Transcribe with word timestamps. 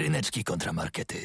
Ryneczki 0.00 0.44
kontramarkety. 0.44 1.16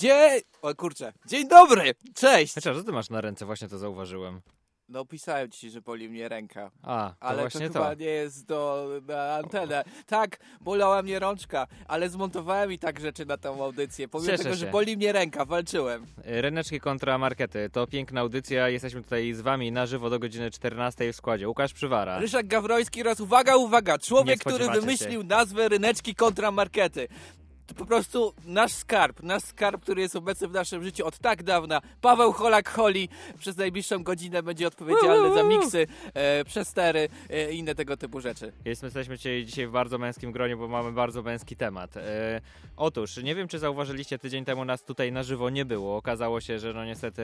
Dzień... 0.00 0.40
O 0.62 0.74
kurczę. 0.74 1.12
Dzień 1.26 1.48
dobry! 1.48 1.94
Cześć! 2.14 2.52
Znaczy, 2.52 2.74
co 2.74 2.84
ty 2.84 2.92
masz 2.92 3.10
na 3.10 3.20
ręce? 3.20 3.46
Właśnie 3.46 3.68
to 3.68 3.78
zauważyłem. 3.78 4.40
No 4.88 5.04
pisałem 5.04 5.50
ci, 5.50 5.70
że 5.70 5.80
boli 5.82 6.08
mnie 6.08 6.28
ręka. 6.28 6.70
A, 6.82 7.14
to 7.20 7.26
Ale 7.26 7.36
to 7.36 7.42
właśnie 7.42 7.66
to. 7.70 7.72
chyba 7.72 7.94
nie 7.94 8.06
jest 8.06 8.46
do, 8.46 8.88
na 9.08 9.34
antenę. 9.34 9.84
Tak, 10.06 10.38
bolała 10.60 11.02
mnie 11.02 11.18
rączka, 11.18 11.66
ale 11.88 12.08
zmontowałem 12.10 12.72
i 12.72 12.78
tak 12.78 13.00
rzeczy 13.00 13.26
na 13.26 13.36
tą 13.36 13.64
audycję. 13.64 14.08
Pomimo 14.08 14.30
Cieszę 14.30 14.42
tego, 14.42 14.54
się. 14.54 14.60
że 14.60 14.66
boli 14.70 14.96
mnie 14.96 15.12
ręka, 15.12 15.44
walczyłem. 15.44 16.06
Ryneczki 16.24 16.80
kontra 16.80 17.18
markety. 17.18 17.70
To 17.72 17.86
piękna 17.86 18.20
audycja. 18.20 18.68
Jesteśmy 18.68 19.02
tutaj 19.02 19.32
z 19.32 19.40
wami 19.40 19.72
na 19.72 19.86
żywo 19.86 20.10
do 20.10 20.18
godziny 20.18 20.50
14 20.50 21.12
w 21.12 21.16
składzie. 21.16 21.48
Łukasz 21.48 21.72
Przywara. 21.72 22.18
Ryszard 22.18 22.46
Gawroński 22.46 23.00
oraz 23.00 23.20
uwaga, 23.20 23.56
uwaga, 23.56 23.98
człowiek, 23.98 24.40
który 24.40 24.68
wymyślił 24.68 25.22
nazwę 25.24 25.68
ryneczki 25.68 26.14
kontra 26.14 26.50
markety. 26.50 27.08
To 27.70 27.74
po 27.74 27.86
prostu 27.86 28.34
nasz 28.44 28.72
skarb, 28.72 29.22
nasz 29.22 29.42
skarb, 29.42 29.82
który 29.82 30.02
jest 30.02 30.16
obecny 30.16 30.48
w 30.48 30.52
naszym 30.52 30.84
życiu 30.84 31.06
od 31.06 31.18
tak 31.18 31.42
dawna. 31.42 31.80
Paweł 32.00 32.32
Holak-Holi 32.32 33.08
przez 33.38 33.56
najbliższą 33.56 34.02
godzinę 34.02 34.42
będzie 34.42 34.66
odpowiedzialny 34.66 35.34
za 35.34 35.42
miksy, 35.42 35.86
e, 36.14 36.44
przestery 36.44 37.08
e, 37.30 37.52
i 37.52 37.58
inne 37.58 37.74
tego 37.74 37.96
typu 37.96 38.20
rzeczy. 38.20 38.52
Jest, 38.64 38.82
jesteśmy 38.82 39.18
dzisiaj 39.18 39.66
w 39.66 39.70
bardzo 39.70 39.98
męskim 39.98 40.32
gronie, 40.32 40.56
bo 40.56 40.68
mamy 40.68 40.92
bardzo 40.92 41.22
męski 41.22 41.56
temat. 41.56 41.96
E, 41.96 42.40
otóż, 42.76 43.16
nie 43.16 43.34
wiem 43.34 43.48
czy 43.48 43.58
zauważyliście, 43.58 44.18
tydzień 44.18 44.44
temu 44.44 44.64
nas 44.64 44.82
tutaj 44.82 45.12
na 45.12 45.22
żywo 45.22 45.50
nie 45.50 45.64
było. 45.64 45.96
Okazało 45.96 46.40
się, 46.40 46.58
że 46.58 46.72
no 46.72 46.84
niestety 46.84 47.22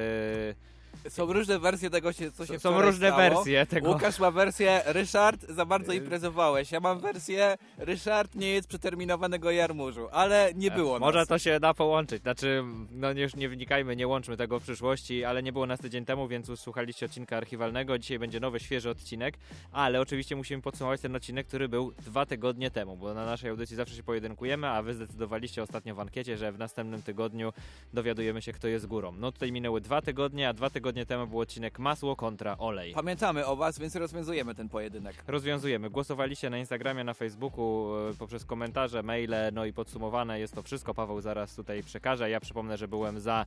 Są 1.09 1.33
różne 1.33 1.59
wersje 1.59 1.91
tego, 1.91 2.13
się, 2.13 2.33
co 2.33 2.47
się 2.47 2.59
są 2.59 2.83
różne 2.83 3.09
stało. 3.09 3.17
wersje 3.35 3.67
tego. 3.67 3.89
Łukasz 3.91 4.19
ma 4.19 4.31
wersję 4.31 4.83
Ryszard, 4.87 5.47
za 5.49 5.65
bardzo 5.67 5.93
imprezowałeś. 5.93 6.73
Ja 6.73 6.81
mam 6.81 7.01
wersję 7.01 7.57
Ryszard 7.79 8.35
nie 8.35 8.49
jest 8.49 8.69
przeterminowanego 8.69 9.51
jarmużu, 9.51 10.09
ale 10.13 10.51
nie 10.55 10.71
było 10.71 10.99
Może 10.99 11.19
nas. 11.19 11.29
to 11.29 11.39
się 11.39 11.61
da 11.61 11.75
połączyć. 11.75 12.23
Znaczy, 12.23 12.65
no 12.91 13.11
już 13.13 13.37
nie 13.37 13.49
wynikajmy, 13.49 13.97
nie 13.97 14.07
łączmy 14.09 14.37
tego 14.37 14.61
w 14.61 14.63
przyszłości, 14.63 15.25
ale 15.25 15.43
nie 15.43 15.53
było 15.53 15.66
nas 15.66 15.80
tydzień 15.80 16.05
temu, 16.05 16.29
więc 16.29 16.49
usłuchaliście 16.49 17.07
odcinka 17.07 17.37
archiwalnego. 17.37 17.99
Dzisiaj 17.99 18.19
będzie 18.19 18.41
nowy, 18.41 18.60
świeży 18.60 18.91
odcinek, 18.91 19.35
ale 19.73 20.01
oczywiście 20.01 20.37
musimy 20.37 20.63
podsumować 20.63 21.01
ten 21.01 21.16
odcinek, 21.16 21.47
który 21.47 21.69
był 21.69 21.93
dwa 21.93 22.27
tygodnie 22.27 22.71
temu, 22.71 22.97
bo 22.97 23.15
na 23.15 23.27
naszej 23.27 23.51
audycji 23.51 23.77
zawsze 23.77 23.95
się 23.97 24.03
pojedynkujemy, 24.03 24.69
a 24.69 24.83
wy 24.83 24.95
zdecydowaliście 24.95 25.63
ostatnio 25.63 25.95
w 25.95 26.01
ankiecie, 26.01 26.37
że 26.37 26.53
w 26.53 26.59
następnym 26.59 27.03
tygodniu 27.03 27.53
dowiadujemy 27.93 28.43
się, 28.43 28.53
kto 28.53 28.69
jest 28.69 28.87
górą. 28.87 29.13
No 29.13 29.33
tutaj 29.33 29.53
minęły 29.53 29.81
dwa 29.81 30.03
tygodnie, 30.03 30.49
a 30.49 30.53
dwa 30.53 30.71
tygodnie 30.71 30.85
temu 30.92 31.26
był 31.26 31.40
odcinek 31.40 31.79
masło 31.79 32.16
kontra 32.16 32.59
olej. 32.59 32.92
Pamiętamy 32.95 33.46
o 33.46 33.56
was, 33.56 33.79
więc 33.79 33.96
rozwiązujemy 33.96 34.54
ten 34.54 34.68
pojedynek. 34.68 35.24
Rozwiązujemy. 35.26 35.90
Głosowaliście 35.90 36.51
na 36.51 36.59
Instagramie, 36.59 37.04
na 37.04 37.15
Facebooku, 37.15 37.96
e, 38.10 38.15
poprzez 38.15 38.45
komentarze, 38.45 39.02
maile, 39.02 39.34
no 39.52 39.64
i 39.64 39.73
podsumowane 39.73 40.40
jest 40.40 40.54
to 40.54 40.62
wszystko. 40.62 40.95
Paweł 40.95 41.20
zaraz 41.20 41.54
tutaj 41.54 41.82
przekaże. 41.82 42.30
Ja 42.30 42.40
przypomnę, 42.40 42.76
że 42.76 42.88
byłem 42.88 43.20
za 43.20 43.46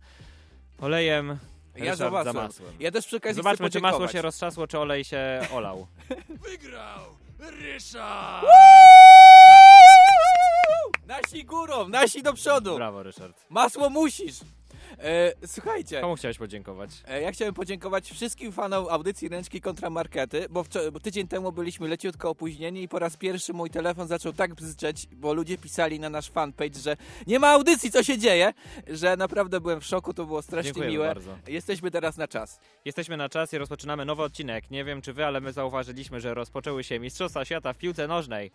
olejem, 0.81 1.37
Ja 1.75 1.95
za 1.95 2.05
za 2.05 2.11
masłem. 2.11 2.35
masłem. 2.35 2.73
Ja 2.79 2.91
też 2.91 3.05
przy 3.07 3.17
okazji 3.17 3.35
Zobaczmy, 3.35 3.69
czy 3.69 3.79
masło 3.79 4.07
się 4.07 4.21
roztrzasło, 4.21 4.67
czy 4.67 4.79
olej 4.79 5.03
się 5.03 5.41
olał. 5.53 5.87
Wygrał 6.49 6.99
Ryszard! 7.39 8.45
Nasi 11.07 11.45
górą, 11.45 11.87
nasi 11.89 12.23
do 12.23 12.33
przodu. 12.33 12.75
Brawo, 12.75 13.03
Ryszard. 13.03 13.45
Masło 13.49 13.89
musisz. 13.89 14.39
E, 14.97 15.33
słuchajcie, 15.47 16.01
Komu 16.01 16.15
chciałeś 16.15 16.37
podziękować? 16.37 16.89
e, 17.07 17.21
ja 17.21 17.31
chciałem 17.31 17.53
podziękować 17.53 18.11
wszystkim 18.11 18.51
fanom 18.51 18.85
audycji 18.89 19.29
Ręczki 19.29 19.61
kontra 19.61 19.89
Markety, 19.89 20.47
bo, 20.49 20.65
bo 20.93 20.99
tydzień 20.99 21.27
temu 21.27 21.51
byliśmy 21.51 21.87
leciutko 21.87 22.29
opóźnieni 22.29 22.83
i 22.83 22.87
po 22.87 22.99
raz 22.99 23.17
pierwszy 23.17 23.53
mój 23.53 23.69
telefon 23.69 24.07
zaczął 24.07 24.33
tak 24.33 24.55
bzyczeć, 24.55 25.07
bo 25.15 25.33
ludzie 25.33 25.57
pisali 25.57 25.99
na 25.99 26.09
nasz 26.09 26.29
fanpage, 26.29 26.79
że 26.79 26.97
nie 27.27 27.39
ma 27.39 27.47
audycji, 27.47 27.91
co 27.91 28.03
się 28.03 28.17
dzieje, 28.17 28.53
że 28.87 29.17
naprawdę 29.17 29.61
byłem 29.61 29.81
w 29.81 29.85
szoku, 29.85 30.13
to 30.13 30.25
było 30.25 30.41
strasznie 30.41 30.63
Dziękujemy 30.67 30.91
miłe. 30.93 31.07
bardzo. 31.07 31.37
Jesteśmy 31.47 31.91
teraz 31.91 32.17
na 32.17 32.27
czas. 32.27 32.59
Jesteśmy 32.85 33.17
na 33.17 33.29
czas 33.29 33.53
i 33.53 33.57
rozpoczynamy 33.57 34.05
nowy 34.05 34.23
odcinek. 34.23 34.71
Nie 34.71 34.83
wiem, 34.85 35.01
czy 35.01 35.13
wy, 35.13 35.25
ale 35.25 35.41
my 35.41 35.53
zauważyliśmy, 35.53 36.19
że 36.19 36.33
rozpoczęły 36.33 36.83
się 36.83 36.99
Mistrzostwa 36.99 37.45
Świata 37.45 37.73
w 37.73 37.78
piłce 37.78 38.07
nożnej. 38.07 38.51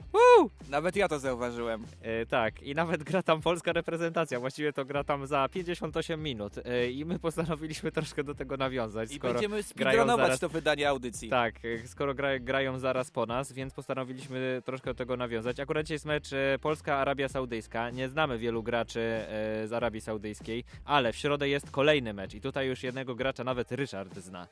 Nawet 0.68 0.96
ja 0.96 1.08
to 1.08 1.18
zauważyłem. 1.18 1.86
E, 2.02 2.26
tak, 2.26 2.62
i 2.62 2.74
nawet 2.74 3.02
gra 3.02 3.22
tam 3.22 3.42
polska 3.42 3.72
reprezentacja. 3.72 4.40
Właściwie 4.40 4.72
to 4.72 4.84
gra 4.84 5.04
tam 5.04 5.26
za 5.26 5.48
58 5.48 6.23
minut. 6.24 6.58
E, 6.58 6.90
I 6.90 7.04
my 7.04 7.18
postanowiliśmy 7.18 7.92
troszkę 7.92 8.24
do 8.24 8.34
tego 8.34 8.56
nawiązać. 8.56 9.12
I 9.12 9.18
będziemy 9.20 9.62
speedrunować 9.62 10.26
zaraz- 10.26 10.40
to 10.40 10.48
wydanie 10.48 10.88
audycji. 10.88 11.28
Tak, 11.28 11.54
e, 11.64 11.88
skoro 11.88 12.14
gra, 12.14 12.38
grają 12.38 12.78
zaraz 12.78 13.10
po 13.10 13.26
nas, 13.26 13.52
więc 13.52 13.74
postanowiliśmy 13.74 14.62
troszkę 14.64 14.90
do 14.90 14.94
tego 14.94 15.16
nawiązać. 15.16 15.60
Akurat 15.60 15.86
dzisiaj 15.86 15.94
jest 15.94 16.04
mecz 16.04 16.32
e, 16.32 16.58
Polska-Arabia 16.60 17.28
Saudyjska. 17.28 17.90
Nie 17.90 18.08
znamy 18.08 18.38
wielu 18.38 18.62
graczy 18.62 19.00
z 19.64 19.72
Arabii 19.72 20.00
Saudyjskiej, 20.00 20.64
ale 20.84 21.12
w 21.12 21.16
środę 21.16 21.48
jest 21.48 21.70
kolejny 21.70 22.14
mecz 22.14 22.34
i 22.34 22.40
tutaj 22.40 22.68
już 22.68 22.82
jednego 22.82 23.14
gracza 23.14 23.44
nawet 23.44 23.72
Ryszard 23.72 24.18
zna. 24.18 24.48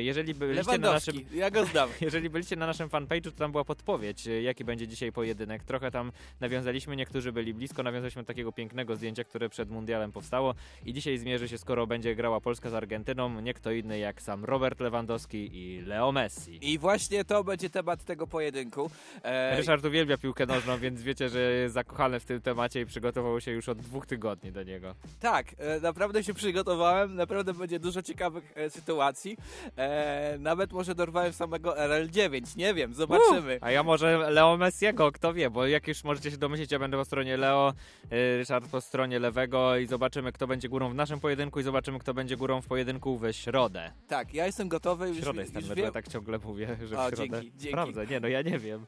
Jeżeli 0.00 0.34
byliście 0.34 0.78
na 0.78 0.92
naszym 0.92 1.14
ja 1.34 1.50
go 1.50 1.64
znam. 1.64 1.88
jeżeli 2.00 2.30
byliście 2.30 2.56
na 2.56 2.66
naszym 2.66 2.88
fanpage'u, 2.88 3.22
to 3.22 3.38
tam 3.38 3.52
była 3.52 3.64
podpowiedź, 3.64 4.26
jaki 4.42 4.64
będzie 4.64 4.88
dzisiaj 4.88 5.12
pojedynek. 5.12 5.64
Trochę 5.64 5.90
tam 5.90 6.12
nawiązaliśmy, 6.40 6.96
niektórzy 6.96 7.32
byli 7.32 7.54
blisko, 7.54 7.82
nawiązaliśmy 7.82 8.24
takiego 8.24 8.52
pięknego 8.52 8.96
zdjęcia, 8.96 9.24
które 9.24 9.48
przed 9.48 9.70
mundialem 9.70 10.12
powstało 10.12 10.54
i 10.84 10.92
dzisiaj 10.92 11.07
zmierzy 11.16 11.48
się, 11.48 11.58
skoro 11.58 11.86
będzie 11.86 12.14
grała 12.14 12.40
Polska 12.40 12.70
z 12.70 12.74
Argentyną, 12.74 13.40
nie 13.40 13.54
kto 13.54 13.72
inny 13.72 13.98
jak 13.98 14.22
sam 14.22 14.44
Robert 14.44 14.80
Lewandowski 14.80 15.50
i 15.52 15.80
Leo 15.80 16.12
Messi. 16.12 16.58
I 16.62 16.78
właśnie 16.78 17.24
to 17.24 17.44
będzie 17.44 17.70
temat 17.70 18.04
tego 18.04 18.26
pojedynku. 18.26 18.90
E, 19.22 19.56
Ryszard 19.56 19.84
uwielbia 19.84 20.18
piłkę 20.18 20.46
nożną, 20.46 20.78
więc 20.78 21.02
wiecie, 21.02 21.28
że 21.28 21.40
jest 21.40 21.74
zakochany 21.74 22.20
w 22.20 22.24
tym 22.24 22.40
temacie 22.40 22.80
i 22.80 22.86
przygotował 22.86 23.40
się 23.40 23.50
już 23.50 23.68
od 23.68 23.78
dwóch 23.78 24.06
tygodni 24.06 24.52
do 24.52 24.62
niego. 24.62 24.94
Tak, 25.20 25.46
e, 25.58 25.80
naprawdę 25.80 26.24
się 26.24 26.34
przygotowałem, 26.34 27.14
naprawdę 27.14 27.54
będzie 27.54 27.78
dużo 27.78 28.02
ciekawych 28.02 28.52
e, 28.54 28.70
sytuacji. 28.70 29.36
E, 29.76 30.36
nawet 30.38 30.72
może 30.72 30.94
dorwałem 30.94 31.32
samego 31.32 31.74
RL9, 31.74 32.56
nie 32.56 32.74
wiem, 32.74 32.94
zobaczymy. 32.94 33.58
A 33.60 33.70
ja 33.70 33.82
może 33.82 34.30
Leo 34.30 34.56
Messiego, 34.56 35.12
kto 35.12 35.34
wie, 35.34 35.50
bo 35.50 35.66
jak 35.66 35.88
już 35.88 36.04
możecie 36.04 36.30
się 36.30 36.36
domyślić, 36.36 36.72
ja 36.72 36.78
będę 36.78 36.96
po 36.96 37.04
stronie 37.04 37.36
Leo, 37.36 37.72
y, 38.12 38.36
Ryszard 38.36 38.68
po 38.68 38.80
stronie 38.80 39.18
lewego 39.18 39.76
i 39.76 39.86
zobaczymy, 39.86 40.32
kto 40.32 40.46
będzie 40.46 40.68
górą 40.68 40.90
w 40.90 40.94
naszym 40.98 41.20
pojedynku 41.20 41.60
i 41.60 41.62
zobaczymy, 41.62 41.98
kto 41.98 42.14
będzie 42.14 42.36
górą 42.36 42.62
w 42.62 42.66
pojedynku 42.66 43.18
w 43.18 43.32
środę. 43.32 43.92
Tak, 44.08 44.34
ja 44.34 44.46
jestem 44.46 44.68
gotowy. 44.68 45.12
W 45.12 45.18
środę 45.20 45.40
jest 45.40 45.52
ten 45.54 45.62
już 45.62 45.74
wiem. 45.74 45.92
tak 45.92 46.08
ciągle 46.08 46.38
mówię, 46.38 46.66
że 46.86 46.96
w 46.96 46.98
O, 46.98 47.08
środę. 47.08 47.16
dzięki, 47.16 47.52
dzięki. 47.56 47.68
Sprawdzę, 47.68 48.06
nie 48.06 48.20
no, 48.20 48.28
ja 48.28 48.42
nie 48.42 48.58
wiem. 48.58 48.86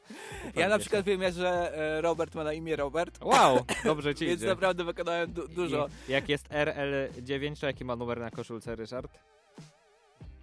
Ja 0.55 0.69
na 0.69 0.79
przykład 0.79 1.05
wiem, 1.05 1.21
że 1.31 1.77
e, 1.97 2.01
Robert 2.01 2.35
ma 2.35 2.43
na 2.43 2.53
imię 2.53 2.75
Robert, 2.75 3.19
Wow, 3.23 3.59
dobrze 3.85 4.15
ci 4.15 4.25
więc 4.25 4.39
idzie. 4.39 4.47
naprawdę 4.49 4.83
wykonałem 4.83 5.33
du- 5.33 5.47
dużo. 5.47 5.87
I 6.09 6.11
jak 6.11 6.29
jest 6.29 6.49
RL9, 6.49 7.59
to 7.59 7.65
jaki 7.67 7.85
ma 7.85 7.95
numer 7.95 8.19
na 8.19 8.31
koszulce, 8.31 8.75
Ryszard? 8.75 9.11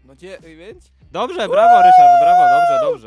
No 0.04 0.16
dziewięć? 0.16 0.82
Dobrze, 1.12 1.48
brawo 1.48 1.76
Ryszard, 1.82 2.20
brawo, 2.22 2.37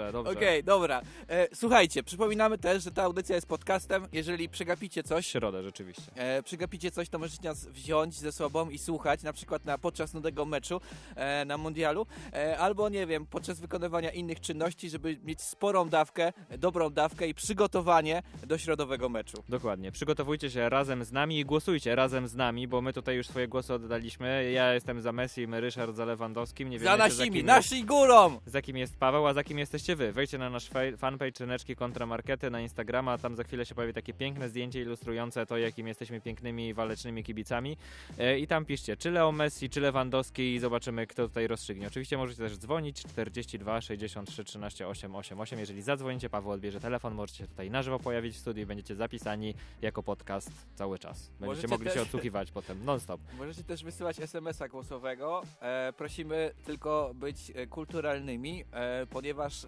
dobrze, 0.06 0.14
dobrze. 0.32 0.32
Okej, 0.48 0.64
dobra. 0.64 1.02
E, 1.30 1.48
słuchajcie, 1.56 2.04
przypominamy 2.04 2.58
też, 2.58 2.84
że 2.84 2.92
ta 2.92 3.04
audycja 3.04 3.36
jest 3.36 3.48
podcastem. 3.48 4.08
Jeżeli 4.12 4.50
przegapicie 4.50 5.04
W 5.04 5.08
coś, 5.08 5.28
środę 5.28 5.64
rzeczywiście. 5.64 6.12
e, 6.16 6.44
przegapicie 6.44 6.92
coś, 6.92 7.10
to 7.10 7.20
możecie 7.20 7.44
nas 7.44 7.68
wziąć 7.68 8.16
ze 8.16 8.32
sobą 8.32 8.70
i 8.70 8.78
słuchać, 8.78 9.24
na 9.24 9.34
przykład 9.34 9.66
na, 9.66 9.78
podczas 9.78 10.14
nudnego 10.14 10.46
meczu 10.46 10.82
e, 11.16 11.46
na 11.46 11.58
mundialu, 11.58 12.06
e, 12.34 12.58
albo 12.58 12.90
nie 12.90 13.08
wiem, 13.08 13.26
podczas 13.26 13.60
wykonywania 13.60 14.10
innych 14.12 14.40
czynności, 14.40 14.90
żeby 14.90 15.18
mieć 15.24 15.42
sporą 15.42 15.90
dawkę, 15.90 16.34
dobrą 16.58 16.90
dawkę 16.90 17.28
i 17.28 17.34
przygotowanie 17.34 18.24
do 18.48 18.58
środowego 18.58 19.10
meczu. 19.10 19.44
Dokładnie. 19.50 19.92
Przygotowujcie 19.92 20.50
się 20.52 20.70
razem 20.70 21.04
z 21.04 21.12
nami 21.12 21.40
i 21.40 21.46
głosujcie 21.46 21.96
razem 21.96 22.28
z 22.28 22.36
nami, 22.36 22.68
bo 22.68 22.82
my 22.82 22.94
tutaj 22.94 23.16
już 23.16 23.28
swoje 23.28 23.48
głosy 23.48 23.74
oddaliśmy. 23.74 24.52
Ja 24.52 24.74
jestem 24.74 25.02
za 25.02 25.12
Messi, 25.12 25.48
my 25.48 25.62
Ryszard 25.62 25.96
za 25.96 26.06
Lewandowskim. 26.06 26.70
Nie 26.70 26.80
Za 26.80 26.84
wiemy, 26.92 27.04
jeszcze, 27.04 27.20
nasimi, 27.20 27.38
kim 27.38 27.46
nasi 27.46 27.84
górą! 27.86 28.32
Jest, 28.34 28.48
za 28.48 28.62
kim 28.62 28.78
jest 28.78 28.98
Paweł, 28.98 29.28
a 29.28 29.34
za 29.34 29.44
kim 29.44 29.60
jesteście 29.60 29.91
wy. 29.96 30.12
Wejdźcie 30.12 30.38
na 30.38 30.50
nasz 30.50 30.70
fanpage 30.98 31.32
Ryneczki 31.40 31.76
kontra 31.76 32.06
Markety 32.06 32.50
na 32.50 32.62
Instagrama, 32.62 33.18
tam 33.18 33.36
za 33.36 33.44
chwilę 33.44 33.66
się 33.66 33.76
pojawi 33.76 33.94
takie 33.94 34.14
piękne 34.14 34.50
zdjęcie 34.50 34.82
ilustrujące 34.82 35.46
to, 35.46 35.58
jakim 35.58 35.88
jesteśmy 35.88 36.22
pięknymi, 36.22 36.74
walecznymi 36.74 37.24
kibicami. 37.24 37.78
E, 38.18 38.40
I 38.40 38.48
tam 38.48 38.66
piszcie, 38.66 38.98
czy 38.98 39.12
Leo 39.12 39.32
Messi, 39.32 39.70
czy 39.70 39.82
Lewandowski 39.82 40.54
i 40.56 40.60
zobaczymy, 40.60 41.08
kto 41.08 41.28
tutaj 41.28 41.48
rozstrzygnie. 41.48 41.88
Oczywiście 41.88 42.18
możecie 42.18 42.38
też 42.44 42.58
dzwonić 42.58 43.04
42 43.04 43.82
63 43.82 44.44
13 44.44 44.88
888. 44.88 45.60
Jeżeli 45.60 45.82
zadzwonicie, 45.82 46.30
Paweł 46.30 46.52
odbierze 46.52 46.80
telefon, 46.80 47.14
możecie 47.14 47.38
się 47.38 47.48
tutaj 47.48 47.70
na 47.72 47.84
żywo 47.84 48.00
pojawić 48.00 48.36
w 48.36 48.40
studiu 48.40 48.64
i 48.64 48.66
będziecie 48.66 48.96
zapisani 48.96 49.54
jako 49.82 50.04
podcast 50.04 50.52
cały 50.76 51.00
czas. 51.00 51.18
Będziecie 51.28 51.46
Możecie 51.46 51.68
mogli 51.68 51.86
też- 51.86 51.94
się 51.94 52.02
odsłuchiwać 52.02 52.52
potem 52.62 52.86
non-stop. 52.86 53.22
Możecie 53.38 53.64
też 53.64 53.84
wysyłać 53.84 54.20
SMS-a 54.20 54.68
głosowego. 54.68 55.42
E, 55.62 55.94
prosimy 55.98 56.52
tylko 56.66 57.12
być 57.16 57.52
e, 57.56 57.68
kulturalnymi, 57.68 58.64
e, 58.72 59.06
ponieważ 59.06 59.66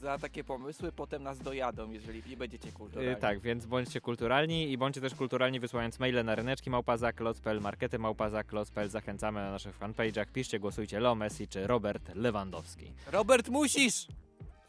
za 0.00 0.18
takie 0.18 0.44
pomysły 0.44 0.92
potem 0.92 1.22
nas 1.22 1.38
dojadą, 1.38 1.90
jeżeli 1.90 2.22
nie 2.30 2.36
będziecie 2.36 2.72
kulturalni. 2.72 3.12
Y, 3.12 3.16
tak, 3.16 3.40
więc 3.40 3.66
bądźcie 3.66 4.00
kulturalni 4.00 4.72
i 4.72 4.78
bądźcie 4.78 5.00
też 5.00 5.14
kulturalni 5.14 5.60
wysyłając 5.60 5.98
maile 5.98 6.24
na 6.24 6.34
ryneczki 6.34 6.70
małpazak.lot.pl, 6.70 7.60
markety 7.60 7.98
małpazak.lot.pl. 7.98 8.88
Zachęcamy 8.88 9.40
na 9.40 9.50
naszych 9.50 9.78
fanpage'ach. 9.78 10.26
Piszcie, 10.26 10.58
głosujcie 10.60 11.00
Leo 11.00 11.14
Messi 11.14 11.48
czy 11.48 11.66
Robert 11.66 12.14
Lewandowski. 12.14 12.92
Robert, 13.12 13.48
musisz! 13.48 14.06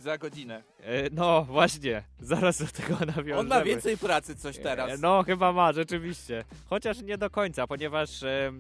Za 0.02 0.18
godzinę. 0.18 0.64
E, 0.80 1.10
No 1.12 1.44
właśnie, 1.44 2.04
zaraz 2.20 2.58
do 2.60 2.68
tego 2.68 3.06
nawiążemy. 3.16 3.40
On 3.40 3.48
ma 3.48 3.64
więcej 3.64 3.98
pracy 3.98 4.36
coś 4.36 4.58
teraz. 4.58 4.92
E, 4.92 4.98
No, 4.98 5.24
chyba 5.24 5.52
ma, 5.54 5.74
rzeczywiście. 5.74 6.44
Chociaż 6.70 7.02
nie 7.02 7.18
do 7.18 7.30
końca, 7.30 7.68
ponieważ 7.68 8.24
e, 8.24 8.52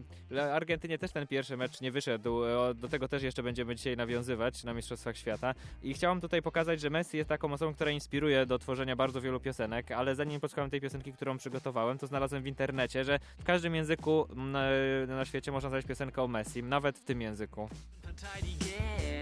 Argentynie 0.53 0.97
też 0.97 1.11
ten 1.11 1.27
pierwszy 1.27 1.57
mecz 1.57 1.81
nie 1.81 1.91
wyszedł. 1.91 2.43
E, 2.45 2.73
Do 2.73 2.87
tego 2.87 3.07
też 3.07 3.23
jeszcze 3.23 3.43
będziemy 3.43 3.75
dzisiaj 3.75 3.97
nawiązywać 3.97 4.63
na 4.63 4.73
Mistrzostwach 4.73 5.17
Świata. 5.17 5.53
I 5.83 5.93
chciałam 5.93 6.21
tutaj 6.21 6.41
pokazać, 6.41 6.79
że 6.81 6.89
Messi 6.89 7.17
jest 7.17 7.29
taką 7.29 7.53
osobą, 7.53 7.73
która 7.73 7.91
inspiruje 7.91 8.45
do 8.45 8.59
tworzenia 8.59 8.95
bardzo 8.95 9.21
wielu 9.21 9.39
piosenek, 9.39 9.91
ale 9.91 10.15
zanim 10.15 10.39
posłuchałem 10.41 10.69
tej 10.71 10.81
piosenki, 10.81 11.13
którą 11.13 11.37
przygotowałem, 11.37 11.97
to 11.97 12.07
znalazłem 12.07 12.43
w 12.43 12.47
internecie, 12.47 13.03
że 13.03 13.19
w 13.39 13.43
każdym 13.43 13.75
języku 13.75 14.27
na, 14.35 14.63
na 15.07 15.25
świecie 15.25 15.51
można 15.51 15.69
znaleźć 15.69 15.87
piosenkę 15.87 16.21
o 16.23 16.27
Messi, 16.27 16.63
nawet 16.63 16.99
w 16.99 17.03
tym 17.05 17.21
języku. 17.21 17.69
Messi, 18.03 18.57
Messi. 18.57 19.20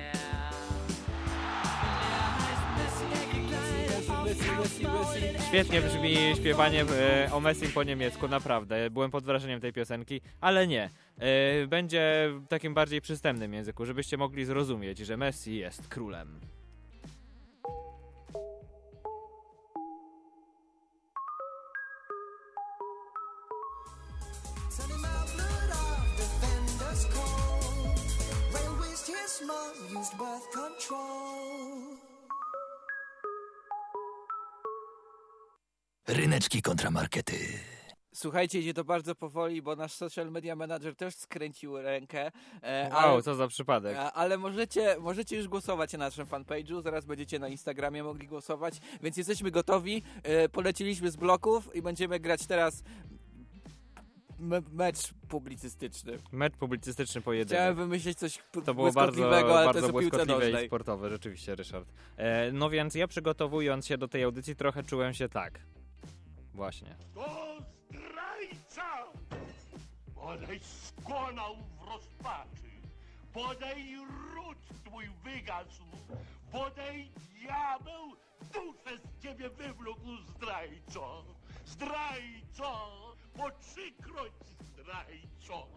Świetnie 5.47 5.81
brzmi 5.81 6.15
śpiewanie 6.35 6.81
e, 6.81 7.29
o 7.33 7.39
Messim 7.39 7.71
po 7.71 7.83
niemiecku, 7.83 8.27
naprawdę. 8.27 8.89
Byłem 8.89 9.11
pod 9.11 9.23
wrażeniem 9.23 9.61
tej 9.61 9.73
piosenki, 9.73 10.21
ale 10.41 10.67
nie. 10.67 10.89
E, 11.19 11.67
Będzie 11.67 12.29
w 12.33 12.47
takim 12.47 12.73
bardziej 12.73 13.01
przystępnym 13.01 13.53
języku, 13.53 13.85
żebyście 13.85 14.17
mogli 14.17 14.45
zrozumieć, 14.45 14.97
że 14.97 15.17
Messi 15.17 15.55
jest 15.55 15.87
królem. 15.87 16.39
Used 29.99 30.17
birth 30.17 30.49
control. 30.53 32.08
Ryneczki 36.13 36.61
kontramarkety. 36.61 37.35
Słuchajcie, 38.13 38.59
idzie 38.59 38.73
to 38.73 38.83
bardzo 38.83 39.15
powoli, 39.15 39.61
bo 39.61 39.75
nasz 39.75 39.93
social 39.93 40.31
media 40.31 40.55
manager 40.55 40.95
też 40.95 41.15
skręcił 41.15 41.77
rękę. 41.81 42.31
E, 42.61 42.89
Wow, 42.89 42.99
ale, 42.99 43.21
co 43.23 43.35
za 43.35 43.47
przypadek. 43.47 43.97
a- 43.97 44.13
ale 44.13 44.37
możecie, 44.37 44.95
możecie 44.99 45.37
już 45.37 45.47
głosować 45.47 45.93
na 45.93 45.99
naszym 45.99 46.25
fanpage'u, 46.25 46.83
zaraz 46.83 47.05
będziecie 47.05 47.39
na 47.39 47.47
Instagramie 47.47 48.03
mogli 48.03 48.27
głosować, 48.27 48.79
więc 49.03 49.17
jesteśmy 49.17 49.51
gotowi. 49.51 50.03
E, 50.23 50.49
poleciliśmy 50.49 51.11
z 51.11 51.15
bloków 51.15 51.75
i 51.75 51.81
będziemy 51.81 52.19
grać 52.19 52.47
teraz 52.47 52.83
me 54.39 54.61
mecz 54.71 55.13
publicystyczny. 55.29 56.19
Mecz 56.31 56.53
publicystyczny 56.53 57.21
pojedynek. 57.21 57.57
Chciałem 57.59 57.75
wymyślić 57.75 58.17
coś 58.17 58.39
To 58.65 58.73
było 58.73 58.91
bardzo, 58.91 59.11
błyskotliwego, 59.17 59.57
ale 59.57 59.65
to 59.67 59.73
bardzo 59.73 59.79
jest 59.79 59.95
o 59.95 59.99
piłce 59.99 60.17
błyskotliwe 60.25 60.63
i 60.63 60.67
sportowe, 60.67 61.09
rzeczywiście, 61.09 61.55
Ryszard. 61.55 61.89
E, 62.17 62.51
no 62.51 62.69
więc 62.69 62.95
ja 62.95 63.07
przygotowując 63.07 63.87
się 63.87 63.97
do 63.97 64.07
tej 64.07 64.23
audycji 64.23 64.55
trochę 64.55 64.83
czułem 64.83 65.13
się 65.13 65.29
tak. 65.29 65.59
Właśnie. 66.59 66.95
To 67.13 67.57
zdrajca! 67.89 69.05
Bodaj 70.15 70.59
skonał 70.59 71.55
w 71.55 71.87
rozpaczy, 71.87 72.71
bodaj 73.33 73.95
ród 74.35 74.57
twój 74.85 75.09
wygasł, 75.23 75.83
bodaj 76.51 77.11
diabeł 77.33 78.15
duszę 78.53 78.97
z 78.97 79.23
ciebie 79.23 79.49
wywlókł 79.49 80.17
zdrajco! 80.17 81.23
Zdrajco! 81.65 82.89
Po 83.33 83.51
trzykroć 83.51 84.33
zdrajco! 84.61 85.67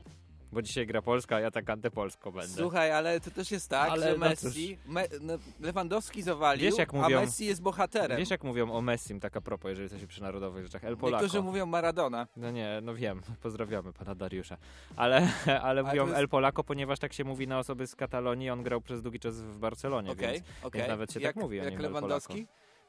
Bo 0.53 0.63
dzisiaj 0.63 0.87
gra 0.87 1.03
Polska, 1.03 1.37
a 1.37 1.41
ja 1.41 1.51
tak 1.51 1.71
antypolsko 1.71 2.33
będę. 2.33 2.49
Słuchaj, 2.57 2.93
ale 2.93 3.21
to 3.21 3.31
też 3.31 3.51
jest 3.51 3.69
tak, 3.69 3.91
Ale 3.91 4.07
że 4.07 4.13
no 4.13 4.19
Messi, 4.19 4.79
me, 4.87 5.05
no, 5.21 5.35
Lewandowski 5.61 6.23
zawalił, 6.23 6.65
Wiesz, 6.71 6.79
jak 6.79 6.95
a 6.95 6.97
mówią- 6.97 7.21
Messi 7.21 7.45
jest 7.47 7.63
bohaterem. 7.63 8.19
Wiesz 8.19 8.31
jak 8.31 8.45
mówią 8.45 8.73
o 8.73 8.81
Messim, 8.81 9.21
tak 9.21 9.37
a 9.37 9.41
propos, 9.41 9.69
jeżeli 9.69 9.83
jesteśmy 9.85 10.07
przy 10.09 10.23
narodowych 10.23 10.65
rzeczach, 10.65 10.85
El 10.85 10.97
Polako. 10.97 11.25
Niektórzy 11.25 11.43
mówią 11.43 11.67
Maradona. 11.67 12.27
No 12.37 12.51
nie, 12.51 12.81
no 12.83 12.95
wiem, 12.95 13.21
pozdrawiamy 13.43 13.93
pana 13.93 14.15
Dariusza. 14.15 14.57
Ale, 14.97 15.29
ale 15.63 15.83
mówią 15.83 16.07
jest- 16.07 16.19
El 16.19 16.29
Polako, 16.29 16.65
ponieważ 16.65 16.99
tak 16.99 17.13
się 17.13 17.25
mówi 17.25 17.49
na 17.49 17.59
osoby 17.59 17.87
z 17.87 17.97
Katalonii, 17.97 18.51
on 18.51 18.63
grał 18.63 18.81
przez 18.81 19.03
długi 19.03 19.21
czas 19.21 19.35
w 19.41 19.59
Barcelonie, 19.59 20.11
Okej, 20.11 20.33
więc, 20.33 20.45
okej. 20.63 20.79
więc 20.81 20.89
nawet 20.91 21.13
się 21.13 21.21
jak, 21.21 21.35
tak 21.35 21.43
mówi 21.43 21.61
o 21.61 21.65
Jak 21.65 21.73
nim 21.73 21.81
El 21.81 21.87
Lewandowski? 21.87 22.47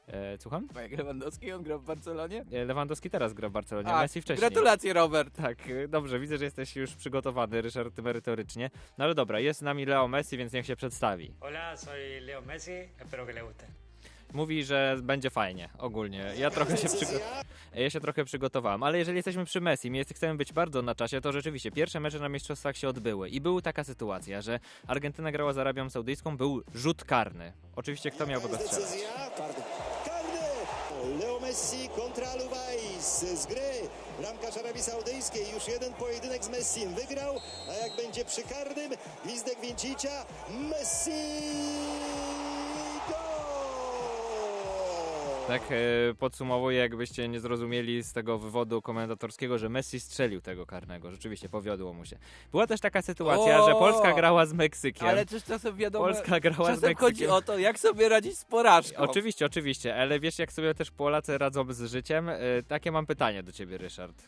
E, 0.08 0.38
słucham? 0.38 0.68
A 0.76 0.82
Jak 0.82 0.92
Lewandowski, 0.92 1.52
on 1.52 1.62
grał 1.62 1.78
w 1.78 1.84
Barcelonie? 1.84 2.44
E, 2.52 2.64
Lewandowski 2.64 3.10
teraz 3.10 3.32
gra 3.32 3.48
w 3.48 3.52
Barcelonie, 3.52 3.88
A, 3.88 4.02
Messi 4.02 4.22
wcześniej. 4.22 4.50
Gratulacje, 4.50 4.92
Robert. 4.92 5.36
Tak, 5.36 5.58
e, 5.70 5.88
dobrze, 5.88 6.18
widzę, 6.20 6.38
że 6.38 6.44
jesteś 6.44 6.76
już 6.76 6.94
przygotowany, 6.94 7.62
Ryszard, 7.62 7.98
merytorycznie. 7.98 8.70
No 8.98 9.04
ale 9.04 9.14
dobra, 9.14 9.40
jest 9.40 9.60
z 9.60 9.62
nami 9.62 9.86
Leo 9.86 10.08
Messi, 10.08 10.36
więc 10.36 10.52
niech 10.52 10.66
się 10.66 10.76
przedstawi. 10.76 11.34
Hola, 11.40 11.76
soy 11.76 12.20
Leo 12.20 12.42
Messi, 12.42 12.70
espero 13.00 13.26
que 13.26 13.32
le 13.32 13.42
guste. 13.44 13.66
Mówi, 14.32 14.64
że 14.64 14.96
będzie 15.02 15.30
fajnie, 15.30 15.68
ogólnie. 15.78 16.32
Ja 16.38 16.50
trochę 16.50 16.76
się, 16.76 16.88
przygo- 16.88 17.20
ja 17.74 17.90
się 17.90 18.00
trochę 18.00 18.24
przygotowałem, 18.24 18.82
ale 18.82 18.98
jeżeli 18.98 19.16
jesteśmy 19.16 19.44
przy 19.44 19.60
Messi 19.60 19.88
i 19.88 20.04
chcemy 20.14 20.34
być 20.34 20.52
bardzo 20.52 20.82
na 20.82 20.94
czasie, 20.94 21.20
to 21.20 21.32
rzeczywiście 21.32 21.70
pierwsze 21.70 22.00
mecze 22.00 22.18
na 22.18 22.28
mistrzostwach 22.28 22.76
się 22.76 22.88
odbyły 22.88 23.28
i 23.28 23.40
była 23.40 23.60
taka 23.62 23.84
sytuacja, 23.84 24.42
że 24.42 24.60
Argentyna 24.86 25.32
grała 25.32 25.52
z 25.52 25.58
Arabią 25.58 25.90
Saudyjską, 25.90 26.36
był 26.36 26.62
rzut 26.74 27.04
karny. 27.04 27.52
Oczywiście 27.76 28.10
kto 28.10 28.26
miałby 28.26 28.48
go 28.48 28.56
strzelać? 28.56 28.84
Decyzja. 28.84 29.08
Karny. 29.36 29.54
Karny. 30.04 31.18
Leo 31.20 31.33
Messi 31.44 31.88
kontra 31.88 32.26
Aluwais 32.30 33.24
z 33.34 33.46
gry. 33.46 33.88
Bramkarz 34.18 34.56
Arabii 34.56 34.82
Saudyjskiej. 34.82 35.50
Już 35.54 35.68
jeden 35.68 35.92
pojedynek 35.92 36.44
z 36.44 36.48
Messim 36.48 36.94
wygrał. 36.94 37.40
A 37.70 37.72
jak 37.72 37.96
będzie 37.96 38.24
przy 38.24 38.42
karnym, 38.42 38.92
gwizdek 39.24 39.60
Wiencicia. 39.60 40.24
Messi! 40.50 42.43
Tak 45.48 45.62
e, 45.72 46.14
podsumowuję, 46.18 46.78
jakbyście 46.78 47.28
nie 47.28 47.40
zrozumieli 47.40 48.02
z 48.02 48.12
tego 48.12 48.38
wywodu 48.38 48.82
komentatorskiego, 48.82 49.58
że 49.58 49.68
Messi 49.68 50.00
strzelił 50.00 50.40
tego 50.40 50.66
karnego. 50.66 51.10
Rzeczywiście 51.10 51.48
powiodło 51.48 51.92
mu 51.92 52.04
się. 52.04 52.18
Była 52.50 52.66
też 52.66 52.80
taka 52.80 53.02
sytuacja, 53.02 53.62
O! 53.62 53.66
że 53.68 53.72
Polska 53.72 54.12
grała 54.12 54.46
z 54.46 54.52
Meksykiem. 54.52 55.08
Ale 55.08 55.26
też 55.26 55.44
czasem 55.44 55.76
wiadomo, 55.76 56.04
Polska 56.04 56.40
grała 56.40 56.56
z 56.56 56.58
czasem 56.74 56.88
Meksykiem. 56.88 56.96
chodzi 56.96 57.26
o 57.26 57.42
to, 57.42 57.58
jak 57.58 57.78
sobie 57.78 58.08
radzić 58.08 58.38
z 58.38 58.44
porażką. 58.44 58.96
Oczywiście, 58.96 59.46
oczywiście, 59.46 59.96
ale 59.96 60.20
wiesz 60.20 60.38
jak 60.38 60.52
sobie 60.52 60.74
też 60.74 60.90
Polacy 60.90 61.38
radzą 61.38 61.72
z 61.72 61.90
życiem? 61.90 62.28
E, 62.28 62.38
takie 62.68 62.92
mam 62.92 63.06
pytanie 63.06 63.42
do 63.42 63.52
ciebie, 63.52 63.78
Ryszard. 63.78 64.22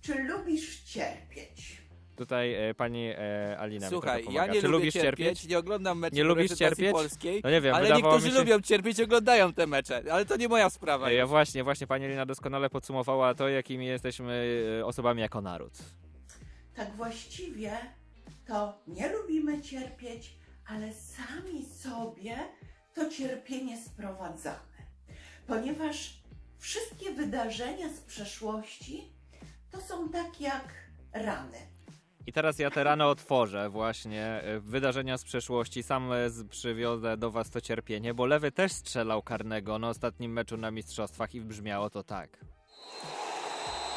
Czy 0.00 0.22
lubisz 0.24 0.80
cierpieć? 0.80 1.81
Tutaj 2.16 2.54
e, 2.54 2.74
pani 2.74 3.08
e, 3.08 3.58
Alina 3.58 3.86
mi 3.86 3.90
Słuchaj, 3.90 4.22
trochę 4.22 4.36
ja 4.36 4.46
nie 4.46 4.60
Czy 4.60 4.66
lubię 4.68 4.78
lubisz 4.78 4.94
cierpieć, 4.94 5.26
cierpieć? 5.26 5.48
nie 5.48 5.58
oglądam 5.58 5.98
meczów 5.98 6.16
Nie 6.16 6.24
lubisz 6.24 6.52
cierpieć? 6.54 6.92
polskiej, 6.92 7.40
No 7.44 7.50
nie 7.50 7.60
wiem, 7.60 7.74
ale 7.74 7.82
wydawało 7.84 8.14
niektórzy 8.14 8.26
mi 8.26 8.32
się... 8.32 8.38
lubią 8.40 8.60
cierpieć 8.60 9.00
oglądają 9.00 9.52
te 9.52 9.66
mecze, 9.66 10.02
ale 10.12 10.24
to 10.24 10.36
nie 10.36 10.48
moja 10.48 10.70
sprawa. 10.70 11.08
E, 11.08 11.14
Ja 11.14 11.26
właśnie, 11.26 11.64
właśnie 11.64 11.86
pani 11.86 12.04
Alina 12.04 12.26
doskonale 12.26 12.70
podsumowała 12.70 13.34
to, 13.34 13.48
jakimi 13.48 13.86
jesteśmy 13.86 14.46
e, 14.80 14.86
osobami 14.86 15.20
jako 15.20 15.40
naród. 15.40 15.72
Tak 16.74 16.94
właściwie 16.96 17.72
to 18.46 18.78
nie 18.86 19.08
lubimy 19.12 19.60
cierpieć, 19.62 20.34
ale 20.66 20.92
sami 20.94 21.64
sobie 21.64 22.36
to 22.94 23.10
cierpienie 23.10 23.82
sprowadzamy. 23.82 24.58
Ponieważ 25.46 26.16
wszystkie 26.58 27.12
wydarzenia 27.12 27.88
z 27.88 28.00
przeszłości 28.00 29.12
to 29.70 29.80
są 29.80 30.08
tak 30.08 30.40
jak 30.40 30.64
rany. 31.12 31.58
I 32.26 32.32
teraz 32.32 32.58
ja 32.58 32.70
te 32.70 32.84
rano 32.84 33.10
otworzę 33.10 33.68
właśnie 33.70 34.24
e, 34.24 34.60
wydarzenia 34.60 35.18
z 35.18 35.24
przeszłości. 35.24 35.82
Sam 35.82 36.12
e, 36.12 36.16
przywiozę 36.50 37.16
do 37.16 37.30
was 37.30 37.50
to 37.50 37.60
cierpienie, 37.60 38.14
bo 38.14 38.26
Lewy 38.26 38.52
też 38.52 38.72
strzelał 38.72 39.22
karnego 39.22 39.78
na 39.78 39.88
ostatnim 39.88 40.32
meczu 40.32 40.56
na 40.56 40.70
Mistrzostwach 40.70 41.34
i 41.34 41.40
brzmiało 41.40 41.90
to 41.90 42.02
tak. 42.02 42.38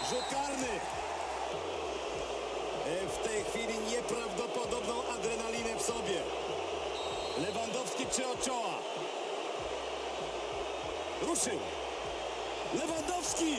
Rzut 0.10 0.24
karny. 0.32 0.68
E, 2.86 3.08
W 3.08 3.28
tej 3.28 3.44
chwili 3.44 3.80
nieprawdopodobną 3.92 4.94
adrenalinę 5.14 5.80
w 5.80 5.82
sobie. 5.82 6.20
Lewandowski 7.48 8.06
czy 8.16 8.24
Ochoa? 8.28 8.80
Ruszył. 11.22 11.60
Lewandowski! 12.74 13.54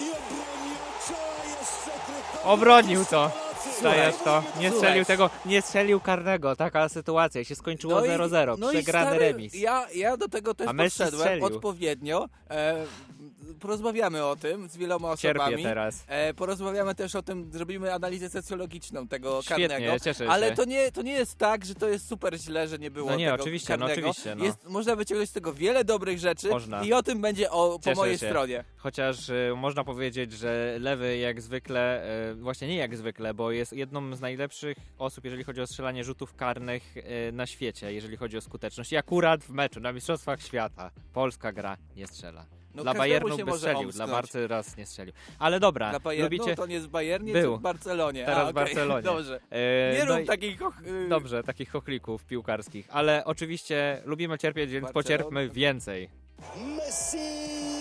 I 0.00 0.10
obroni 0.10 0.74
Ochoa 0.98 1.44
jeszcze 1.44 1.90
tylko. 2.06 2.44
Obronił 2.52 3.04
to. 3.04 3.43
Dajesz 3.82 4.16
to. 4.24 4.42
Nie 4.42 4.52
Słuchaj. 4.52 4.70
strzelił 4.70 5.04
tego, 5.04 5.30
nie 5.46 5.62
strzelił 5.62 6.00
karnego. 6.00 6.56
Taka 6.56 6.88
sytuacja. 6.88 7.44
Się 7.44 7.54
skończyło 7.54 8.04
i- 8.04 8.08
0-0. 8.08 8.56
no 8.58 8.70
i 8.72 8.74
Przegrany 8.74 9.06
stary, 9.10 9.18
remis. 9.32 9.54
Ja, 9.54 9.86
ja 9.94 10.16
do 10.16 10.28
tego 10.28 10.54
też 10.54 10.68
A 10.68 10.72
Messi 10.72 10.98
podszedłem 10.98 11.20
strzelił. 11.22 11.44
odpowiednio. 11.44 12.28
E, 12.50 12.84
porozmawiamy 13.60 14.24
o 14.24 14.36
tym 14.36 14.68
z 14.68 14.76
wieloma 14.76 15.16
Cierpię 15.16 15.42
osobami. 15.42 15.62
teraz. 15.62 16.04
E, 16.08 16.34
porozmawiamy 16.34 16.94
też 16.94 17.14
o 17.14 17.22
tym, 17.22 17.50
zrobimy 17.52 17.94
analizę 17.94 18.30
socjologiczną 18.30 19.08
tego 19.08 19.42
Świetnie, 19.42 19.68
karnego. 19.68 19.98
cieszę 19.98 20.24
się. 20.24 20.30
Ale 20.30 20.52
to 20.54 20.64
nie, 20.64 20.92
to 20.92 21.02
nie 21.02 21.12
jest 21.12 21.38
tak, 21.38 21.64
że 21.64 21.74
to 21.74 21.88
jest 21.88 22.08
super 22.08 22.38
źle, 22.38 22.68
że 22.68 22.78
nie 22.78 22.90
było 22.90 23.10
No 23.10 23.16
nie, 23.16 23.30
tego 23.30 23.42
oczywiście, 23.42 23.76
no 23.76 23.86
karnego. 23.86 24.08
oczywiście, 24.10 24.34
no. 24.34 24.44
Jest, 24.44 24.64
można 24.68 24.96
wyciągnąć 24.96 25.30
z 25.30 25.32
tego 25.32 25.52
wiele 25.52 25.84
dobrych 25.84 26.18
rzeczy 26.18 26.48
Można. 26.50 26.82
i 26.84 26.92
o 26.92 27.02
tym 27.02 27.20
będzie 27.20 27.50
o, 27.50 27.78
po 27.78 27.84
Cieszę 27.84 27.96
mojej 27.96 28.18
się. 28.18 28.26
stronie. 28.26 28.64
Chociaż 28.76 29.28
y, 29.28 29.52
można 29.56 29.84
powiedzieć, 29.84 30.32
że 30.32 30.76
lewy 30.80 31.16
jak 31.16 31.40
zwykle, 31.40 32.04
y, 32.32 32.34
właśnie 32.34 32.68
nie 32.68 32.76
jak 32.76 32.96
zwykle, 32.96 33.34
bo 33.34 33.50
jest 33.56 33.72
jedną 33.72 34.16
z 34.16 34.20
najlepszych 34.20 34.76
osób, 34.98 35.24
jeżeli 35.24 35.44
chodzi 35.44 35.60
o 35.60 35.66
strzelanie 35.66 36.04
rzutów 36.04 36.34
karnych 36.34 36.96
y, 36.96 37.02
na 37.32 37.46
świecie, 37.46 37.92
jeżeli 37.92 38.16
chodzi 38.16 38.36
o 38.36 38.40
skuteczność. 38.40 38.92
I 38.92 38.96
akurat 38.96 39.44
w 39.44 39.50
meczu 39.50 39.80
na 39.80 39.92
Mistrzostwach 39.92 40.42
Świata 40.42 40.90
Polska 41.12 41.52
gra 41.52 41.76
nie 41.96 42.06
strzela. 42.06 42.46
No, 42.74 42.82
dla 42.82 42.94
Bayernu 42.94 43.36
by 43.44 43.52
strzelił, 43.52 43.92
dla 43.92 44.06
Barcy 44.06 44.48
raz 44.48 44.76
nie 44.76 44.86
strzelił. 44.86 45.12
Ale 45.38 45.60
dobra, 45.60 45.90
Dla 45.90 46.00
Bayernu 46.00 46.36
lubicie... 46.36 46.56
to 46.56 46.66
nie 46.66 46.74
jest 46.74 46.86
w 46.86 46.90
Bayernie, 46.90 47.32
Był. 47.32 47.56
w 47.56 47.60
Barcelonie. 47.60 48.24
Teraz 48.24 48.38
A, 48.38 48.44
w 48.44 48.48
okej, 48.48 48.54
Barcelonie. 48.64 49.02
Dobrze. 49.02 49.40
e, 49.50 49.98
Nie 49.98 50.04
no 50.04 50.18
rób 50.18 50.26
takich... 50.26 50.60
och- 50.62 50.86
y, 50.86 51.08
Dobrze, 51.08 51.42
takich 51.42 51.70
chochlików 51.70 52.24
piłkarskich, 52.24 52.86
ale 52.90 53.24
oczywiście 53.24 54.02
lubimy 54.04 54.38
cierpieć, 54.38 54.70
więc 54.70 54.82
Barcelona. 54.84 55.02
pocierpmy 55.02 55.48
więcej. 55.48 56.10
Messi! 56.76 57.73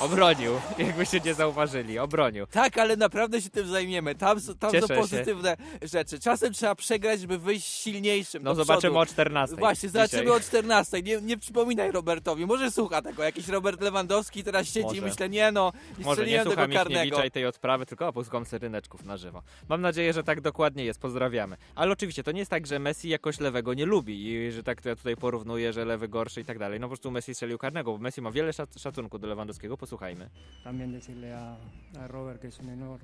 Obronił, 0.00 0.52
jakbyście 0.78 1.20
nie 1.20 1.34
zauważyli, 1.34 1.98
obronił. 1.98 2.46
Tak, 2.46 2.78
ale 2.78 2.96
naprawdę 2.96 3.42
się 3.42 3.50
tym 3.50 3.68
zajmiemy. 3.68 4.14
Tam, 4.14 4.38
tam 4.58 4.72
Cieszę 4.72 4.86
są 4.86 4.94
się. 4.94 5.00
pozytywne 5.00 5.56
rzeczy. 5.82 6.20
Czasem 6.20 6.52
trzeba 6.52 6.74
przegrać, 6.74 7.20
żeby 7.20 7.38
wyjść 7.38 7.66
silniejszym 7.66 8.42
No 8.42 8.54
zobaczymy 8.54 8.80
przodu. 8.80 8.98
o 8.98 9.06
14. 9.06 9.56
Właśnie, 9.56 9.88
zobaczymy 9.88 10.22
dzisiaj. 10.22 10.36
o 10.36 10.40
14. 10.40 11.02
Nie, 11.02 11.20
nie 11.20 11.36
przypominaj 11.38 11.92
Robertowi. 11.92 12.46
Może 12.46 12.70
słucha 12.70 13.02
tego. 13.02 13.22
Jakiś 13.22 13.48
Robert 13.48 13.80
Lewandowski 13.80 14.44
teraz 14.44 14.66
siedzi 14.66 14.78
i 14.80 14.82
Może. 14.82 15.02
myślę, 15.02 15.28
nie 15.28 15.52
no, 15.52 15.72
nie 15.98 16.04
Może 16.04 16.26
nie 16.26 16.38
tego 16.38 16.54
karnego. 16.56 16.90
Michniewicza 16.90 17.24
i 17.24 17.30
tej 17.30 17.46
odprawy, 17.46 17.86
tylko 17.86 18.08
opuskom 18.08 18.44
ryneczków 18.52 19.04
na 19.04 19.16
żywo. 19.16 19.42
Mam 19.68 19.80
nadzieję, 19.80 20.12
że 20.12 20.22
tak 20.22 20.40
dokładnie 20.40 20.84
jest. 20.84 21.00
Pozdrawiamy. 21.00 21.56
Ale 21.74 21.92
oczywiście 21.92 22.22
to 22.22 22.32
nie 22.32 22.38
jest 22.38 22.50
tak, 22.50 22.66
że 22.66 22.78
Messi 22.78 23.08
jakoś 23.08 23.40
lewego 23.40 23.74
nie 23.74 23.86
lubi 23.86 24.26
i 24.26 24.52
że 24.52 24.62
tak 24.62 24.82
to 24.82 24.88
ja 24.88 24.96
tutaj 24.96 25.16
porównuję, 25.16 25.72
że 25.72 25.84
lewy 25.84 26.08
gorszy 26.08 26.40
i 26.40 26.44
tak 26.44 26.58
dalej. 26.58 26.80
No 26.80 26.86
po 26.86 26.88
prostu 26.88 27.10
Messi 27.10 27.34
strzelił 27.34 27.58
karnego, 27.58 27.92
bo 27.92 27.98
Messi 27.98 28.22
ma 28.22 28.30
wiele 28.30 28.50
szac- 28.52 28.78
szacunku 28.80 29.18
do 29.18 29.26
Lewandowskiego. 29.28 29.76
Posłuchajmy. 29.88 30.30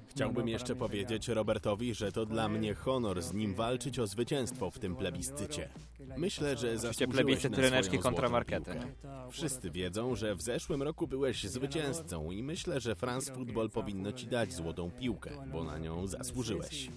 Chciałbym 0.09 0.49
jeszcze 0.49 0.76
powiedzieć 0.76 1.29
Robertowi, 1.29 1.95
że 1.95 2.12
to 2.12 2.26
dla 2.26 2.49
mnie 2.49 2.75
honor 2.75 3.23
z 3.23 3.33
nim 3.33 3.55
walczyć 3.55 3.99
o 3.99 4.07
zwycięstwo 4.07 4.71
w 4.71 4.79
tym 4.79 4.97
plebiscycie. 4.97 5.69
Myślę, 6.17 6.57
że 6.57 6.79
zasłużyłeś 6.79 7.09
plebiscyt 7.09 7.53
na 7.53 7.59
ryneczki 7.59 7.99
swoją 7.99 8.03
kontra 8.03 8.29
piłkę. 8.29 8.87
Wszyscy 9.31 9.71
wiedzą, 9.71 10.17
że 10.17 10.35
w 10.35 10.43
zeszłym 10.43 10.83
roku 10.83 11.07
byłeś 11.07 11.45
zwycięzcą 11.45 12.31
i 12.31 12.43
myślę, 12.43 12.81
że 12.81 12.95
France 12.95 13.35
Football 13.35 13.71
powinno 13.71 14.12
ci 14.12 14.26
dać 14.26 14.53
złotą 14.53 14.91
piłkę, 14.91 15.31
bo 15.53 15.64
na 15.64 15.79
nią 15.79 16.07
zasłużyłeś. 16.07 16.91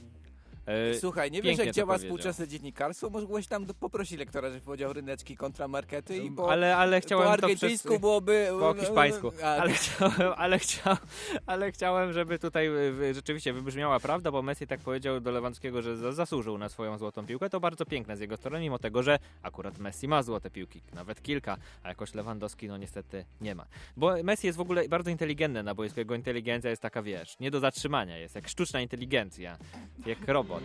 E, 0.67 0.99
Słuchaj, 0.99 1.31
nie 1.31 1.41
wiesz 1.41 1.57
jak 1.57 1.71
działa 1.71 1.87
powiedział. 1.93 2.07
współczesne 2.17 2.47
dziennikarstwo? 2.47 3.09
Mogłeś 3.09 3.47
tam 3.47 3.65
do- 3.65 3.73
poprosić 3.73 4.19
lektora, 4.19 4.49
żeby 4.49 4.61
powiedział 4.61 4.93
ryneczki 4.93 5.35
kontra 5.37 5.67
markety 5.67 6.17
i 6.17 6.31
po, 6.31 6.51
ale, 6.51 6.77
ale 6.77 7.01
chciałem 7.01 7.25
po 7.25 7.31
argentyńsku 7.31 7.87
przed- 7.89 7.99
byłoby... 8.01 8.47
Po 8.59 8.73
hiszpańsku. 8.73 9.31
Ale 9.43 9.71
chciałem, 9.73 10.33
ale, 10.37 10.59
chciałem, 10.59 10.97
ale 11.45 11.71
chciałem, 11.71 12.13
żeby 12.13 12.39
tutaj 12.39 12.67
y, 13.01 13.13
rzeczywiście 13.13 13.53
wybrzmiała 13.53 13.99
prawda, 13.99 14.31
bo 14.31 14.41
Messi 14.41 14.67
tak 14.67 14.79
powiedział 14.79 15.19
do 15.19 15.31
Lewandowskiego, 15.31 15.81
że 15.81 15.97
za- 15.97 16.11
zasłużył 16.11 16.57
na 16.57 16.69
swoją 16.69 16.97
złotą 16.97 17.25
piłkę. 17.25 17.49
To 17.49 17.59
bardzo 17.59 17.85
piękne 17.85 18.17
z 18.17 18.19
jego 18.19 18.37
strony, 18.37 18.59
mimo 18.59 18.79
tego, 18.79 19.03
że 19.03 19.19
akurat 19.43 19.77
Messi 19.79 20.07
ma 20.07 20.23
złote 20.23 20.49
piłki, 20.49 20.81
nawet 20.93 21.21
kilka, 21.21 21.57
a 21.83 21.89
jakoś 21.89 22.13
Lewandowski 22.13 22.67
no 22.67 22.77
niestety 22.77 23.25
nie 23.41 23.55
ma. 23.55 23.65
Bo 23.97 24.23
Messi 24.23 24.47
jest 24.47 24.57
w 24.57 24.61
ogóle 24.61 24.89
bardzo 24.89 25.09
inteligentny 25.09 25.63
na 25.63 25.75
boisku. 25.75 25.99
Jego 25.99 26.15
inteligencja 26.15 26.69
jest 26.69 26.81
taka, 26.81 27.01
wiesz, 27.01 27.39
nie 27.39 27.51
do 27.51 27.59
zatrzymania 27.59 28.17
jest, 28.17 28.35
jak 28.35 28.47
sztuczna 28.47 28.81
inteligencja, 28.81 29.57
jak 30.05 30.27
robot. 30.27 30.56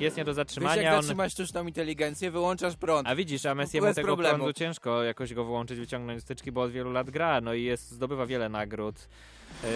Jest 0.00 0.16
nie 0.16 0.24
do 0.24 0.30
Wiesz 0.30 0.36
zatrzymania, 0.36 0.82
jak 0.82 0.94
on... 0.94 1.02
zatrzymasz 1.02 1.32
sztuczną 1.32 1.66
inteligencję? 1.66 2.30
Wyłączasz 2.30 2.76
prąd. 2.76 3.08
A 3.08 3.14
widzisz, 3.14 3.46
a 3.46 3.54
Messiemu 3.54 3.86
Bez 3.86 3.96
tego 3.96 4.06
problemu. 4.06 4.36
prądu 4.38 4.52
ciężko 4.52 5.02
jakoś 5.02 5.34
go 5.34 5.44
wyłączyć, 5.44 5.78
wyciągnąć 5.78 6.20
z 6.20 6.22
styczki, 6.24 6.52
bo 6.52 6.62
od 6.62 6.70
wielu 6.70 6.92
lat 6.92 7.10
gra, 7.10 7.40
no 7.40 7.54
i 7.54 7.62
jest, 7.62 7.90
zdobywa 7.90 8.26
wiele 8.26 8.48
nagród. 8.48 8.94
Yy, 9.62 9.68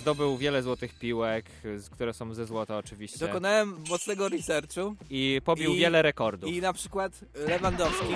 zdobył 0.00 0.36
wiele 0.36 0.62
złotych 0.62 0.98
piłek, 0.98 1.44
które 1.90 2.12
są 2.14 2.34
ze 2.34 2.46
złota 2.46 2.78
oczywiście. 2.78 3.18
Dokonałem 3.26 3.76
mocnego 3.88 4.28
researchu 4.28 4.94
I 5.10 5.40
pobił 5.44 5.74
I- 5.74 5.78
wiele 5.78 6.02
rekordów. 6.02 6.50
i 6.50 6.60
na 6.60 6.72
przykład 6.72 7.12
Lewandowski 7.34 8.14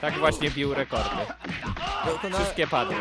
Tak 0.00 0.18
właśnie 0.18 0.50
bił 0.50 0.74
rekordy. 0.74 1.08
dokona, 2.06 2.36
Wszystkie 2.38 2.66
padły. 2.66 2.96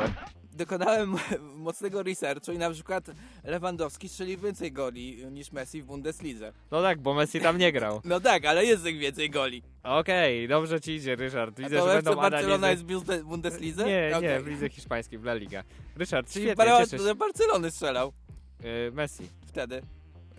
Dokonałem 0.66 1.16
mocnego 1.56 2.04
researchu 2.04 2.52
i 2.52 2.58
na 2.58 2.70
przykład 2.72 3.06
Lewandowski 3.44 4.10
strzelił 4.10 4.40
więcej 4.40 4.72
goli 4.72 5.26
niż 5.32 5.52
Messi 5.52 5.82
w 5.82 5.86
Bundeslidze. 5.86 6.54
No 6.72 6.82
tak, 6.82 7.00
bo 7.00 7.14
Messi 7.14 7.40
tam 7.42 7.58
nie 7.58 7.72
grał. 7.72 8.02
No 8.12 8.20
tak, 8.20 8.46
ale 8.46 8.66
jest 8.66 8.86
ich 8.86 8.98
więcej 9.00 9.30
goli. 9.30 9.64
Okej, 9.84 10.48
dobrze 10.48 10.82
ci 10.82 10.92
idzie, 10.92 11.16
Ryszard. 11.16 11.60
A 11.60 11.64
Widzę, 11.64 11.78
to 11.78 11.86
że 11.86 11.94
FC 11.94 12.04
będą 12.10 12.22
Barcelona 12.22 12.56
analizy. 12.56 12.84
jest 12.94 13.04
w 13.04 13.08
Bunde- 13.08 13.24
Bundeslidze? 13.24 13.86
Nie, 13.86 14.10
nie, 14.10 14.18
Okej. 14.18 14.44
w 14.44 14.48
lidze 14.48 14.70
hiszpańskiej, 14.70 15.20
w 15.20 15.24
La 15.24 15.34
Liga. 15.34 15.64
Ryszard, 15.96 16.32
Czyli 16.32 16.46
świetnie, 16.46 16.66
cieszę 16.66 16.98
się. 16.98 17.04
do 17.04 17.16
Barcelony 17.16 17.72
strzelał 17.72 18.14
Yy, 18.64 18.92
Messi. 18.94 19.24
wtedy. 19.48 19.82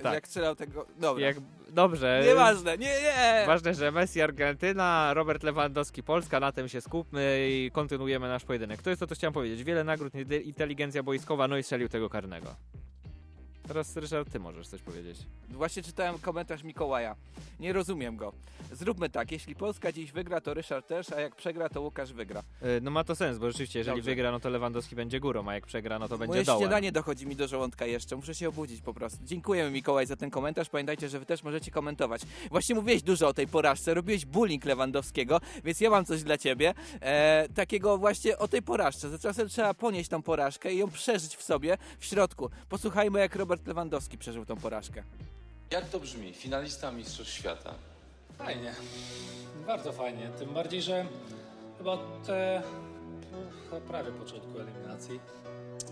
Tak. 0.03 0.15
Jak 0.15 0.27
strzelał 0.29 0.57
tego... 0.57 0.87
Dobra. 1.01 1.27
Jak, 1.27 1.37
dobrze. 1.73 2.23
Nieważne, 2.27 2.79
nie, 2.79 2.87
nie! 3.03 3.45
Ważne, 3.47 3.75
że 3.75 3.91
Messi 3.91 4.23
Argentyna, 4.23 5.15
Robert 5.15 5.43
Lewandowski 5.43 6.03
Polska, 6.03 6.41
na 6.41 6.53
tym 6.53 6.69
się 6.69 6.81
skupmy 6.81 7.47
i 7.51 7.71
kontynuujemy 7.73 8.29
nasz 8.29 8.45
pojedynek. 8.45 8.83
To 8.83 8.91
jest 8.91 9.01
to, 9.01 9.07
co 9.07 9.15
chciałem 9.15 9.35
powiedzieć. 9.35 9.65
Wiele 9.65 9.85
nagród, 9.85 10.15
inte- 10.15 10.43
inteligencja 10.43 11.03
boiskowa, 11.03 11.49
no 11.49 11.57
i 11.57 11.63
strzelił 11.63 11.89
tego 11.89 12.09
karnego. 12.11 12.55
Teraz 13.73 13.97
Ryszard, 13.97 14.33
ty 14.33 14.41
możesz 14.41 14.69
coś 14.69 14.83
powiedzieć. 14.83 15.19
Właśnie 15.51 15.83
czytałem 15.83 16.19
komentarz 16.19 16.63
Mikołaja. 16.63 17.17
Nie 17.61 17.73
rozumiem 17.73 18.17
go. 18.17 18.33
Zróbmy 18.73 19.11
tak, 19.11 19.33
jeśli 19.33 19.55
Polska 19.55 19.93
dziś 19.93 20.13
wygra, 20.13 20.41
to 20.41 20.55
Ryszard 20.55 20.87
też, 20.87 21.13
a 21.13 21.21
jak 21.21 21.37
przegra, 21.37 21.69
to 21.69 21.81
Łukasz 21.83 22.13
wygra. 22.13 22.43
Yy, 22.63 22.81
No 22.83 22.91
ma 22.91 23.05
to 23.05 23.15
sens, 23.17 23.39
bo 23.39 23.47
rzeczywiście, 23.47 23.79
jeżeli 23.79 23.97
Dobrze. 23.97 24.11
wygra, 24.11 24.31
no 24.33 24.41
to 24.41 24.51
Lewandowski 24.51 24.97
będzie 24.97 25.21
górą, 25.21 25.49
a 25.49 25.55
jak 25.55 25.67
przegra, 25.67 25.99
no 25.99 26.09
to 26.09 26.19
będzie 26.19 26.33
Moje 26.33 26.45
dołem. 26.45 26.61
śniadanie 26.61 26.93
dochodzi 26.93 27.27
mi 27.27 27.37
do 27.37 27.49
żołądka 27.49 27.87
jeszcze, 27.87 28.17
muszę 28.17 28.35
się 28.35 28.49
obudzić 28.49 28.81
po 28.83 28.95
prostu. 28.95 29.19
Dziękujemy 29.25 29.71
Mikołaj 29.71 30.07
za 30.07 30.17
ten 30.17 30.31
komentarz, 30.31 30.69
pamiętajcie, 30.69 31.09
że 31.09 31.19
wy 31.19 31.27
też 31.27 31.43
możecie 31.43 31.71
komentować. 31.71 32.23
Właśnie 32.51 32.75
mówiłeś 32.75 33.03
dużo 33.03 33.29
o 33.29 33.35
tej 33.35 33.47
porażce, 33.49 33.95
robiłeś 33.95 34.27
bullying 34.27 34.65
Lewandowskiego, 34.65 35.41
więc 35.65 35.81
ja 35.81 35.91
mam 35.91 36.05
coś 36.05 36.23
dla 36.23 36.39
ciebie, 36.39 36.75
e, 37.01 37.49
takiego 37.55 37.99
właśnie 37.99 38.39
o 38.39 38.49
tej 38.49 38.63
porażce, 38.63 39.09
że 39.11 39.19
czasem 39.19 39.49
trzeba 39.49 39.75
ponieść 39.75 40.11
tą 40.11 40.23
porażkę 40.23 40.75
i 40.75 40.79
ją 40.79 40.91
przeżyć 40.91 41.37
w 41.37 41.43
sobie, 41.43 41.79
w 41.99 42.05
środku. 42.05 42.51
Posłuchajmy 42.69 43.21
jak 43.21 43.37
Robert 43.37 43.62
Lewandowski 43.67 44.19
przeżył 44.19 44.47
tą 44.47 44.57
porażkę. 44.57 45.03
Jak 45.71 45.89
to 45.89 46.01
brzmi? 46.01 46.33
Finalista 46.33 46.91
Mistrzostw 46.93 47.33
Świata. 47.33 47.75
Fajnie. 48.39 48.75
Bardzo 49.67 49.93
fajnie. 49.93 50.31
Tym 50.39 50.55
bardziej, 50.55 50.83
że 50.83 51.07
chyba 51.79 51.93
od 51.93 52.29
e, 52.29 52.63
no, 53.73 53.81
prawie 53.81 54.13
początku 54.13 54.59
eliminacji 54.59 55.21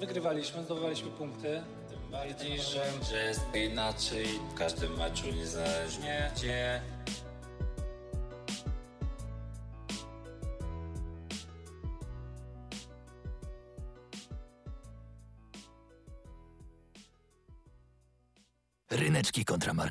wygrywaliśmy, 0.01 0.65
zdobywaliśmy 0.65 1.11
punkty. 1.11 1.63
Tym 1.89 2.11
bardziej, 2.11 2.59
że, 2.59 2.85
że 3.11 3.25
jest 3.25 3.55
inaczej 3.55 4.27
w 4.27 4.55
każdym 4.55 4.97
meczu 4.97 5.27
niezależnie 5.27 6.31
gdzie. 6.37 6.81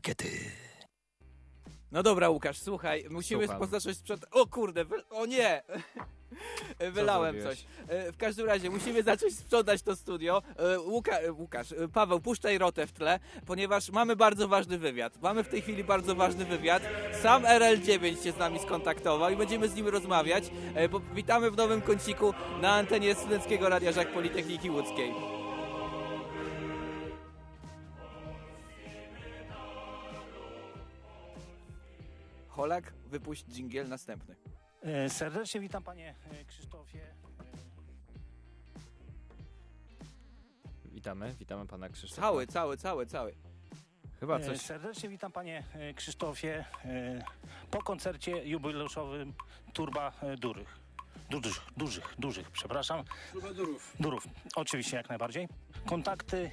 Markety. 0.10 0.30
No 1.92 2.04
dobra 2.04 2.30
Łukasz, 2.30 2.58
słuchaj, 2.60 3.06
musimy 3.10 3.44
Słucham. 3.44 3.60
poznaczyć 3.60 3.98
sprzęt... 3.98 4.26
O 4.32 4.48
kurde, 4.48 4.86
wy... 4.86 4.96
o 5.10 5.26
nie! 5.26 5.64
Wylałem 6.92 7.36
zrobiłeś? 7.42 7.60
coś. 7.60 7.66
E, 7.88 8.12
W 8.12 8.18
każdym 8.18 8.46
razie 8.48 8.70
musimy 8.70 9.04
zacząć 9.04 9.38
sprzątać 9.38 9.82
to 9.82 9.96
studio. 9.96 10.42
E, 10.58 10.80
Łuka, 10.80 11.18
Łukasz, 11.32 11.72
e, 11.72 11.88
Paweł, 11.88 12.20
puszczaj 12.20 12.58
rotę 12.58 12.88
w 12.88 12.92
tle, 12.92 13.20
ponieważ 13.46 13.90
mamy 13.92 14.16
bardzo 14.16 14.48
ważny 14.48 14.78
wywiad. 14.78 15.22
Mamy 15.22 15.44
w 15.44 15.48
tej 15.50 15.62
chwili 15.62 15.84
bardzo 15.84 16.16
ważny 16.16 16.46
wywiad. 16.46 16.84
Sam 17.22 17.44
RL9 17.44 18.24
się 18.24 18.32
z 18.32 18.38
nami 18.38 18.60
skontaktował 18.60 19.30
i 19.30 19.36
będziemy 19.36 19.70
z 19.70 19.76
nim 19.76 19.88
rozmawiać. 19.88 20.44
Bo 20.92 21.00
witamy 21.00 21.52
w 21.52 21.58
nowym 21.58 21.82
kąciku 21.82 22.34
na 22.62 22.72
antenie 22.74 23.16
Studenckiego 23.16 23.70
Radia 23.70 23.92
Żak 23.92 24.14
Politechniki 24.14 24.70
Łódzkiej. 24.70 25.39
Holak, 32.60 32.94
wypuść 33.06 33.46
dżingiel 33.46 33.88
następny. 33.90 34.36
E, 34.82 35.10
Serdecznie 35.10 35.62
witam 35.62 35.84
panie 35.84 36.16
e, 36.32 36.46
Krzysztofie. 36.46 37.00
Witamy, 40.86 41.36
witamy 41.40 41.68
pana 41.68 41.90
Krzysztofa. 41.90 42.22
Cały, 42.22 42.48
cały, 42.48 42.78
cały, 42.78 43.06
cały. 43.06 43.36
Chyba 44.20 44.38
E, 44.38 44.46
coś... 44.46 44.62
Serdecznie 44.62 45.10
witam 45.10 45.32
panie 45.32 45.64
Krzysztofie 45.96 46.66
po 47.72 47.82
koncercie 47.84 48.46
jubileuszowym 48.46 49.34
Turba 49.74 50.12
Durych. 50.38 50.80
Dużych, 51.30 51.62
dużych, 51.78 52.16
dużych, 52.18 52.52
przepraszam. 52.52 53.04
Trubadurów. 53.32 53.96
Durów, 54.00 54.28
oczywiście 54.56 54.98
jak 54.98 55.10
najbardziej. 55.10 55.48
Kontakty 55.86 56.52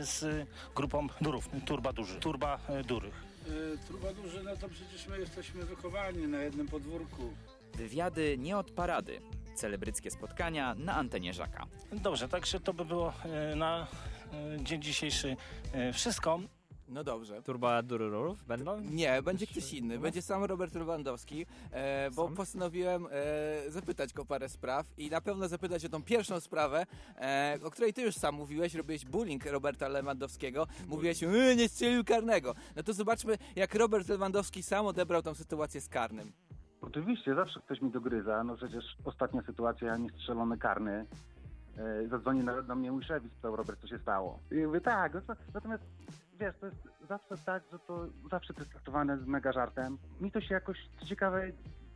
z 0.00 0.48
grupą 0.74 1.06
Durów, 1.20 1.48
Turba 1.66 1.92
Duży, 1.92 2.20
Turba 2.20 2.58
Durych. 2.84 3.25
E, 3.46 3.86
Trubadurzy, 3.86 4.42
no 4.42 4.56
to 4.56 4.68
przecież 4.68 5.06
my 5.06 5.18
jesteśmy 5.18 5.64
wychowani 5.64 6.28
na 6.28 6.42
jednym 6.42 6.68
podwórku. 6.68 7.32
Wywiady 7.74 8.38
nie 8.38 8.58
od 8.58 8.70
parady. 8.70 9.20
Celebryckie 9.54 10.10
spotkania 10.10 10.74
na 10.74 10.94
antenie 10.94 11.32
Żaka. 11.34 11.66
Dobrze, 11.92 12.28
także 12.28 12.60
to 12.60 12.74
by 12.74 12.84
było 12.84 13.12
e, 13.24 13.56
na 13.56 13.86
e, 14.32 14.64
dzień 14.64 14.82
dzisiejszy 14.82 15.36
wszystko. 15.92 16.40
No 16.88 17.04
dobrze. 17.04 17.42
Turba 17.42 17.82
Dururów 17.82 18.44
będą? 18.44 18.80
Nie, 18.80 19.22
będzie 19.22 19.46
ktoś 19.46 19.72
inny. 19.74 19.98
Będzie 19.98 20.22
sam 20.22 20.44
Robert 20.44 20.74
Lewandowski, 20.74 21.46
e, 21.70 22.10
bo 22.10 22.28
postanowiłem 22.28 23.06
e, 23.10 23.70
zapytać 23.70 24.12
go 24.12 24.22
o 24.22 24.24
parę 24.24 24.48
spraw 24.48 24.86
i 24.98 25.10
na 25.10 25.20
pewno 25.20 25.48
zapytać 25.48 25.84
o 25.84 25.88
tą 25.88 26.02
pierwszą 26.02 26.40
sprawę, 26.40 26.86
e, 27.16 27.58
o 27.64 27.70
której 27.70 27.92
ty 27.92 28.02
już 28.02 28.14
sam 28.14 28.34
mówiłeś, 28.34 28.74
robiłeś 28.74 29.04
bullying 29.04 29.46
Roberta 29.46 29.88
Lewandowskiego. 29.88 30.66
Mówiłeś, 30.88 31.22
e, 31.22 31.56
nie 31.56 31.68
strzelił 31.68 32.04
karnego. 32.04 32.54
No 32.76 32.82
to 32.82 32.92
zobaczmy, 32.92 33.38
jak 33.56 33.74
Robert 33.74 34.08
Lewandowski 34.08 34.62
sam 34.62 34.86
odebrał 34.86 35.22
tą 35.22 35.34
sytuację 35.34 35.80
z 35.80 35.88
karnym. 35.88 36.32
Oczywiście, 36.80 37.34
zawsze 37.34 37.60
ktoś 37.60 37.82
mi 37.82 37.90
dogryza. 37.90 38.44
No 38.44 38.56
przecież 38.56 38.84
ostatnia 39.04 39.42
sytuacja, 39.42 39.96
niestrzelony 39.96 40.58
karny. 40.58 41.06
E, 41.78 42.08
zadzwoni 42.08 42.44
na, 42.44 42.62
na 42.62 42.74
mnie 42.74 42.92
mój 42.92 43.04
szef 43.04 43.24
i 43.24 43.28
spytał, 43.28 43.56
Robert, 43.56 43.80
co 43.80 43.86
się 43.86 43.98
stało. 43.98 44.38
I 44.50 44.54
mówię, 44.54 44.80
tak, 44.80 45.14
no 45.14 45.20
to, 45.20 45.34
natomiast 45.54 45.82
wiesz, 46.40 46.54
to 46.60 46.66
jest 46.66 46.78
zawsze 47.08 47.36
tak, 47.46 47.62
że 47.72 47.78
to 47.78 48.06
zawsze 48.30 48.54
to 48.54 48.60
jest 48.60 48.70
traktowane 48.70 49.18
z 49.18 49.26
mega 49.26 49.52
żartem. 49.52 49.98
Mi 50.20 50.32
to 50.32 50.40
się 50.40 50.54
jakoś, 50.54 50.78
co 51.00 51.06
ciekawe, 51.06 51.42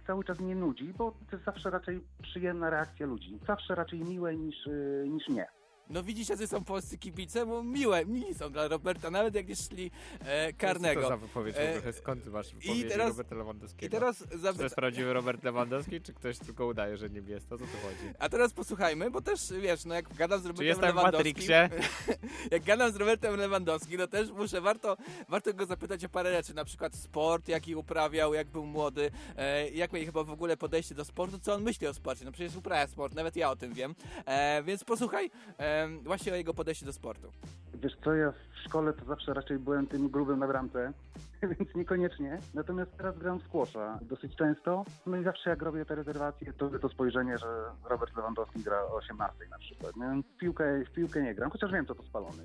cały 0.07 0.25
czas 0.25 0.41
nie 0.41 0.57
nudzi, 0.57 0.95
bo 0.99 1.11
to 1.11 1.37
jest 1.37 1.45
zawsze 1.45 1.71
raczej 1.71 2.01
przyjemna 2.23 2.71
reakcja 2.71 3.07
ludzi. 3.07 3.39
Zawsze 3.47 3.75
raczej 3.75 4.01
miłe 4.01 4.37
niż, 4.37 4.67
y, 4.67 5.07
niż 5.09 5.29
nie. 5.29 5.60
No 5.91 6.03
widzisz, 6.03 6.29
jacy 6.29 6.47
są 6.47 6.65
polscy 6.65 6.99
kibice, 6.99 7.47
bo 7.47 7.63
miłe, 7.63 8.07
mili 8.07 8.35
są 8.35 8.53
dla 8.53 8.69
Roberta, 8.69 9.11
nawet 9.11 9.35
jak 9.35 9.49
nie 9.49 9.57
szli 9.57 9.91
e, 10.21 10.53
karnego. 10.53 11.01
Co 11.03 11.09
to 11.09 11.15
za 11.15 11.17
wypowiedź 11.17 11.57
w 11.57 11.87
E? 11.87 11.93
Skąd 11.93 12.27
masz 12.27 12.47
teraz- 12.89 13.09
Roberta 13.09 13.35
Lewandowskiego? 13.35 13.87
i 13.87 13.91
teraz 13.91 14.19
Czy 14.19 14.27
to 14.29 14.39
zapyta- 14.39 14.63
jest 14.63 14.75
prawdziwy 14.75 15.13
Robert 15.13 15.45
Lewandowski, 15.45 16.01
czy 16.01 16.15
ktoś 16.15 16.39
tylko 16.39 16.67
udaje, 16.67 16.97
że 16.97 17.11
nim 17.11 17.29
jest? 17.29 17.53
O 17.53 17.59
co 17.59 17.65
tu 17.65 17.71
chodzi? 17.83 18.15
A 18.19 18.29
teraz 18.29 18.53
posłuchajmy, 18.53 19.11
bo 19.11 19.21
też 19.23 19.53
wiesz, 19.61 19.85
no 19.85 19.95
jak 19.95 20.15
gadam 20.15 20.41
z 20.41 20.47
Robertem 20.47 20.67
jestem 20.67 20.93
w 20.93 20.95
Lewandowskim. 20.97 21.33
Matrixie? 21.33 21.71
jak 22.51 22.63
gadam 22.63 22.93
z 22.93 22.97
Robertem 22.97 23.37
Lewandowskim, 23.37 23.99
no 24.01 24.07
też 24.07 24.31
muszę, 24.31 24.61
warto, 24.61 24.97
warto 25.29 25.55
go 25.55 25.67
zapytać 25.67 26.05
o 26.05 26.09
parę 26.09 26.33
rzeczy, 26.33 26.55
na 26.55 26.65
przykład 26.65 26.95
sport, 26.97 27.49
jaki 27.49 27.77
uprawiał, 27.77 28.35
jak 28.35 28.49
był 28.49 28.67
młody, 28.67 29.11
e, 29.37 29.69
jak 29.71 29.93
miał 29.93 30.05
chyba 30.05 30.25
w 30.25 30.31
ogóle 30.31 30.57
podejście 30.57 30.95
do 30.95 31.05
sportu, 31.05 31.39
co 31.39 31.55
on 31.55 31.63
myśli 31.63 31.87
o 31.87 31.95
sporcie. 31.95 32.25
No 32.25 32.33
przecież 32.33 32.57
uprawia 32.57 32.87
sport, 32.87 33.15
nawet 33.15 33.37
ja 33.37 33.51
o 33.51 33.57
tym 33.57 33.75
wiem. 33.75 33.95
E, 34.27 34.63
więc 34.63 34.85
posłuchaj 34.85 35.31
e, 35.59 35.80
właśnie 36.03 36.33
o 36.33 36.37
jego 36.37 36.55
podejściu 36.55 36.87
do 36.87 36.93
sportu. 36.93 37.33
Wiesz 37.75 37.97
co, 38.05 38.15
ja 38.15 38.33
w 38.33 38.59
szkole 38.65 38.93
to 38.93 39.05
zawsze 39.05 39.35
raczej 39.35 39.59
byłem 39.59 39.87
tym 39.87 40.09
grubym 40.09 40.39
na 40.39 40.47
bramce, 40.47 40.93
więc 41.59 41.75
niekoniecznie. 41.75 42.39
Natomiast 42.55 42.97
teraz 42.97 43.19
gram 43.19 43.39
w 43.39 43.43
squasha 43.43 43.99
dosyć 44.03 44.37
często. 44.37 44.85
No 45.07 45.17
i 45.17 45.25
zawsze 45.25 45.51
jak 45.51 45.63
robię 45.63 45.85
te 45.85 45.95
rezerwacje, 45.95 46.53
to 46.53 46.79
to 46.79 46.89
spojrzenie, 46.89 47.39
że 47.39 47.47
Robert 47.85 48.17
Lewandowski 48.17 48.63
gra 48.63 48.83
o 48.83 48.95
18 48.95 49.47
na 49.51 49.59
przykład. 49.59 49.97
Nie? 49.97 50.23
W, 50.23 50.37
piłkę, 50.37 50.85
w 50.85 50.91
piłkę 50.91 51.23
nie 51.23 51.35
gram, 51.35 51.51
chociaż 51.51 51.73
wiem, 51.73 51.87
co 51.87 51.95
to 51.95 52.03
spalony. 52.03 52.45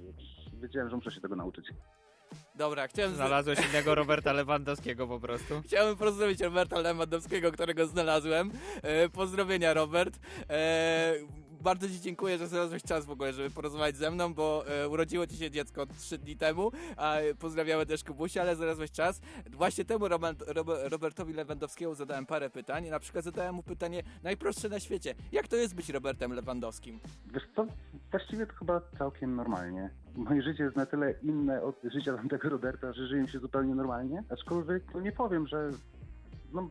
Wiedziałem, 0.61 0.89
że 0.89 0.95
muszę 0.95 1.11
się 1.11 1.21
tego 1.21 1.35
nauczyć. 1.35 1.71
Dobra, 2.55 2.87
chciałem... 2.87 3.15
Znalazłeś 3.15 3.69
innego 3.69 3.95
Roberta 3.95 4.33
Lewandowskiego 4.33 5.07
po 5.07 5.19
prostu? 5.19 5.61
Chciałem 5.67 5.95
pozdrowić 5.95 6.41
Roberta 6.41 6.79
Lewandowskiego, 6.79 7.51
którego 7.51 7.87
znalazłem. 7.87 8.51
E, 8.81 9.09
pozdrowienia, 9.09 9.73
Robert. 9.73 10.19
E, 10.49 11.13
bardzo 11.65 11.87
Ci 11.89 12.01
dziękuję, 12.01 12.37
że 12.37 12.47
znalazłeś 12.47 12.83
czas 12.83 13.05
w 13.05 13.11
ogóle, 13.11 13.33
żeby 13.33 13.49
porozmawiać 13.49 13.95
ze 13.97 14.11
mną, 14.11 14.33
bo 14.33 14.63
e, 14.67 14.89
urodziło 14.89 15.27
Ci 15.27 15.37
się 15.37 15.51
dziecko 15.51 15.85
trzy 15.85 16.17
dni 16.17 16.37
temu, 16.37 16.71
a 16.97 17.15
pozdrawiamy 17.39 17.85
też 17.85 18.03
Kubusia, 18.03 18.41
ale 18.41 18.55
znalazłeś 18.55 18.91
czas. 18.91 19.21
Właśnie 19.51 19.85
temu 19.85 20.07
Robert, 20.07 20.39
Robe- 20.47 20.89
Robertowi 20.89 21.33
Lewandowskiemu 21.33 21.95
zadałem 21.95 22.25
parę 22.25 22.49
pytań. 22.49 22.89
Na 22.89 22.99
przykład 22.99 23.25
zadałem 23.25 23.55
mu 23.55 23.63
pytanie 23.63 24.03
najprostsze 24.23 24.69
na 24.69 24.79
świecie. 24.79 25.15
Jak 25.31 25.47
to 25.47 25.55
jest 25.55 25.75
być 25.75 25.89
Robertem 25.89 26.33
Lewandowskim? 26.33 26.99
Wiesz 27.33 27.43
co, 27.55 27.67
właściwie 28.11 28.47
to 28.47 28.53
chyba 28.53 28.81
całkiem 28.97 29.35
normalnie. 29.35 29.89
Moje 30.15 30.41
życie 30.41 30.63
jest 30.63 30.75
na 30.75 30.85
tyle 30.85 31.13
inne 31.23 31.61
od 31.61 31.75
życia 31.83 32.15
tamtego 32.17 32.49
Roberta, 32.49 32.93
że 32.93 33.07
żyję 33.07 33.27
się 33.27 33.39
zupełnie 33.39 33.75
normalnie. 33.75 34.23
Aczkolwiek 34.29 34.83
no 34.93 34.99
nie 35.01 35.11
powiem, 35.11 35.47
że 35.47 35.69
no, 36.55 36.69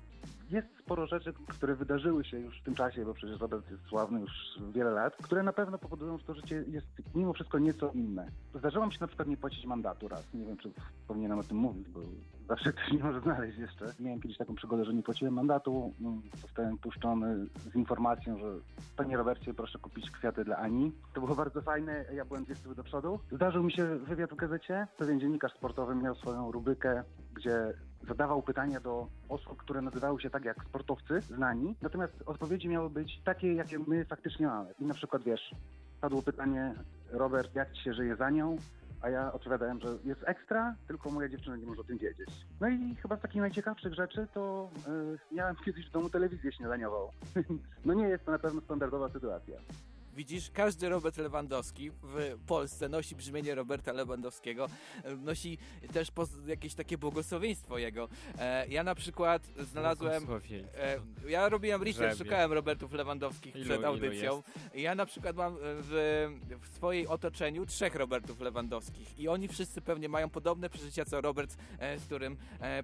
jest 0.51 0.69
sporo 0.79 1.07
rzeczy, 1.07 1.33
które 1.49 1.75
wydarzyły 1.75 2.25
się 2.25 2.41
już 2.41 2.61
w 2.61 2.65
tym 2.65 2.75
czasie, 2.75 3.05
bo 3.05 3.15
przecież 3.15 3.41
Robert 3.41 3.71
jest 3.71 3.83
sławny 3.87 4.21
już 4.21 4.31
wiele 4.73 4.91
lat, 4.91 5.17
które 5.17 5.43
na 5.43 5.53
pewno 5.53 5.79
powodują, 5.79 6.19
że 6.19 6.25
to 6.25 6.35
życie 6.35 6.65
jest 6.69 6.87
mimo 7.15 7.33
wszystko 7.33 7.59
nieco 7.59 7.91
inne. 7.93 8.29
Zdarzyło 8.55 8.87
mi 8.87 8.93
się 8.93 8.99
na 9.01 9.07
przykład 9.07 9.29
nie 9.29 9.37
płacić 9.37 9.67
mandatu 9.67 10.09
raz. 10.09 10.35
Nie 10.35 10.45
wiem, 10.45 10.57
czy 10.57 10.71
powinienem 11.09 11.39
o 11.39 11.43
tym 11.43 11.57
mówić, 11.57 11.89
bo 11.89 12.01
zawsze 12.49 12.73
ktoś 12.73 12.93
nie 12.93 13.05
może 13.05 13.21
znaleźć 13.21 13.59
jeszcze. 13.59 13.87
Miałem 14.01 14.21
kiedyś 14.21 14.39
taką 14.39 14.55
przygodę, 14.55 14.85
że 14.85 14.95
nie 14.95 15.03
płaciłem 15.03 15.35
mandatu. 15.35 15.93
Mm, 16.01 16.23
Zostałem 16.43 16.79
puszczony 16.79 17.47
z 17.73 17.75
informacją, 17.75 18.39
że 18.39 18.47
panie 18.97 19.17
Robercie, 19.17 19.55
proszę 19.55 19.79
kupić 19.79 20.11
kwiaty 20.11 20.45
dla 20.45 20.57
Ani. 20.57 20.93
To 21.15 21.21
było 21.21 21.35
bardzo 21.35 21.63
fajne, 21.63 22.05
ja 22.13 22.25
byłem 22.25 22.45
dwie 22.45 22.55
do 22.77 22.85
przodu. 22.85 23.21
Zdarzył 23.33 23.63
mi 23.63 23.73
się 23.73 23.99
wywiad 23.99 24.31
w 24.31 24.37
gazecie. 24.37 24.87
Pewien 24.99 25.21
dziennikarz 25.21 25.53
sportowy 25.53 25.95
miał 25.95 26.15
swoją 26.15 26.53
rubrykę, 26.53 27.03
gdzie 27.35 27.75
zadawał 28.09 28.43
pytania 28.43 28.81
do 28.81 29.07
osób, 29.29 29.57
które 29.57 29.83
nazywały 29.83 30.21
się 30.21 30.31
tak 30.31 30.45
jak 30.45 30.65
sportowcy, 30.65 31.21
znani. 31.21 31.77
Natomiast 31.83 32.13
odpowiedzi 32.27 32.69
miały 32.69 32.91
być 32.91 33.23
takie, 33.25 33.55
jakie 33.55 33.79
my 33.79 34.05
faktycznie 34.05 34.47
mamy. 34.47 34.75
I 34.79 34.85
na 34.85 34.95
przykład, 34.95 35.23
wiesz, 35.23 35.55
padło 36.01 36.23
pytanie, 36.23 36.75
Robert, 37.11 37.55
jak 37.55 37.73
ci 37.73 37.83
się 37.83 37.95
żyje 37.95 38.17
za 38.17 38.31
nią? 38.31 38.57
A 39.01 39.11
ja 39.11 39.33
odpowiadałem, 39.33 39.81
że 39.81 39.89
jest 40.05 40.21
ekstra, 40.27 40.75
tylko 40.87 41.11
moja 41.11 41.29
dziewczyna 41.29 41.57
nie 41.57 41.67
może 41.67 41.81
o 41.81 41.85
tym 41.85 41.99
wiedzieć. 41.99 42.29
No 42.61 42.69
i 42.69 42.95
chyba 42.95 43.17
z 43.17 43.21
takich 43.21 43.41
najciekawszych 43.41 43.95
rzeczy 43.95 44.27
to 44.35 44.71
yy, 44.89 45.19
miałem 45.33 45.57
kiedyś 45.65 45.89
w 45.89 45.91
domu 45.91 46.11
telewizję 46.11 46.53
śniadaniową. 46.53 47.11
no 47.87 47.95
nie 47.95 48.09
jest 48.09 48.25
to 48.25 48.33
na 48.33 48.39
pewno 48.39 48.61
standardowa 48.61 49.09
sytuacja. 49.09 49.57
Widzisz, 50.17 50.51
każdy 50.51 50.89
Robert 50.89 51.17
Lewandowski 51.17 51.91
w 51.91 52.37
Polsce 52.47 52.89
nosi 52.89 53.17
brzmienie 53.17 53.55
Roberta 53.55 53.93
Lewandowskiego, 53.93 54.69
e, 55.05 55.17
nosi 55.17 55.59
też 55.93 56.09
jakieś 56.47 56.75
takie 56.75 56.99
błogosławieństwo 56.99 57.79
jego. 57.79 58.09
E, 58.39 58.69
ja 58.69 58.83
na 58.85 58.95
przykład 58.95 59.43
znalazłem... 59.59 60.27
E, 60.75 61.31
ja 61.31 61.49
robiłem 61.49 61.83
research, 61.83 62.19
szukałem 62.19 62.53
Robertów 62.53 62.93
Lewandowskich 62.93 63.55
Ilu- 63.57 63.65
przed 63.65 63.85
audycją. 63.85 64.43
Ja 64.75 64.95
na 64.95 65.07
przykład 65.07 65.37
mam 65.37 65.55
e, 65.55 65.59
w, 65.61 66.29
w 66.61 66.69
swojej 66.77 67.07
otoczeniu 67.07 67.67
trzech 67.67 67.95
Robertów 67.95 68.41
Lewandowskich 68.41 69.19
i 69.19 69.29
oni 69.29 69.49
wszyscy 69.49 69.81
pewnie 69.81 70.09
mają 70.09 70.31
podobne 70.31 70.71
przeżycia 70.71 71.05
co 71.05 71.21
Robert, 71.21 71.57
e, 71.79 71.99
z 71.99 72.05
którym 72.05 72.37
e, 72.61 72.83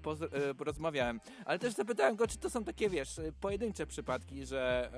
porozmawiałem. 0.58 1.20
Ale 1.44 1.58
też 1.58 1.74
zapytałem 1.74 2.16
go, 2.16 2.26
czy 2.26 2.38
to 2.38 2.50
są 2.50 2.64
takie, 2.64 2.90
wiesz, 2.90 3.20
pojedyncze 3.40 3.86
przypadki, 3.86 4.46
że 4.46 4.90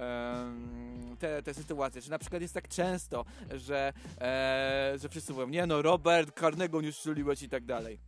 te, 1.19 1.43
te 1.43 1.55
sytuacje, 1.55 2.03
czy 2.03 2.11
na 2.11 2.19
przykład 2.23 2.43
jest 2.43 2.55
tak 2.55 2.69
często, 2.69 3.25
że, 3.55 3.93
e, 4.21 4.95
że 4.99 5.09
wszyscy 5.09 5.33
mówią, 5.33 5.49
nie 5.49 5.67
no, 5.67 5.83
Robert, 5.83 6.33
karnego 6.33 6.81
nie 6.81 6.93
strzeliłeś 6.93 7.43
i 7.43 7.49
tak 7.49 7.65
dalej. 7.65 7.99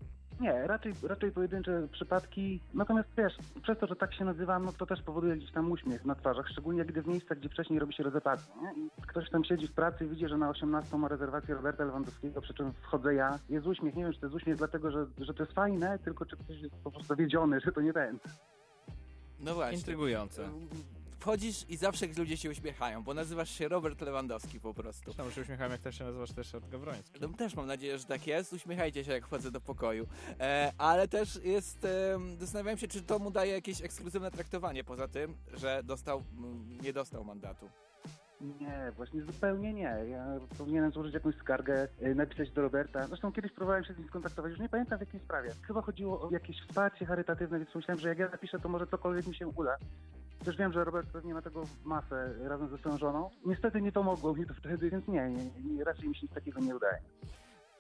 Nie, 0.40 0.66
raczej, 0.66 0.92
raczej 1.02 1.32
pojedyncze 1.32 1.88
przypadki. 1.92 2.60
Natomiast 2.74 3.08
wiesz, 3.18 3.32
przez 3.62 3.78
to, 3.78 3.86
że 3.86 3.96
tak 3.96 4.14
się 4.14 4.24
nazywam, 4.24 4.64
no 4.64 4.72
to 4.72 4.86
też 4.86 5.02
powoduje 5.02 5.36
gdzieś 5.36 5.52
tam 5.52 5.72
uśmiech 5.72 6.04
na 6.04 6.14
twarzach, 6.14 6.48
szczególnie 6.48 6.84
gdy 6.84 7.02
w 7.02 7.06
miejscach, 7.06 7.38
gdzie 7.38 7.48
wcześniej 7.48 7.78
robi 7.78 7.94
się 7.94 8.02
rezerwację. 8.02 8.54
Nie? 8.62 8.84
I 8.84 8.90
ktoś 9.08 9.30
tam 9.30 9.44
siedzi 9.44 9.68
w 9.68 9.72
pracy 9.72 10.04
i 10.04 10.08
widzi, 10.08 10.28
że 10.28 10.38
na 10.38 10.50
18 10.50 10.96
ma 10.96 11.08
rezerwację 11.08 11.54
Roberta 11.54 11.84
Lewandowskiego, 11.84 12.40
przy 12.40 12.54
czym 12.54 12.72
wchodzę 12.72 13.14
ja. 13.14 13.38
Jest 13.48 13.66
uśmiech, 13.66 13.94
nie 13.94 14.02
wiem, 14.04 14.12
czy 14.12 14.20
to 14.20 14.26
jest 14.26 14.36
uśmiech 14.36 14.56
dlatego, 14.56 14.90
że, 14.90 15.06
że 15.18 15.34
to 15.34 15.42
jest 15.42 15.54
fajne, 15.54 15.98
tylko 15.98 16.26
czy 16.26 16.36
ktoś 16.36 16.60
jest 16.60 16.74
po 16.74 16.90
prostu 16.90 17.08
dowiedziony, 17.08 17.60
że 17.60 17.72
to 17.72 17.80
nie 17.80 17.92
ten. 17.92 18.18
No 19.40 19.54
właśnie. 19.54 19.78
Intrygujące. 19.78 20.48
Wchodzisz 21.18 21.64
i 21.68 21.76
zawsze 21.76 22.06
ludzie 22.06 22.36
się 22.36 22.50
uśmiechają, 22.50 23.04
bo 23.04 23.14
nazywasz 23.14 23.50
się 23.50 23.68
Robert 23.68 24.00
Lewandowski 24.00 24.60
po 24.60 24.74
prostu. 24.74 25.02
Zresztą 25.04 25.30
się 25.30 25.40
uśmiecham, 25.40 25.70
jak 25.70 25.80
też 25.80 25.98
się 25.98 26.04
nazywasz 26.04 26.32
też 26.32 26.36
Ryszard 26.46 26.68
Gawroński. 26.70 27.20
No, 27.20 27.28
też 27.28 27.54
mam 27.54 27.66
nadzieję, 27.66 27.98
że 27.98 28.04
tak 28.04 28.26
jest. 28.26 28.52
Uśmiechajcie 28.52 29.04
się, 29.04 29.12
jak 29.12 29.26
wchodzę 29.26 29.50
do 29.50 29.60
pokoju. 29.60 30.06
E, 30.40 30.72
ale 30.78 31.08
też 31.08 31.40
jest. 31.44 31.84
E, 31.84 32.18
zastanawiam 32.40 32.78
się, 32.78 32.88
czy 32.88 33.02
to 33.02 33.18
mu 33.18 33.30
daje 33.30 33.52
jakieś 33.52 33.82
ekskluzywne 33.82 34.30
traktowanie, 34.30 34.84
poza 34.84 35.08
tym, 35.08 35.36
że 35.54 35.82
dostał, 35.84 36.24
nie 36.82 36.92
dostał 36.92 37.24
mandatu. 37.24 37.70
Nie, 38.44 38.92
właśnie 38.96 39.22
zupełnie 39.22 39.72
nie. 39.72 39.96
Ja 40.10 40.26
powinienem 40.58 40.92
złożyć 40.92 41.14
jakąś 41.14 41.34
skargę, 41.34 41.88
y, 42.02 42.14
napisać 42.14 42.50
do 42.50 42.62
Roberta. 42.62 43.06
Zresztą 43.06 43.32
kiedyś 43.32 43.52
próbowałem 43.52 43.84
się 43.84 43.94
z 43.94 43.98
nim 43.98 44.08
skontaktować, 44.08 44.50
już 44.50 44.60
nie 44.60 44.68
pamiętam 44.68 44.98
w 44.98 45.00
jakiej 45.00 45.20
sprawie. 45.20 45.50
Chyba 45.66 45.82
chodziło 45.82 46.20
o 46.20 46.30
jakieś 46.30 46.60
wsparcie 46.60 47.06
charytatywne, 47.06 47.58
więc 47.58 47.74
myślałem, 47.74 48.00
że 48.00 48.08
jak 48.08 48.18
ja 48.18 48.28
napiszę, 48.28 48.58
to 48.58 48.68
może 48.68 48.86
cokolwiek 48.86 49.26
mi 49.26 49.34
się 49.34 49.46
uda. 49.46 49.76
Też 50.44 50.56
wiem, 50.56 50.72
że 50.72 50.84
Robert 50.84 51.08
pewnie 51.12 51.34
ma 51.34 51.42
tego 51.42 51.64
masę 51.84 52.34
razem 52.44 52.68
ze 52.68 52.78
swoją 52.78 52.98
żoną. 52.98 53.30
Niestety 53.46 53.82
nie 53.82 53.92
pomogło 53.92 54.34
mi 54.34 54.46
to 54.46 54.54
wtedy, 54.54 54.90
więc 54.90 55.08
nie, 55.08 55.30
nie, 55.30 55.50
nie 55.74 55.84
raczej 55.84 56.08
mi 56.08 56.14
się 56.14 56.20
nic 56.22 56.34
takiego 56.34 56.60
nie 56.60 56.76
udaje. 56.76 56.98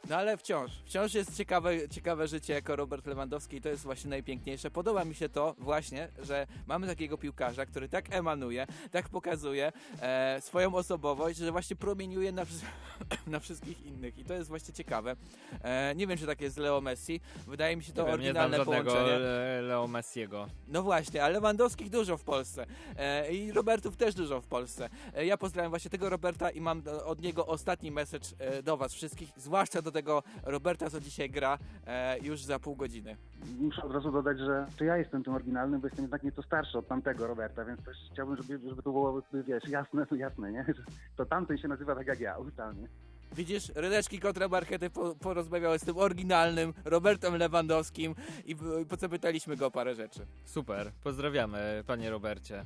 No 0.08 0.16
ale 0.16 0.36
wciąż, 0.36 0.70
wciąż 0.84 1.14
jest 1.14 1.36
ciekawe, 1.36 1.88
ciekawe 1.88 2.28
życie 2.28 2.52
jako 2.52 2.76
Robert 2.76 3.06
Lewandowski 3.06 3.56
i 3.56 3.60
to 3.60 3.68
jest 3.68 3.82
właśnie 3.82 4.10
najpiękniejsze. 4.10 4.70
Podoba 4.70 5.04
mi 5.04 5.14
się 5.14 5.28
to 5.28 5.54
właśnie, 5.58 6.08
że 6.22 6.46
mamy 6.66 6.86
takiego 6.86 7.18
piłkarza, 7.18 7.66
który 7.66 7.88
tak 7.88 8.14
emanuje, 8.14 8.66
tak 8.90 9.08
pokazuje 9.08 9.72
e, 10.00 10.40
swoją 10.40 10.74
osobowość, 10.74 11.38
że 11.38 11.52
właśnie 11.52 11.76
promieniuje 11.76 12.32
na, 12.32 12.42
na 13.26 13.40
wszystkich 13.40 13.86
innych 13.86 14.18
i 14.18 14.24
to 14.24 14.34
jest 14.34 14.48
właśnie 14.48 14.74
ciekawe. 14.74 15.16
E, 15.62 15.94
nie 15.94 16.06
wiem, 16.06 16.18
czy 16.18 16.26
tak 16.26 16.40
jest 16.40 16.56
z 16.56 16.58
Leo 16.58 16.80
Messi. 16.80 17.20
Wydaje 17.46 17.76
mi 17.76 17.84
się 17.84 17.92
to 17.92 18.02
Nie 18.02 18.10
wiem, 18.10 18.20
nie 18.20 18.24
oryginalne 18.24 18.56
żadnego 18.56 18.90
połączenie. 18.90 19.18
Le- 19.18 19.62
Leo 19.62 19.86
Messiego. 19.86 20.48
No 20.68 20.82
właśnie, 20.82 21.24
ale 21.24 21.34
Lewandowskich 21.34 21.90
dużo 21.90 22.16
w 22.16 22.24
Polsce 22.24 22.66
e, 22.96 23.32
i 23.32 23.52
Robertów 23.52 23.96
też 23.96 24.14
dużo 24.14 24.40
w 24.40 24.46
Polsce. 24.46 24.88
E, 25.14 25.26
ja 25.26 25.36
pozdrawiam 25.36 25.70
właśnie 25.70 25.90
tego 25.90 26.10
Roberta 26.10 26.50
i 26.50 26.60
mam 26.60 26.82
od 27.04 27.20
niego 27.20 27.46
ostatni 27.46 27.90
message 27.90 28.28
e, 28.38 28.62
do 28.62 28.76
was 28.76 28.94
wszystkich, 28.94 29.28
zwłaszcza 29.36 29.82
do 29.82 29.93
tego 29.94 30.22
Roberta, 30.42 30.90
co 30.90 31.00
dzisiaj 31.00 31.30
gra 31.30 31.58
e, 31.86 32.18
już 32.18 32.42
za 32.42 32.58
pół 32.58 32.76
godziny. 32.76 33.16
Muszę 33.60 33.82
od 33.82 33.92
razu 33.92 34.12
dodać, 34.12 34.38
że 34.38 34.66
to 34.78 34.84
ja 34.84 34.96
jestem 34.96 35.24
tym 35.24 35.34
oryginalnym, 35.34 35.80
bo 35.80 35.86
jestem 35.86 36.04
jednak 36.04 36.22
nieco 36.22 36.42
starszy 36.42 36.78
od 36.78 36.88
tamtego 36.88 37.26
Roberta, 37.26 37.64
więc 37.64 37.84
też 37.84 37.96
chciałbym, 38.12 38.36
żeby, 38.36 38.68
żeby 38.68 38.82
to 38.82 38.92
było, 38.92 39.22
wiesz, 39.32 39.68
jasne, 39.68 40.06
jasne, 40.26 40.52
nie? 40.52 40.64
Że 40.68 40.82
To 41.16 41.26
tamten 41.26 41.58
się 41.58 41.68
nazywa 41.68 41.94
tak 41.94 42.06
jak 42.06 42.20
ja, 42.20 42.38
ustalnie. 42.38 42.88
Widzisz, 43.32 43.72
ryneczki 43.74 44.20
kontra 44.20 44.48
markety 44.48 44.90
po, 44.90 45.14
porozmawiały 45.14 45.78
z 45.78 45.84
tym 45.84 45.98
oryginalnym 45.98 46.74
Robertem 46.84 47.36
Lewandowskim 47.36 48.14
i, 48.44 48.52
i 48.52 48.56
zapytaliśmy 48.98 49.56
go 49.56 49.66
o 49.66 49.70
parę 49.70 49.94
rzeczy. 49.94 50.26
Super, 50.44 50.92
pozdrawiamy 51.02 51.84
panie 51.86 52.10
Robercie. 52.10 52.64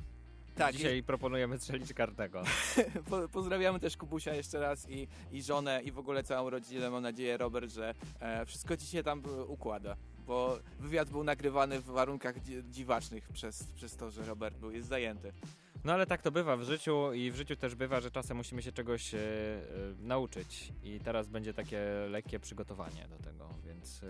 Tak, 0.59 0.75
Dzisiaj 0.75 1.03
proponujemy 1.03 1.57
strzelić 1.57 1.93
kartego. 1.93 2.43
Po, 3.09 3.27
pozdrawiamy 3.27 3.79
też 3.79 3.97
Kubusia 3.97 4.33
jeszcze 4.33 4.59
raz 4.59 4.89
i, 4.89 5.07
i 5.31 5.43
żonę 5.43 5.81
i 5.83 5.91
w 5.91 5.99
ogóle 5.99 6.23
całą 6.23 6.49
rodzinę. 6.49 6.89
Mam 6.89 7.03
nadzieję, 7.03 7.37
Robert, 7.37 7.71
że 7.71 7.93
e, 8.19 8.45
wszystko 8.45 8.77
ci 8.77 8.85
się 8.85 9.03
tam 9.03 9.23
e, 9.25 9.43
układa. 9.43 9.95
Bo 10.27 10.59
wywiad 10.79 11.09
był 11.09 11.23
nagrywany 11.23 11.79
w 11.79 11.85
warunkach 11.85 12.39
dzi- 12.39 12.63
dziwacznych 12.69 13.29
przez, 13.29 13.63
przez 13.63 13.95
to, 13.95 14.11
że 14.11 14.25
Robert 14.25 14.57
był 14.57 14.71
jest 14.71 14.87
zajęty. 14.87 15.33
No 15.83 15.93
ale 15.93 16.05
tak 16.05 16.21
to 16.21 16.31
bywa 16.31 16.57
w 16.57 16.63
życiu 16.63 17.13
i 17.13 17.31
w 17.31 17.35
życiu 17.35 17.55
też 17.55 17.75
bywa, 17.75 18.01
że 18.01 18.11
czasem 18.11 18.37
musimy 18.37 18.61
się 18.61 18.71
czegoś 18.71 19.13
e, 19.13 19.17
e, 19.17 19.21
nauczyć 19.99 20.73
i 20.83 20.99
teraz 20.99 21.29
będzie 21.29 21.53
takie 21.53 21.79
lekkie 22.09 22.39
przygotowanie 22.39 23.07
do 23.07 23.17
tego, 23.17 23.49
więc 23.65 24.03
e, 24.03 24.07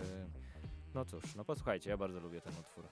no 0.94 1.04
cóż, 1.04 1.34
no 1.34 1.44
posłuchajcie, 1.44 1.90
ja 1.90 1.96
bardzo 1.96 2.20
lubię 2.20 2.40
ten 2.40 2.52
utwór. 2.60 2.84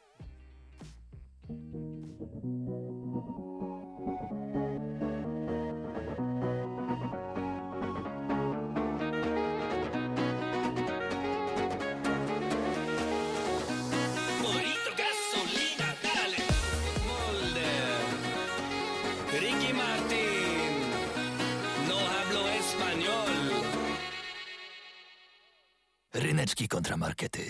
Ryneczki 26.49 26.69
kontramarkety. 26.69 27.41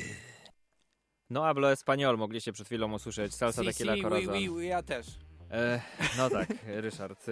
No 1.30 1.42
hablo 1.42 1.72
español, 1.72 2.18
mogliście 2.18 2.52
przed 2.52 2.66
chwilą 2.66 2.92
usłyszeć 2.92 3.34
Salsa 3.34 3.62
Si, 3.62 3.68
Tequila 3.68 3.96
si, 3.96 4.02
Corazon. 4.02 4.34
oui, 4.34 4.48
oui, 4.50 4.66
ja 4.66 4.82
też. 4.82 5.06
E, 5.50 5.80
no 6.16 6.30
tak, 6.30 6.48
Ryszard. 6.84 7.26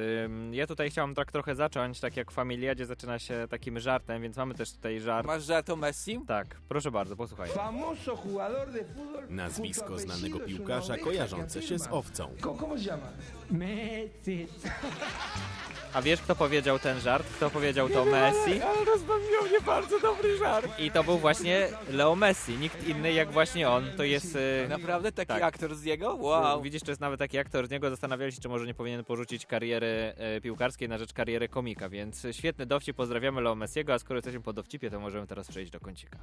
Ja 0.52 0.66
tutaj 0.66 0.90
chciałem 0.90 1.14
tak 1.14 1.33
trochę 1.33 1.55
zacząć, 1.55 2.00
tak 2.00 2.16
jak 2.16 2.31
w 2.31 2.35
Familiadzie 2.35 2.87
zaczyna 2.87 3.18
się 3.18 3.46
takim 3.50 3.81
żartem, 3.81 4.22
więc 4.22 4.37
mamy 4.37 4.55
też 4.55 4.72
tutaj 4.72 5.00
żart. 5.00 5.26
Masz 5.26 5.44
żart 5.44 5.70
o 5.70 5.76
Messi? 5.76 6.20
Tak, 6.26 6.61
proszę 6.68 6.90
bardzo, 6.90 7.16
posłuchaj. 7.16 7.50
Famoso 7.50 8.18
jugador 8.24 8.72
de 8.72 8.85
fútbol. 8.85 9.29
Nazwisko 9.31 9.98
znanego 9.98 10.40
piłkarza 10.40 10.98
kojarzące 10.98 11.62
się 11.62 11.79
z 11.79 11.88
owcą. 11.90 12.35
¿Cómo 12.40 12.79
se 12.79 12.85
llama? 12.85 13.09
Messi. 13.50 14.46
A 15.96 16.02
wiesz, 16.02 16.20
kto 16.20 16.37
powiedział 16.37 16.78
ten 16.78 17.00
żart? 17.00 17.26
Kto 17.37 17.50
powiedział 17.50 17.88
to 17.88 18.04
Messi? 18.04 18.62
Ale 18.62 18.85
rozbawiło 18.85 19.42
mnie 19.48 19.61
bardzo 19.61 20.00
dobry 20.00 20.38
żart. 20.38 20.80
I 20.80 20.90
to 20.90 21.04
był 21.04 21.18
właśnie 21.18 21.68
Leo 21.90 22.16
Messi, 22.16 22.56
nikt 22.56 22.88
inny 22.88 23.12
jak 23.12 23.32
właśnie 23.32 23.68
on. 23.68 23.85
To 23.96 24.04
jest... 24.04 24.37
e, 24.64 24.68
Naprawdę 24.68 25.12
taki 25.12 25.28
tak. 25.28 25.42
aktor 25.42 25.74
z 25.74 25.85
niego? 25.85 26.14
Wow. 26.14 26.62
Widzisz, 26.62 26.82
to 26.82 26.90
jest 26.90 27.00
nawet 27.00 27.18
taki 27.18 27.38
aktor 27.38 27.66
z 27.66 27.70
niego. 27.70 27.90
Zastanawiali 27.90 28.32
się, 28.32 28.40
czy 28.40 28.48
może 28.48 28.66
nie 28.66 28.74
powinien 28.74 29.04
porzucić 29.04 29.46
kariery 29.46 29.87
e, 30.16 30.40
piłkarskiej 30.40 30.88
na 30.88 30.98
rzecz 30.98 31.12
kariery 31.12 31.48
komika, 31.48 31.88
więc 31.88 32.26
świetny 32.32 32.66
dowcip. 32.66 32.96
Pozdrawiamy 32.96 33.40
Leo 33.40 33.54
Messiego, 33.54 33.94
a 33.94 33.98
skoro 33.98 34.18
jesteśmy 34.18 34.40
po 34.40 34.52
dowcipie, 34.52 34.90
to 34.90 35.00
możemy 35.00 35.26
teraz 35.26 35.48
przejść 35.48 35.72
do 35.72 35.80
kącika. 35.80 36.18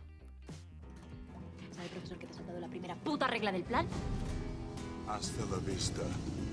¿Sabe, 1.76 1.90
profesor, 1.90 2.18
que 2.20 2.28
te 2.28 2.34
saltado 2.34 2.60
la 2.60 2.68
primera 2.68 2.96
puta 2.96 3.28
regla 3.28 3.52
del 3.52 3.64
plan? 3.64 3.88
Hasta 5.08 5.44
la 5.52 5.74
vista, 5.74 6.02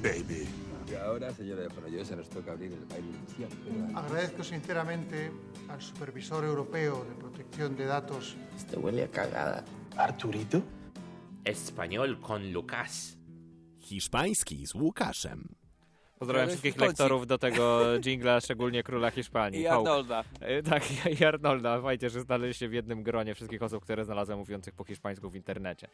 baby. 0.02 0.46
Y 0.90 0.94
ahora, 0.96 1.32
señora 1.32 1.62
de 1.62 1.70
Fonollosa, 1.70 2.16
nos 2.16 2.28
toca 2.28 2.52
abrir 2.52 2.72
el 2.72 2.84
baile 2.86 3.08
inicial. 3.08 3.50
¿verdad? 3.64 4.04
Agradezco 4.04 4.42
sinceramente 4.42 5.30
al 5.68 5.80
Supervisor 5.80 6.44
Europeo 6.44 7.04
de 7.04 7.14
Protección 7.14 7.76
de 7.76 7.84
Datos. 7.84 8.36
Este 8.56 8.76
huele 8.76 9.04
a 9.04 9.08
cagada. 9.10 9.64
¿Arturito? 9.96 10.62
Español 11.44 12.20
con 12.20 12.52
Lucas. 12.52 13.16
Hiszpański 13.78 14.66
z 14.66 14.74
Łukaszem. 14.74 15.59
Pozdrawiam 16.20 16.48
wszystkich 16.48 16.76
lektorów 16.80 17.26
do 17.26 17.38
tego 17.38 17.80
jingla, 18.00 18.40
szczególnie 18.40 18.82
króla 18.82 19.10
Hiszpanii. 19.10 19.60
I. 19.60 19.66
Arnolda. 19.66 20.24
E, 20.40 20.62
Tak, 20.62 20.82
i 21.20 21.24
Arnolda. 21.24 21.80
Fajnie, 21.82 22.10
że 22.10 22.20
znaleźliście 22.20 22.68
w 22.68 22.72
jednym 22.72 23.02
gronie 23.02 23.34
wszystkich 23.34 23.62
osób, 23.62 23.82
które 23.82 24.04
znalazłem 24.04 24.38
mówiących 24.38 24.74
po 24.74 24.84
hiszpańsku 24.84 25.30
w 25.30 25.36
internecie. 25.36 25.88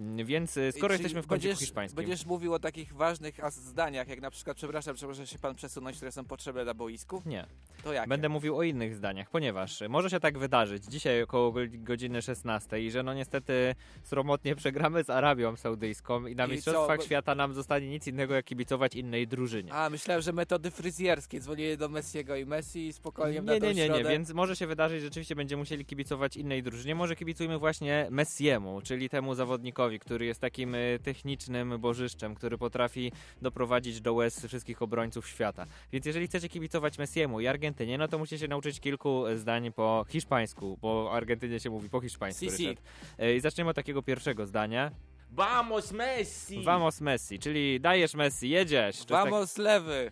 Mm, 0.00 0.26
Więc 0.26 0.56
e, 0.56 0.72
skoro 0.72 0.94
jesteśmy 0.94 1.22
w 1.22 1.26
kącie 1.26 1.48
będziesz, 1.48 1.58
hiszpańskim... 1.60 1.96
Będziesz 1.96 2.26
mówił 2.26 2.54
o 2.54 2.58
takich 2.58 2.92
ważnych 2.94 3.34
zdaniach, 3.50 4.08
jak 4.08 4.20
na 4.20 4.30
przykład, 4.30 4.56
przepraszam, 4.56 4.96
czy 4.96 5.06
może 5.06 5.26
się 5.26 5.38
pan 5.38 5.54
przesunąć, 5.54 5.96
które 5.96 6.12
są 6.12 6.24
potrzebne 6.24 6.64
na 6.64 6.74
boisku? 6.74 7.22
Nie. 7.26 7.46
To 7.84 7.92
jak? 7.92 8.08
Będę 8.08 8.28
mówił 8.28 8.56
o 8.56 8.62
innych 8.62 8.94
zdaniach, 8.96 9.30
ponieważ 9.30 9.82
może 9.88 10.10
się 10.10 10.20
tak 10.20 10.38
wydarzyć 10.38 10.84
dzisiaj 10.84 11.22
około 11.22 11.52
go- 11.52 11.60
godziny 11.72 12.22
16 12.22 12.80
i 12.80 12.90
że 12.90 13.02
no 13.02 13.14
niestety 13.14 13.74
sromotnie 14.02 14.56
przegramy 14.56 15.04
z 15.04 15.10
Arabią 15.10 15.56
Saudyjską 15.56 16.26
i 16.26 16.36
na 16.36 16.46
I 16.46 16.50
Mistrzostwach 16.50 16.98
co? 16.98 17.04
Świata 17.04 17.34
nam 17.34 17.54
zostanie 17.54 17.88
nic 17.88 18.06
innego 18.06 18.34
jak 18.34 18.44
kibicować 18.44 18.94
innej 18.94 19.28
drużynie. 19.28 19.69
A, 19.72 19.90
myślałem, 19.90 20.22
że 20.22 20.32
metody 20.32 20.70
fryzjerskie. 20.70 21.40
Dzwonię 21.40 21.76
do 21.76 21.88
Messiego 21.88 22.36
i 22.36 22.46
Messi 22.46 22.92
spokojnie 22.92 23.42
na 23.42 23.52
Nie, 23.52 23.60
nie, 23.60 23.74
nie, 23.74 23.88
nie, 23.88 24.04
więc 24.04 24.32
może 24.32 24.56
się 24.56 24.66
wydarzyć, 24.66 25.00
że 25.00 25.06
rzeczywiście 25.06 25.36
będziemy 25.36 25.60
musieli 25.60 25.84
kibicować 25.84 26.36
innej 26.36 26.62
drużynie. 26.62 26.94
Może 26.94 27.16
kibicujmy 27.16 27.58
właśnie 27.58 28.06
Messiemu, 28.10 28.80
czyli 28.82 29.08
temu 29.08 29.34
zawodnikowi, 29.34 29.98
który 29.98 30.26
jest 30.26 30.40
takim 30.40 30.74
y, 30.74 30.98
technicznym 31.02 31.78
bożyszczem, 31.78 32.34
który 32.34 32.58
potrafi 32.58 33.12
doprowadzić 33.42 34.00
do 34.00 34.14
łez 34.14 34.46
wszystkich 34.46 34.82
obrońców 34.82 35.28
świata. 35.28 35.66
Więc 35.92 36.06
jeżeli 36.06 36.26
chcecie 36.26 36.48
kibicować 36.48 36.98
Messiemu 36.98 37.40
i 37.40 37.46
Argentynie, 37.46 37.98
no 37.98 38.08
to 38.08 38.18
musicie 38.18 38.38
się 38.38 38.48
nauczyć 38.48 38.80
kilku 38.80 39.24
zdań 39.36 39.72
po 39.72 40.04
hiszpańsku, 40.08 40.78
bo 40.82 41.12
Argentynie 41.12 41.60
się 41.60 41.70
mówi 41.70 41.88
po 41.88 42.00
hiszpańsku. 42.00 42.44
Si, 42.44 42.50
si. 42.50 42.76
Y, 43.22 43.34
I 43.36 43.40
zaczniemy 43.40 43.70
od 43.70 43.76
takiego 43.76 44.02
pierwszego 44.02 44.46
zdania. 44.46 44.90
Vamos 45.32 45.92
Messi! 45.92 46.62
Vamos 46.64 47.00
Messi, 47.00 47.38
czyli 47.38 47.80
dajesz 47.80 48.14
Messi, 48.14 48.48
jedziesz. 48.48 48.98
To 48.98 49.04
tak- 49.04 49.30
Vamos 49.30 49.58
lewy! 49.58 50.10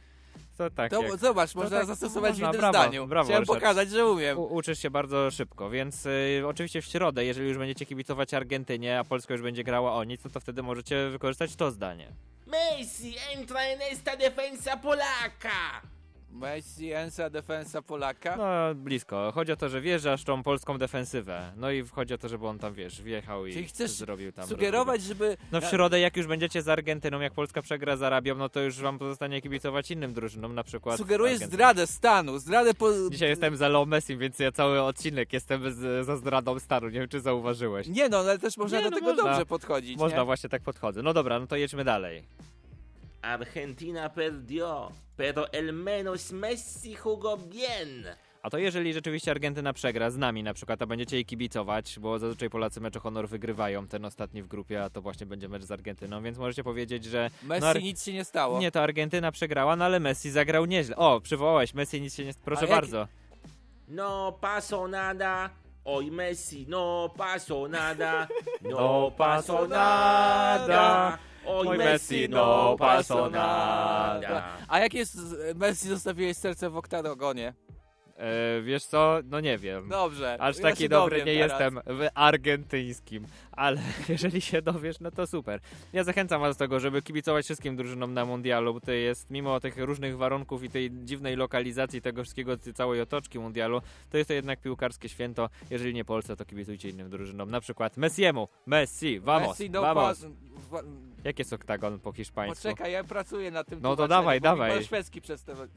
To 0.59 0.71
tak. 0.71 0.91
To, 0.91 1.03
jak- 1.03 1.17
zobacz, 1.17 1.53
to 1.53 1.59
można 1.59 1.79
tak 1.79 1.87
zastosować 1.87 2.31
można, 2.33 2.51
w 2.51 2.53
jednym 2.55 2.71
brawo, 2.71 2.79
zdaniu. 2.87 3.07
Brawo, 3.07 3.25
Chciałem 3.27 3.43
Ryszard. 3.43 3.59
pokazać, 3.61 3.91
że 3.91 4.07
umiem. 4.07 4.39
U, 4.39 4.43
uczysz 4.43 4.79
się 4.79 4.91
bardzo 4.91 5.31
szybko, 5.31 5.71
więc 5.71 6.07
y, 6.07 6.43
oczywiście 6.47 6.83
w 6.83 6.85
środę, 6.87 7.25
jeżeli 7.25 7.49
już 7.49 7.59
będziecie 7.59 7.87
kibicować 7.87 8.35
Argentynie, 8.35 8.99
a 8.99 9.05
Polska 9.05 9.35
już 9.35 9.43
będzie 9.43 9.65
grała 9.65 9.93
o 9.95 10.05
nic, 10.05 10.25
no 10.25 10.31
to 10.31 10.41
wtedy 10.41 10.63
możecie 10.63 11.09
wykorzystać 11.11 11.57
to 11.57 11.71
zdanie. 11.71 12.13
Messi 12.47 13.15
entra 13.35 13.61
en 13.61 13.81
esta 13.93 14.17
defensa 14.17 14.77
polaca. 14.77 15.51
Messi, 16.31 16.93
Ensa, 16.93 17.31
defensa 17.31 17.83
Polaka. 17.83 18.37
No, 18.37 18.75
blisko. 18.75 19.33
Chodzi 19.35 19.53
o 19.53 19.57
to, 19.57 19.69
że 19.69 19.81
wjeżdżasz 19.81 20.25
tą 20.25 20.43
polską 20.43 20.79
defensywę. 20.79 21.53
No 21.57 21.71
i 21.71 21.89
chodzi 21.89 22.15
o 22.15 22.19
to, 22.19 22.29
żeby 22.29 22.47
on 22.47 22.59
tam, 22.59 22.75
wiesz, 22.75 23.03
wjechał 23.03 23.47
i 23.47 23.53
Czyli 23.53 23.67
chcesz 23.67 23.91
zrobił 23.91 24.33
tam... 24.33 24.47
sugerować, 24.47 25.03
żeby... 25.03 25.37
No 25.53 25.61
w 25.61 25.65
środę, 25.65 26.01
jak 26.01 26.17
już 26.17 26.27
będziecie 26.27 26.63
z 26.63 26.69
Argentyną, 26.69 27.21
jak 27.21 27.33
Polska 27.33 27.63
przegra 27.63 27.97
z 27.97 28.03
Arabią, 28.03 28.35
no 28.35 28.49
to 28.49 28.61
już 28.61 28.77
wam 28.77 28.99
pozostanie 28.99 29.43
kibicować 29.43 29.91
innym 29.91 30.13
drużynom, 30.15 30.55
na 30.55 30.65
przykład 30.65 30.99
Sugerujesz 30.99 31.39
zdradę 31.39 31.87
stanu, 31.87 32.39
zdradę 32.39 32.75
po... 32.75 33.11
Dzisiaj 33.11 33.29
jestem 33.29 33.57
za 33.57 33.69
Leo 33.69 33.87
Messi, 33.87 34.17
więc 34.17 34.39
ja 34.39 34.53
cały 34.53 34.83
odcinek 34.83 35.33
jestem 35.33 35.73
z, 35.73 36.07
za 36.07 36.17
zdradą 36.17 36.59
stanu. 36.59 36.87
Nie 36.89 37.01
wiem, 37.01 37.09
czy 37.09 37.21
zauważyłeś. 37.21 37.87
Nie 37.89 38.09
no, 38.09 38.19
ale 38.19 38.39
też 38.39 38.57
można 38.57 38.79
Nie, 38.79 38.85
do 38.85 38.91
no 38.91 38.97
tego 38.97 39.11
można. 39.11 39.23
dobrze 39.31 39.47
podchodzić, 39.47 39.99
Można, 39.99 40.19
nie? 40.19 40.25
właśnie 40.25 40.49
tak 40.49 40.63
podchodzę. 40.63 41.03
No 41.03 41.15
dobra, 41.15 41.39
no 41.41 41.47
to 41.47 41.57
jedźmy 41.57 41.85
dalej. 41.85 42.23
Argentina 43.35 44.09
perdió, 44.09 44.93
pero 45.17 45.53
el 45.53 45.73
menos 45.73 46.33
Messi 46.33 46.95
jugó 46.95 47.37
bien. 47.37 48.07
A 48.43 48.51
to 48.51 48.59
jeżeli 48.59 48.93
rzeczywiście 48.93 49.31
Argentyna 49.31 49.73
przegra 49.73 50.11
z 50.11 50.17
nami 50.17 50.43
na 50.43 50.55
przykład, 50.55 50.83
a 50.83 50.87
będziecie 50.87 51.17
jej 51.17 51.25
kibicować, 51.25 51.99
bo 52.01 52.19
zazwyczaj 52.19 52.51
Polacy 52.51 52.81
mecze 52.81 53.01
honor 53.01 53.29
wygrywają, 53.29 53.87
ten 53.87 54.05
ostatni 54.05 54.43
w 54.43 54.47
grupie, 54.49 54.85
a 54.85 54.91
to 54.91 55.03
właśnie 55.03 55.27
będzie 55.27 55.49
mecz 55.49 55.63
z 55.63 55.71
Argentyną, 55.71 56.23
więc 56.23 56.39
możecie 56.39 56.65
powiedzieć, 56.65 57.05
że... 57.05 57.31
Messi 57.43 57.61
no, 57.61 57.67
Ar- 57.69 57.83
nic 57.83 58.05
się 58.05 58.13
nie 58.13 58.25
stało. 58.25 58.61
Nie, 58.61 58.71
to 58.71 58.83
Argentyna 58.83 59.33
przegrała, 59.33 59.77
no 59.77 59.85
ale 59.85 60.01
Messi 60.01 60.31
zagrał 60.31 60.65
nieźle. 60.65 60.97
O, 60.97 61.21
przywołałeś, 61.21 61.75
Messi 61.75 62.01
nic 62.01 62.15
się 62.15 62.25
nie... 62.25 62.33
Proszę 62.45 62.63
jak- 62.63 62.71
bardzo. 62.71 63.09
No 63.89 64.33
pasó 64.41 64.89
nada. 64.89 65.51
Oj 65.85 66.11
Messi, 66.11 66.67
no 66.69 67.11
paso 67.17 67.69
nada, 67.69 68.29
no, 68.63 68.71
No 68.81 69.11
paso 69.17 69.53
paso 69.53 69.69
nada. 69.69 71.19
Oj 71.49 71.79
Messi, 71.79 72.29
no 72.29 72.77
no 72.79 73.31
nada. 73.31 74.57
A 74.69 74.79
jak 74.79 74.95
jest 74.95 75.17
Messi 75.55 75.89
zostawiłeś 75.89 76.37
serce 76.37 76.71
w 76.71 76.77
oktagonie? 76.77 77.55
E, 78.19 78.63
wiesz 78.63 78.85
co, 78.85 79.19
no 79.31 79.41
nie 79.41 79.59
wiem. 79.59 79.89
Dobrze, 79.89 80.37
Aż 80.41 80.57
ja 80.57 80.63
taki 80.63 80.83
się 80.83 80.89
dobry 80.89 81.19
nie 81.25 81.25
teraz. 81.25 81.51
jestem 81.61 81.81
w 81.87 82.09
argentyńskim, 82.15 83.27
ale 83.53 83.81
jeżeli 84.09 84.41
się 84.41 84.63
dowiesz, 84.63 85.01
no 85.01 85.11
to 85.11 85.27
super. 85.27 85.61
Ja 85.93 86.05
zachęcam 86.05 86.41
was 86.41 86.57
do 86.57 86.59
tego, 86.65 86.81
żeby 86.81 87.03
kibicować 87.03 87.45
wszystkim 87.45 87.77
drużynom 87.77 88.15
na 88.15 88.25
mundialu, 88.25 88.75
bo 88.75 88.81
to 88.81 88.93
jest, 88.93 89.31
mimo 89.31 89.61
tych 89.61 89.79
różnych 89.79 90.17
warunków 90.17 90.63
i 90.65 90.71
tej 90.71 90.91
dziwnej 91.05 91.37
lokalizacji 91.37 92.03
tego 92.03 92.23
wszystkiego, 92.23 92.57
całej 92.75 93.01
otoczki 93.01 93.39
mundialu, 93.39 93.81
to 94.11 94.19
jest 94.19 94.29
to 94.29 94.35
jednak 94.35 94.61
piłkarskie 94.61 95.09
święto. 95.09 95.49
Jeżeli 95.71 95.95
nie 95.95 96.05
Polsce, 96.05 96.37
to 96.37 96.45
kibicujcie 96.45 96.89
innym 96.89 97.11
drużynom, 97.11 97.51
na 97.51 97.61
przykład 97.61 97.97
Messiemu. 97.97 98.49
Messi, 98.67 99.21
vamos, 99.21 99.49
Messi, 99.49 99.71
no 99.71 99.81
vamos. 99.81 100.27
wa- 100.71 100.83
Jak 101.25 101.39
jest 101.39 101.53
oktagon 101.53 102.01
po 102.01 102.13
hiszpańsku? 102.13 102.63
Poczekaj, 102.63 102.93
ja 102.93 103.05
pracuję 103.05 103.51
nad 103.51 103.67
tym 103.69 103.81
No 103.83 103.97
to 103.97 104.09
dawaj, 104.09 104.41
dawaj. 104.41 104.85
szwedzki 104.85 105.21
przedstaw- 105.21 105.69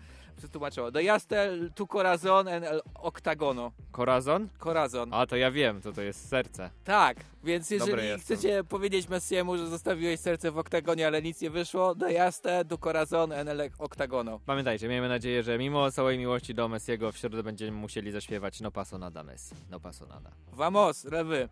przetłumaczyło. 0.42 0.92
Do 0.92 1.00
Jastel, 1.00 1.72
tu 1.76 1.88
corazon 1.88 2.48
en 2.48 2.64
el 2.64 2.82
octagono. 2.96 3.72
Corazon? 3.92 4.50
Corazon. 4.60 5.14
A, 5.14 5.26
to 5.26 5.36
ja 5.36 5.52
wiem, 5.52 5.82
to 5.82 5.94
to 5.94 6.02
jest 6.02 6.30
serce. 6.30 6.70
Tak, 6.84 7.18
więc 7.44 7.70
jeżeli 7.70 8.20
chcecie 8.20 8.64
powiedzieć 8.64 9.10
Messiemu, 9.10 9.58
że 9.58 9.68
zostawiłeś 9.68 10.20
serce 10.20 10.52
w 10.52 10.58
oktagonie, 10.58 11.08
ale 11.08 11.22
nic 11.22 11.42
nie 11.42 11.50
wyszło, 11.50 11.96
do 11.96 12.10
Jastel, 12.10 12.66
tu 12.66 12.78
corazon 12.78 13.32
en 13.32 13.48
el 13.48 13.70
octagono. 13.78 14.40
Pamiętajcie, 14.46 14.88
miejmy 14.88 15.10
nadzieję, 15.10 15.44
że 15.44 15.58
mimo 15.58 15.92
całej 15.92 16.18
miłości 16.18 16.54
do 16.54 16.68
Messiego 16.68 17.12
w 17.12 17.18
środę 17.18 17.44
będziemy 17.44 17.72
musieli 17.72 18.12
zaśpiewać 18.12 18.62
No 18.62 18.72
paso 18.72 18.98
nada 18.98 19.24
Messi, 19.24 19.56
no 19.70 19.80
paso 19.80 20.06
nada. 20.06 20.32
Vamos, 20.54 21.04
lewy. 21.04 21.50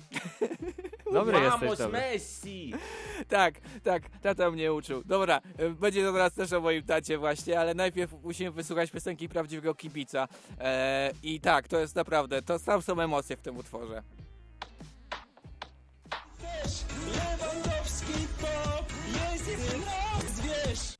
Dobry 1.12 1.32
Vamos 1.32 1.62
jesteś, 1.62 1.78
dobry. 1.78 2.00
Messi! 2.00 2.72
Tak, 3.28 3.54
tak, 3.82 4.02
tata 4.22 4.50
mnie 4.50 4.72
uczył. 4.72 5.02
Dobra, 5.04 5.40
y, 5.60 5.70
będzie 5.70 6.04
to 6.04 6.12
teraz 6.12 6.34
też 6.34 6.52
o 6.52 6.60
moim 6.60 6.82
tacie 6.82 7.18
właśnie, 7.18 7.60
ale 7.60 7.74
najpierw 7.74 8.12
musimy 8.22 8.50
wysłuchać 8.50 8.90
piosenki 8.90 9.28
prawdziwego 9.28 9.74
kibica. 9.74 10.28
E, 10.60 11.12
I 11.22 11.40
tak, 11.40 11.68
to 11.68 11.78
jest 11.78 11.96
naprawdę, 11.96 12.42
to 12.42 12.58
tam 12.58 12.82
są 12.82 13.00
emocje 13.00 13.36
w 13.36 13.40
tym 13.40 13.56
utworze. 13.56 14.02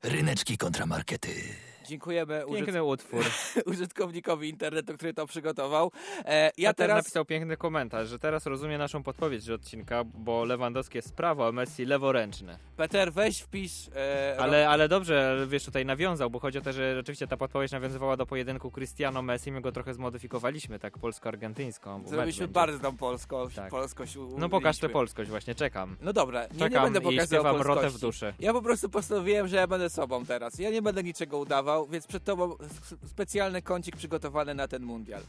Ryneczki 0.03 0.59
kontramarkety. 0.59 1.68
Dziękujemy 1.89 2.43
Piękny 2.55 2.83
utwór. 2.85 3.25
użytkownikowi 3.67 4.49
internetu, 4.49 4.95
który 4.95 5.15
to 5.15 5.27
przygotował. 5.27 5.91
E, 6.25 6.51
ja 6.59 6.75
teraz... 6.75 6.97
napisał 6.97 7.25
piękny 7.25 7.57
komentarz, 7.57 8.09
że 8.09 8.19
teraz 8.19 8.47
rozumie 8.47 8.79
naszą 8.79 9.03
podpowiedź 9.03 9.43
z 9.43 9.51
odcinka, 9.51 10.05
bo 10.05 10.45
Lewandowski 10.45 10.99
jest 10.99 11.15
prawo, 11.15 11.47
a 11.47 11.53
Messi 11.53 11.85
leworęczny. 11.85 12.59
Peter, 12.77 13.13
weź 13.13 13.41
wpisz... 13.41 13.89
E, 13.97 14.37
Ale, 14.41 14.69
ale 14.69 14.89
dobrze, 14.89 15.47
wiesz, 15.49 15.65
tutaj 15.65 15.87
nawiązał, 15.87 16.31
bo 16.31 16.39
chodzi 16.41 16.59
o 16.59 16.61
to, 16.61 16.73
że 16.73 16.95
rzeczywiście 16.95 17.27
ta 17.27 17.37
podpowiedź 17.37 17.73
nawiązywała 17.73 18.17
do 18.17 18.27
pojedynku 18.27 18.71
Cristiano 18.71 19.23
Messi, 19.23 19.53
my 19.53 19.61
go 19.61 19.73
trochę 19.73 19.95
zmodyfikowaliśmy, 19.95 20.79
tak 20.79 20.99
polsko-argentyńską. 20.99 22.03
Zrobiliśmy 22.07 22.49
bardzo 22.49 22.79
tam 22.79 22.97
polsko, 22.97 23.49
Tak. 23.57 23.71
polskość. 23.71 24.17
u- 24.17 24.39
No 24.39 24.49
pokaż 24.49 24.79
tę 24.79 24.89
polskość 24.89 25.31
właśnie, 25.31 25.55
czekam. 25.55 25.97
No 26.01 26.13
dobra, 26.13 26.43
nie, 26.43 26.49
nie 26.53 26.59
Czekam 26.59 26.85
będę 26.85 26.99
i 26.99 27.03
pokazywał 27.03 27.45
śpiewam 27.45 27.57
rotę 27.67 27.81
w 27.81 27.83
polskości. 27.83 28.01
duszy. 28.07 28.35
Ja 28.41 28.53
po 28.53 28.63
prostu 28.63 28.89
postanowiłem, 28.89 29.49
że 29.49 29.57
ja 29.57 29.67
będę 29.67 29.91
sobą 29.91 30.25
teraz. 30.27 30.59
Ja 30.59 30.71
nie 30.71 30.83
będę 30.83 31.03
niczego 31.03 31.39
udawał, 31.39 31.78
więc 31.87 32.07
przed 32.07 32.25
tobą 32.25 32.55
specjalny 33.07 33.63
kącik 33.63 33.97
przygotowany 33.97 34.55
na 34.55 34.69
ten 34.69 34.83
mundial. 34.83 35.23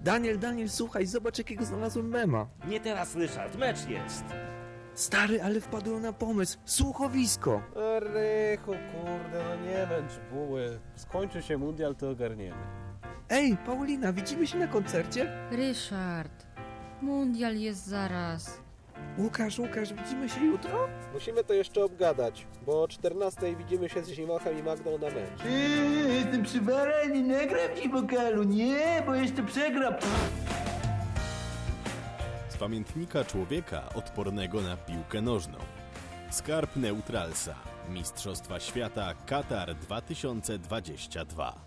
Daniel, 0.00 0.38
Daniel, 0.38 0.68
słuchaj, 0.68 1.06
zobacz 1.06 1.38
jakiego 1.38 1.64
znalazłem 1.64 2.08
mema. 2.08 2.46
Nie 2.68 2.80
teraz, 2.80 3.14
Ryszard, 3.14 3.56
mecz 3.56 3.88
jest. 3.88 4.24
Stary, 4.94 5.42
ale 5.42 5.60
wpadłem 5.60 6.02
na 6.02 6.12
pomysł. 6.12 6.58
Słuchowisko. 6.64 7.62
Rychu, 8.00 8.66
kurde, 8.66 9.44
no 9.48 9.56
nie 9.66 9.86
męcz 9.86 10.12
buły. 10.32 10.78
Skończy 10.96 11.42
się 11.42 11.58
mundial, 11.58 11.96
to 11.96 12.10
ogarniemy. 12.10 12.56
Ej, 13.28 13.56
Paulina, 13.66 14.12
widzimy 14.12 14.46
się 14.46 14.58
na 14.58 14.66
koncercie? 14.66 15.48
Ryszard, 15.50 16.46
mundial 17.02 17.56
jest 17.56 17.86
zaraz. 17.86 18.60
Łukasz, 19.18 19.58
Łukasz, 19.58 19.92
widzimy 19.92 20.28
się 20.28 20.44
jutro? 20.44 20.88
Musimy 21.14 21.44
to 21.44 21.54
jeszcze 21.54 21.84
obgadać, 21.84 22.46
bo 22.66 22.82
o 22.82 22.88
14 22.88 23.56
widzimy 23.56 23.88
się 23.88 24.04
z 24.04 24.08
Zimochem 24.08 24.58
i 24.58 24.62
Magdą 24.62 24.98
na 24.98 25.06
mecz. 25.06 25.42
Ty, 25.42 25.50
jestem 26.14 26.42
przywalony, 26.42 27.22
nagram 27.22 27.76
ci 27.82 27.88
wokalu, 27.88 28.42
nie, 28.42 29.02
bo 29.06 29.14
jeszcze 29.14 29.42
przegram. 29.42 29.94
Z 32.48 32.56
pamiętnika 32.56 33.24
człowieka 33.24 33.82
odpornego 33.94 34.60
na 34.60 34.76
piłkę 34.76 35.22
nożną. 35.22 35.58
Skarb 36.30 36.76
Neutralsa. 36.76 37.54
Mistrzostwa 37.88 38.60
Świata 38.60 39.14
Katar 39.26 39.74
2022. 39.74 41.65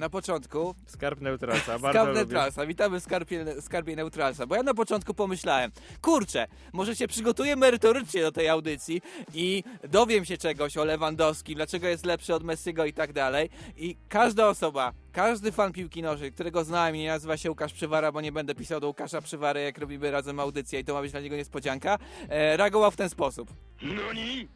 Na 0.00 0.10
początku... 0.10 0.74
Skarb 0.86 1.20
Neutralsa, 1.20 1.78
bardzo 1.78 2.00
Skarb. 2.00 2.14
Neutralsa, 2.14 2.66
witamy 2.66 3.00
w 3.00 3.02
skarbie, 3.02 3.44
skarbie 3.60 3.96
Neutralsa, 3.96 4.46
bo 4.46 4.56
ja 4.56 4.62
na 4.62 4.74
początku 4.74 5.14
pomyślałem, 5.14 5.70
kurczę, 6.00 6.46
może 6.72 6.96
się 6.96 7.08
przygotuję 7.08 7.56
merytorycznie 7.56 8.22
do 8.22 8.32
tej 8.32 8.48
audycji 8.48 9.02
i 9.34 9.64
dowiem 9.88 10.24
się 10.24 10.38
czegoś 10.38 10.76
o 10.76 10.84
Lewandowskim, 10.84 11.54
dlaczego 11.54 11.88
jest 11.88 12.06
lepszy 12.06 12.34
od 12.34 12.44
Messiego 12.44 12.84
i 12.84 12.92
tak 12.92 13.12
dalej 13.12 13.50
i 13.76 13.96
każda 14.08 14.48
osoba, 14.48 14.92
każdy 15.12 15.52
fan 15.52 15.72
piłki 15.72 16.02
nożnej, 16.02 16.32
którego 16.32 16.64
znałem 16.64 16.96
i 16.96 16.98
nie 16.98 17.08
nazywa 17.08 17.36
się 17.36 17.50
Łukasz 17.50 17.72
Przywara, 17.72 18.12
bo 18.12 18.20
nie 18.20 18.32
będę 18.32 18.54
pisał 18.54 18.80
do 18.80 18.86
Łukasza 18.86 19.20
Przywary, 19.20 19.62
jak 19.62 19.78
robimy 19.78 20.10
razem 20.10 20.40
audycję 20.40 20.80
i 20.80 20.84
to 20.84 20.94
ma 20.94 21.00
być 21.00 21.12
dla 21.12 21.20
niego 21.20 21.36
niespodzianka, 21.36 21.98
e, 22.28 22.56
reagował 22.56 22.90
w 22.90 22.96
ten 22.96 23.08
sposób. 23.08 23.48
NANI? 23.82 24.48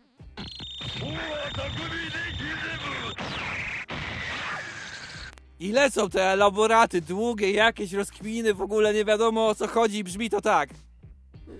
I 5.64 5.72
lecą 5.72 6.10
te 6.10 6.22
elaboraty 6.22 7.00
długie, 7.00 7.52
jakieś 7.52 7.92
rozkminy, 7.92 8.54
w 8.54 8.60
ogóle 8.60 8.94
nie 8.94 9.04
wiadomo 9.04 9.48
o 9.48 9.54
co 9.54 9.66
chodzi 9.68 10.04
brzmi 10.04 10.30
to 10.30 10.40
tak. 10.40 10.70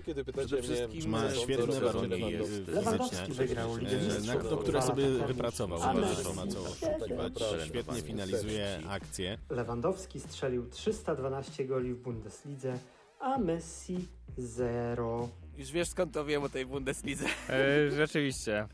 Kiedy 0.05 0.25
pytacie 0.25 0.55
mnie, 0.55 1.07
Ma 1.07 1.29
co 1.29 1.35
świetne 1.35 1.79
warunki 1.79 2.37
fizyczne, 2.49 3.33
wygrał 3.33 3.77
Ligę 3.77 3.91
e, 3.91 4.07
na, 4.07 4.13
Mistrzów. 4.13 4.49
do 4.49 4.57
które 4.57 4.81
sobie 4.81 5.09
wypracował, 5.09 5.79
że 6.17 6.23
to 6.23 6.33
ma 6.33 6.47
co 6.47 6.59
oszukiwać. 6.59 7.33
Świetnie 7.67 8.01
finalizuje 8.01 8.79
akcję. 8.89 9.37
Lewandowski 9.49 10.19
strzelił 10.19 10.69
312 10.69 11.65
goli 11.65 11.93
w 11.93 11.97
Bundeslidze, 11.97 12.79
a 13.19 13.37
Messi 13.37 14.07
0. 14.37 15.29
Już 15.57 15.71
wiesz 15.71 15.89
skąd 15.89 16.13
to 16.13 16.25
wiem 16.25 16.43
o 16.43 16.49
tej 16.49 16.65
Bundeslidze. 16.65 17.25
E, 17.49 17.91
rzeczywiście. 17.91 18.67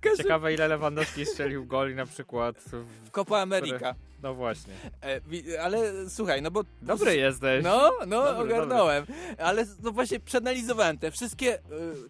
Każdym- 0.00 0.24
Ciekawe 0.24 0.54
ile 0.54 0.68
Lewandowski 0.68 1.26
strzelił 1.26 1.66
goli 1.66 1.94
na 1.94 2.06
przykład 2.06 2.56
w, 2.58 2.70
W 3.06 3.10
Copa 3.10 3.38
America. 3.38 3.94
No 4.22 4.34
właśnie. 4.34 4.72
E, 5.02 5.62
ale 5.62 6.10
słuchaj, 6.10 6.42
no 6.42 6.50
bo... 6.50 6.64
Dobry 6.82 7.16
jesteś. 7.16 7.64
No, 7.64 7.90
no, 8.06 8.24
Dobry, 8.24 8.54
ogarnąłem. 8.54 9.06
Ale 9.38 9.66
no 9.82 9.92
właśnie 9.92 10.20
przeanalizowałem 10.20 10.98
te 10.98 11.10
wszystkie 11.10 11.54
y, 11.58 11.60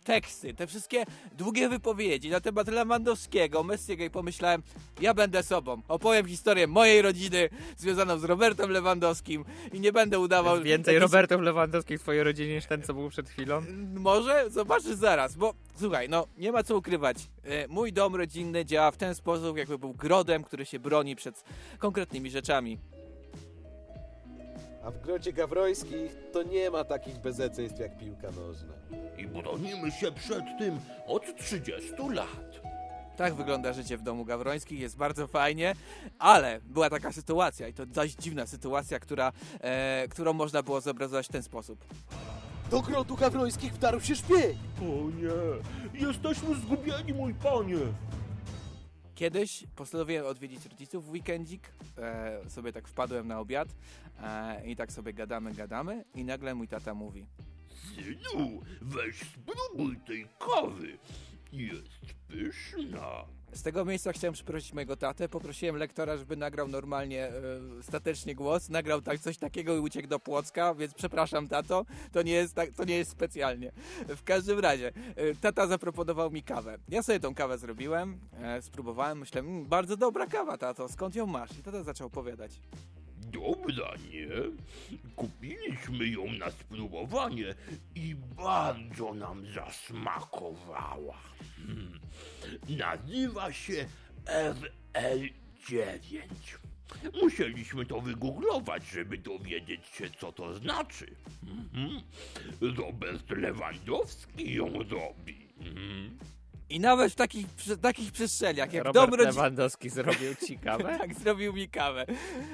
teksty, 0.04 0.54
te 0.54 0.66
wszystkie 0.66 1.04
długie 1.38 1.68
wypowiedzi 1.68 2.30
na 2.30 2.40
temat 2.40 2.68
Lewandowskiego, 2.68 3.62
Messiego 3.62 4.04
i 4.04 4.10
pomyślałem, 4.10 4.62
ja 5.00 5.14
będę 5.14 5.42
sobą. 5.42 5.82
Opowiem 5.88 6.26
historię 6.26 6.66
mojej 6.66 7.02
rodziny 7.02 7.48
związaną 7.76 8.18
z 8.18 8.24
Robertem 8.24 8.70
Lewandowskim 8.70 9.44
i 9.72 9.80
nie 9.80 9.92
będę 9.92 10.18
udawał... 10.18 10.54
Jest 10.54 10.66
więcej 10.66 10.94
jakichś- 10.94 11.12
Robertów 11.12 11.40
Lewandowskich 11.40 11.98
w 11.98 12.02
twojej 12.02 12.22
rodzinie 12.22 12.54
niż 12.54 12.66
ten, 12.66 12.82
co 12.82 12.94
był 12.94 13.08
przed 13.10 13.28
chwilą? 13.28 13.62
Może? 13.94 14.50
Zobaczysz 14.50 14.94
zaraz, 14.94 15.36
bo 15.36 15.54
słuchaj, 15.80 16.08
no 16.08 16.26
nie 16.38 16.52
ma 16.52 16.62
co 16.62 16.76
ukrywać. 16.76 17.16
E, 17.44 17.68
Mój 17.68 17.92
dom 17.92 18.16
rodzinny 18.16 18.64
działa 18.64 18.90
w 18.90 18.96
ten 18.96 19.14
sposób, 19.14 19.58
jakby 19.58 19.78
był 19.78 19.94
grodem, 19.94 20.44
który 20.44 20.66
się 20.66 20.78
broni 20.78 21.16
przed 21.16 21.44
konkretnymi 21.78 22.30
rzeczami. 22.30 22.78
A 24.84 24.90
w 24.90 25.00
grodzie 25.00 25.32
gawrońskich 25.32 26.16
to 26.32 26.42
nie 26.42 26.70
ma 26.70 26.84
takich 26.84 27.18
bezeceństw 27.18 27.80
jak 27.80 27.98
piłka 27.98 28.30
nożna. 28.30 28.72
I 29.18 29.26
bronimy 29.26 29.90
się 29.92 30.12
przed 30.12 30.44
tym 30.58 30.80
od 31.06 31.36
30 31.36 31.92
lat. 32.12 32.60
Tak 33.16 33.34
wygląda 33.34 33.72
życie 33.72 33.96
w 33.96 34.02
domu 34.02 34.24
Gawrońskich, 34.24 34.80
jest 34.80 34.96
bardzo 34.96 35.26
fajnie, 35.26 35.74
ale 36.18 36.60
była 36.64 36.90
taka 36.90 37.12
sytuacja 37.12 37.68
i 37.68 37.74
to 37.74 37.86
dość 37.86 38.16
dziwna 38.16 38.46
sytuacja, 38.46 38.98
która, 39.00 39.32
e, 39.60 40.08
którą 40.10 40.32
można 40.32 40.62
było 40.62 40.80
zobrazować 40.80 41.26
w 41.26 41.32
ten 41.32 41.42
sposób. 41.42 41.84
Do 42.70 42.82
grodu 42.82 43.16
gawrońskich 43.16 43.72
wdarł 43.72 44.00
się 44.00 44.16
szpieg! 44.16 44.56
O 44.80 45.10
nie, 45.10 46.06
jesteśmy 46.06 46.54
zgubieni, 46.54 47.14
mój 47.14 47.34
panie. 47.34 47.76
Kiedyś 49.14 49.64
postanowiłem 49.76 50.26
odwiedzić 50.26 50.66
rodziców 50.66 51.06
w 51.06 51.10
weekendzik, 51.10 51.72
e, 51.98 52.50
sobie 52.50 52.72
tak 52.72 52.88
wpadłem 52.88 53.28
na 53.28 53.40
obiad 53.40 53.68
e, 54.22 54.66
i 54.66 54.76
tak 54.76 54.92
sobie 54.92 55.12
gadamy, 55.12 55.54
gadamy 55.54 56.04
i 56.14 56.24
nagle 56.24 56.54
mój 56.54 56.68
tata 56.68 56.94
mówi 56.94 57.26
Synu, 57.94 58.60
weź 58.80 59.20
spróbuj 59.20 59.96
tej 60.06 60.26
kawy. 60.38 60.98
Jest 61.52 62.14
pyszna. 62.28 63.24
Z 63.52 63.62
tego 63.62 63.84
miejsca 63.84 64.12
chciałem 64.12 64.34
przeprosić 64.34 64.72
mojego 64.72 64.96
tatę. 64.96 65.28
Poprosiłem 65.28 65.76
lektora, 65.76 66.16
żeby 66.16 66.36
nagrał 66.36 66.68
normalnie, 66.68 67.24
e, 67.28 67.32
statecznie 67.82 68.34
głos. 68.34 68.68
Nagrał 68.68 69.02
tak, 69.02 69.18
coś 69.18 69.38
takiego 69.38 69.76
i 69.76 69.78
uciekł 69.78 70.08
do 70.08 70.18
Płocka, 70.18 70.74
więc 70.74 70.94
przepraszam, 70.94 71.48
tato. 71.48 71.84
To 72.12 72.22
nie 72.22 72.32
jest, 72.32 72.54
tak, 72.54 72.70
to 72.72 72.84
nie 72.84 72.96
jest 72.96 73.10
specjalnie. 73.10 73.72
W 74.08 74.22
każdym 74.24 74.58
razie, 74.58 74.92
e, 75.16 75.34
tata 75.34 75.66
zaproponował 75.66 76.30
mi 76.30 76.42
kawę. 76.42 76.78
Ja 76.88 77.02
sobie 77.02 77.20
tą 77.20 77.34
kawę 77.34 77.58
zrobiłem, 77.58 78.18
e, 78.42 78.62
spróbowałem, 78.62 79.18
myślę, 79.18 79.40
"Mm, 79.40 79.66
bardzo 79.66 79.96
dobra 79.96 80.26
kawa, 80.26 80.58
tato, 80.58 80.88
skąd 80.88 81.14
ją 81.14 81.26
masz? 81.26 81.58
I 81.58 81.62
tata 81.62 81.82
zaczął 81.82 82.06
opowiadać. 82.06 82.60
Dobra, 83.32 83.94
nie? 84.12 84.28
Kupiliśmy 85.16 86.08
ją 86.08 86.32
na 86.32 86.50
spróbowanie 86.50 87.54
i 87.94 88.14
bardzo 88.36 89.14
nam 89.14 89.46
zasmakowała. 89.46 91.18
Hmm. 91.56 92.00
Nazywa 92.68 93.52
się 93.52 93.86
RL9. 94.94 96.20
Musieliśmy 97.22 97.86
to 97.86 98.00
wygooglować, 98.00 98.86
żeby 98.86 99.18
dowiedzieć 99.18 99.86
się, 99.86 100.10
co 100.10 100.32
to 100.32 100.54
znaczy. 100.54 101.16
Mhm. 101.42 102.02
Robert 102.76 103.30
Lewandowski 103.30 104.54
ją 104.54 104.66
robi. 104.72 105.48
Mhm. 105.60 106.18
I 106.70 106.80
nawet 106.80 107.12
w 107.12 107.14
takich, 107.14 107.46
przy, 107.46 107.76
takich 107.76 108.12
przestrzeniach, 108.12 108.72
jak 108.72 108.84
Robert 108.84 109.10
dom 109.10 109.20
Lewandowski 109.20 109.90
zrobił 109.90 110.34
ci 110.46 110.58
kawę? 110.58 110.96
tak, 110.98 111.14
zrobił 111.14 111.52
mi 111.52 111.68
kawę. 111.68 112.06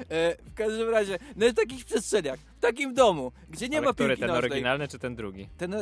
E, 0.09 0.37
w 0.51 0.55
każdym 0.55 0.91
razie, 0.91 1.19
no 1.37 1.49
w 1.49 1.55
takich 1.55 1.85
przestrzeniach, 1.85 2.39
w 2.57 2.61
takim 2.61 2.95
domu, 2.95 3.33
gdzie 3.51 3.69
nie 3.69 3.79
Ale 3.79 3.87
ma 3.87 3.93
który, 3.93 4.09
piłki 4.09 4.21
ten 4.21 4.29
nożnej. 4.29 4.51
oryginalny 4.51 4.89
czy 4.89 4.99
ten 4.99 5.17
drugi? 5.17 5.49
Ten, 5.57 5.75
o, 5.75 5.81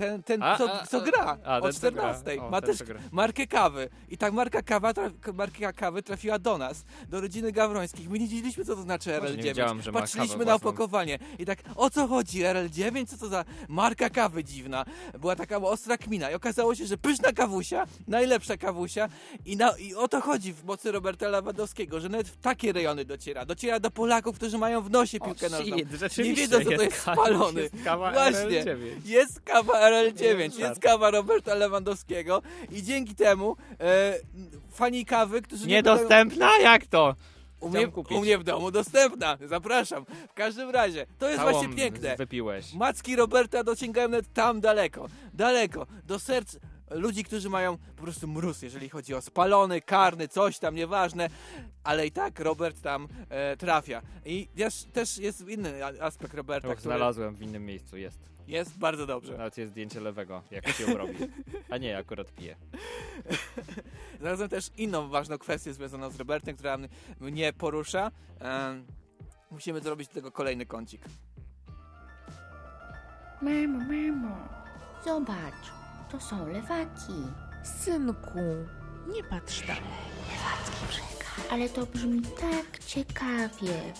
ten, 0.00 0.22
ten 0.22 0.42
A, 0.42 0.58
co, 0.58 0.80
a, 0.80 0.86
co 0.86 1.00
gra 1.00 1.38
a, 1.44 1.58
o 1.58 1.60
ten, 1.62 1.72
co 1.72 1.92
gra. 1.92 2.14
14. 2.14 2.42
O, 2.42 2.50
ma 2.50 2.60
też 2.60 2.78
markę 3.12 3.46
kawy. 3.46 3.88
I 4.08 4.18
tak 4.18 4.32
marka, 4.32 4.62
kawa, 4.62 4.92
tra- 4.92 5.34
marka 5.34 5.72
kawy 5.72 6.02
trafiła 6.02 6.38
do 6.38 6.58
nas, 6.58 6.84
do 7.08 7.20
rodziny 7.20 7.52
Gawrońskich. 7.52 8.10
My 8.10 8.18
nie 8.18 8.26
wiedzieliśmy, 8.28 8.64
co 8.64 8.76
to 8.76 8.82
znaczy 8.82 9.10
Właśnie 9.20 9.36
nie 9.36 9.42
RL9. 9.42 9.44
wiedziałem, 9.44 9.82
że 9.82 9.92
ma 9.92 10.00
Patrzyliśmy 10.00 10.44
na 10.44 10.54
opakowanie. 10.54 11.18
I 11.38 11.46
tak, 11.46 11.58
o 11.76 11.90
co 11.90 12.06
chodzi 12.08 12.42
RL9? 12.42 13.06
Co 13.06 13.16
to 13.16 13.28
za 13.28 13.44
marka 13.68 14.10
kawy 14.10 14.44
dziwna? 14.44 14.84
Była 15.18 15.36
taka 15.36 15.56
ostra 15.56 15.98
kmina. 15.98 16.30
I 16.30 16.34
okazało 16.34 16.74
się, 16.74 16.86
że 16.86 16.96
pyszna 16.96 17.32
kawusia, 17.32 17.86
najlepsza 18.08 18.56
kawusia. 18.56 19.08
I, 19.46 19.56
na, 19.56 19.70
I 19.78 19.94
o 19.94 20.08
to 20.08 20.20
chodzi 20.20 20.52
w 20.52 20.64
mocy 20.64 20.92
Roberta 20.92 21.28
Lewandowskiego, 21.28 22.00
że 22.00 22.08
nawet 22.08 22.28
w 22.28 22.36
takie 22.36 22.72
rejony 22.72 23.04
dociera. 23.04 23.44
Dociera 23.46 23.80
do 23.80 23.90
Polaków, 23.90 24.36
którzy 24.36 24.58
mają 24.58 24.82
w 24.82 24.90
nosie 24.90 25.20
piłkę 25.20 25.48
nożną. 25.48 25.76
Nie 26.24 26.34
wiedzą, 26.34 26.58
co 26.64 26.70
to 26.76 26.82
jest 26.82 26.96
spalony. 26.96 27.60
jest 27.62 27.74
kawa 27.84 28.12
Właśnie. 28.12 28.64
RL9. 28.64 28.76
Jest 29.04 29.40
kawa 29.40 29.89
RL9, 29.92 30.22
Jest 30.22 30.40
jest, 30.40 30.58
żart. 30.58 30.78
kawa 30.78 31.10
Roberta 31.10 31.54
Lewandowskiego 31.54 32.42
i 32.70 32.82
dzięki 32.82 33.14
temu 33.14 33.56
e, 33.80 34.14
fani 34.72 35.04
kawy, 35.04 35.42
którzy 35.42 35.66
nie 35.66 35.74
Niedostępna? 35.74 36.58
Jak 36.58 36.86
to? 36.86 37.14
U 37.60 37.68
mnie, 37.68 37.88
u 38.10 38.20
mnie 38.20 38.38
w 38.38 38.44
domu 38.44 38.70
dostępna, 38.70 39.38
zapraszam. 39.46 40.04
W 40.30 40.34
każdym 40.34 40.70
razie, 40.70 41.06
to 41.18 41.28
jest 41.28 41.40
Całą 41.40 41.52
właśnie 41.52 41.74
piękne. 41.74 42.16
wypiłeś. 42.16 42.74
Macki 42.74 43.16
Roberta 43.16 43.64
dociągają 43.64 44.08
nawet 44.08 44.32
tam 44.32 44.60
daleko, 44.60 45.08
daleko, 45.34 45.86
do 46.06 46.18
serc 46.18 46.56
ludzi, 46.90 47.24
którzy 47.24 47.50
mają 47.50 47.78
po 47.96 48.02
prostu 48.02 48.28
mróz, 48.28 48.62
jeżeli 48.62 48.88
chodzi 48.88 49.14
o 49.14 49.20
spalony, 49.22 49.80
karny, 49.80 50.28
coś 50.28 50.58
tam, 50.58 50.74
nieważne, 50.74 51.30
ale 51.84 52.06
i 52.06 52.10
tak 52.10 52.40
Robert 52.40 52.80
tam 52.82 53.08
e, 53.28 53.56
trafia. 53.56 54.02
I 54.24 54.48
też, 54.56 54.84
też 54.92 55.18
jest 55.18 55.48
inny 55.48 55.84
aspekt 56.00 56.34
Roberta, 56.34 56.68
Och, 56.68 56.76
który 56.76 56.94
znalazłem 56.96 57.34
w 57.34 57.42
innym 57.42 57.66
miejscu, 57.66 57.96
jest. 57.96 58.18
Jest 58.50 58.78
bardzo 58.78 59.06
dobrze. 59.06 59.38
Nawet 59.38 59.58
jest 59.58 59.72
zdjęcie 59.72 60.00
lewego, 60.00 60.42
jak 60.50 60.68
się 60.68 60.94
robi. 60.98 61.18
A 61.70 61.76
nie, 61.76 61.98
akurat 61.98 62.32
pije. 62.32 62.56
Znalazłem 64.20 64.48
też 64.48 64.70
inną 64.76 65.08
ważną 65.08 65.38
kwestię 65.38 65.74
związaną 65.74 66.10
z 66.10 66.16
Robertem, 66.16 66.56
która 66.56 66.78
mnie 67.20 67.52
porusza. 67.52 68.10
Em, 68.40 68.86
musimy 69.50 69.80
zrobić 69.80 70.08
do 70.08 70.14
tego 70.14 70.32
kolejny 70.32 70.66
kącik. 70.66 71.02
Mamo, 73.42 73.78
mamo, 73.78 74.36
zobacz, 75.04 75.72
to 76.10 76.20
są 76.20 76.48
lewaki. 76.48 77.12
Synku, 77.64 78.38
nie 79.14 79.24
patrz 79.24 79.60
tam. 79.60 79.76
Lewacki 79.76 80.86
brzeg. 80.88 81.26
Ale 81.50 81.68
to 81.68 81.86
brzmi 81.86 82.22
tak 82.22 82.84
ciekawie. 82.84 83.92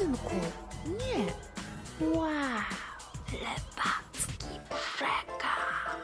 Synku, 0.00 0.34
nie. 0.86 1.26
Wow, 2.16 2.28
lewacki 3.32 4.60
przekaz. 4.68 6.00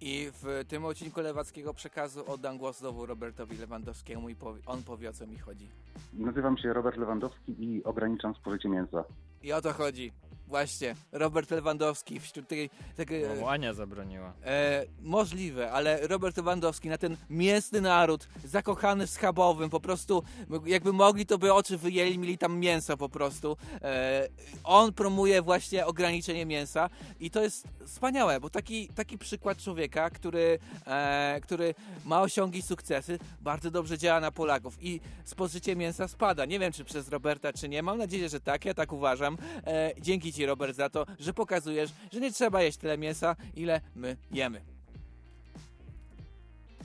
I 0.00 0.30
w 0.42 0.64
tym 0.68 0.84
odcinku 0.84 1.20
Lewackiego 1.20 1.74
Przekazu 1.74 2.24
oddam 2.32 2.58
głos 2.58 2.78
znowu 2.78 3.06
Robertowi 3.06 3.58
Lewandowskiemu 3.58 4.28
i 4.28 4.34
powie, 4.34 4.60
on 4.66 4.82
powie 4.82 5.10
o 5.10 5.12
co 5.12 5.26
mi 5.26 5.38
chodzi. 5.38 5.68
Nazywam 6.12 6.58
się 6.58 6.72
Robert 6.72 6.96
Lewandowski 6.96 7.54
i 7.64 7.84
ograniczam 7.84 8.34
spożycie 8.34 8.68
mięsa. 8.68 9.04
I 9.42 9.52
o 9.52 9.62
to 9.62 9.72
chodzi. 9.72 10.12
Właśnie, 10.46 10.94
Robert 11.12 11.50
Lewandowski 11.50 12.20
wśród 12.20 12.48
tej... 12.48 12.70
tego, 12.96 13.14
No, 13.28 13.40
mu 13.40 13.48
Ania 13.48 13.74
zabroniła. 13.74 14.32
E, 14.44 14.84
możliwe, 15.02 15.72
ale 15.72 16.06
Robert 16.06 16.36
Lewandowski 16.36 16.88
na 16.88 16.98
ten 16.98 17.16
mięsny 17.30 17.80
naród, 17.80 18.28
zakochany 18.44 19.06
w 19.06 19.10
schabowym, 19.10 19.70
po 19.70 19.80
prostu 19.80 20.22
jakby 20.66 20.92
mogli, 20.92 21.26
to 21.26 21.38
by 21.38 21.52
oczy 21.54 21.78
wyjęli, 21.78 22.18
mieli 22.18 22.38
tam 22.38 22.58
mięso 22.58 22.96
po 22.96 23.08
prostu. 23.08 23.56
E, 23.82 24.28
on 24.64 24.92
promuje 24.92 25.42
właśnie 25.42 25.86
ograniczenie 25.86 26.46
mięsa 26.46 26.90
i 27.20 27.30
to 27.30 27.42
jest 27.42 27.68
wspaniałe, 27.86 28.40
bo 28.40 28.50
taki, 28.50 28.88
taki 28.88 29.18
przykład 29.18 29.58
człowieka, 29.58 30.10
który, 30.10 30.58
e, 30.86 31.40
który 31.42 31.74
ma 32.04 32.22
osiągi 32.22 32.62
sukcesy, 32.62 33.18
bardzo 33.40 33.70
dobrze 33.70 33.98
działa 33.98 34.20
na 34.20 34.30
Polaków 34.30 34.76
i 34.80 35.00
spożycie 35.24 35.76
mięsa 35.76 36.08
spada. 36.08 36.44
Nie 36.44 36.58
wiem, 36.58 36.72
czy 36.72 36.84
przez 36.84 37.08
Roberta, 37.08 37.52
czy 37.52 37.68
nie. 37.68 37.82
Mam 37.82 37.98
nadzieję, 37.98 38.28
że 38.28 38.40
tak, 38.40 38.64
ja 38.64 38.74
tak 38.74 38.92
uważam. 38.92 39.38
E, 39.66 39.92
dzięki 40.00 40.32
Ci, 40.36 40.46
Robert, 40.46 40.76
za 40.76 40.90
to, 40.90 41.06
że 41.18 41.32
pokazujesz, 41.32 41.90
że 42.12 42.20
nie 42.20 42.32
trzeba 42.32 42.62
jeść 42.62 42.78
tyle 42.78 42.98
mięsa, 42.98 43.36
ile 43.54 43.80
my 43.94 44.16
jemy. 44.32 44.60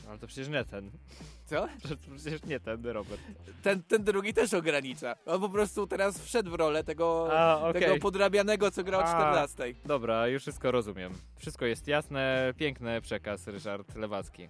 Ale 0.09 0.19
to 0.19 0.27
przecież 0.27 0.47
nie 0.47 0.65
ten. 0.65 0.91
Co? 1.45 1.67
To 1.89 1.95
przecież 2.15 2.43
nie 2.43 2.59
ten 2.59 2.85
Robert. 2.85 3.21
Ten, 3.63 3.83
ten 3.83 4.03
drugi 4.03 4.33
też 4.33 4.53
ogranicza. 4.53 5.15
On 5.25 5.41
po 5.41 5.49
prostu 5.49 5.87
teraz 5.87 6.21
wszedł 6.21 6.51
w 6.51 6.53
rolę 6.53 6.83
tego, 6.83 7.29
A, 7.39 7.69
okej. 7.69 7.81
tego 7.81 7.97
podrabianego, 7.97 8.71
co 8.71 8.83
gra 8.83 8.97
o 8.97 9.03
A, 9.03 9.15
14. 9.15 9.63
Dobra, 9.85 10.27
już 10.27 10.41
wszystko 10.41 10.71
rozumiem. 10.71 11.13
Wszystko 11.37 11.65
jest 11.65 11.87
jasne, 11.87 12.53
piękny 12.57 13.01
przekaz, 13.01 13.47
Ryszard 13.47 13.95
Lewacki. 13.95 14.49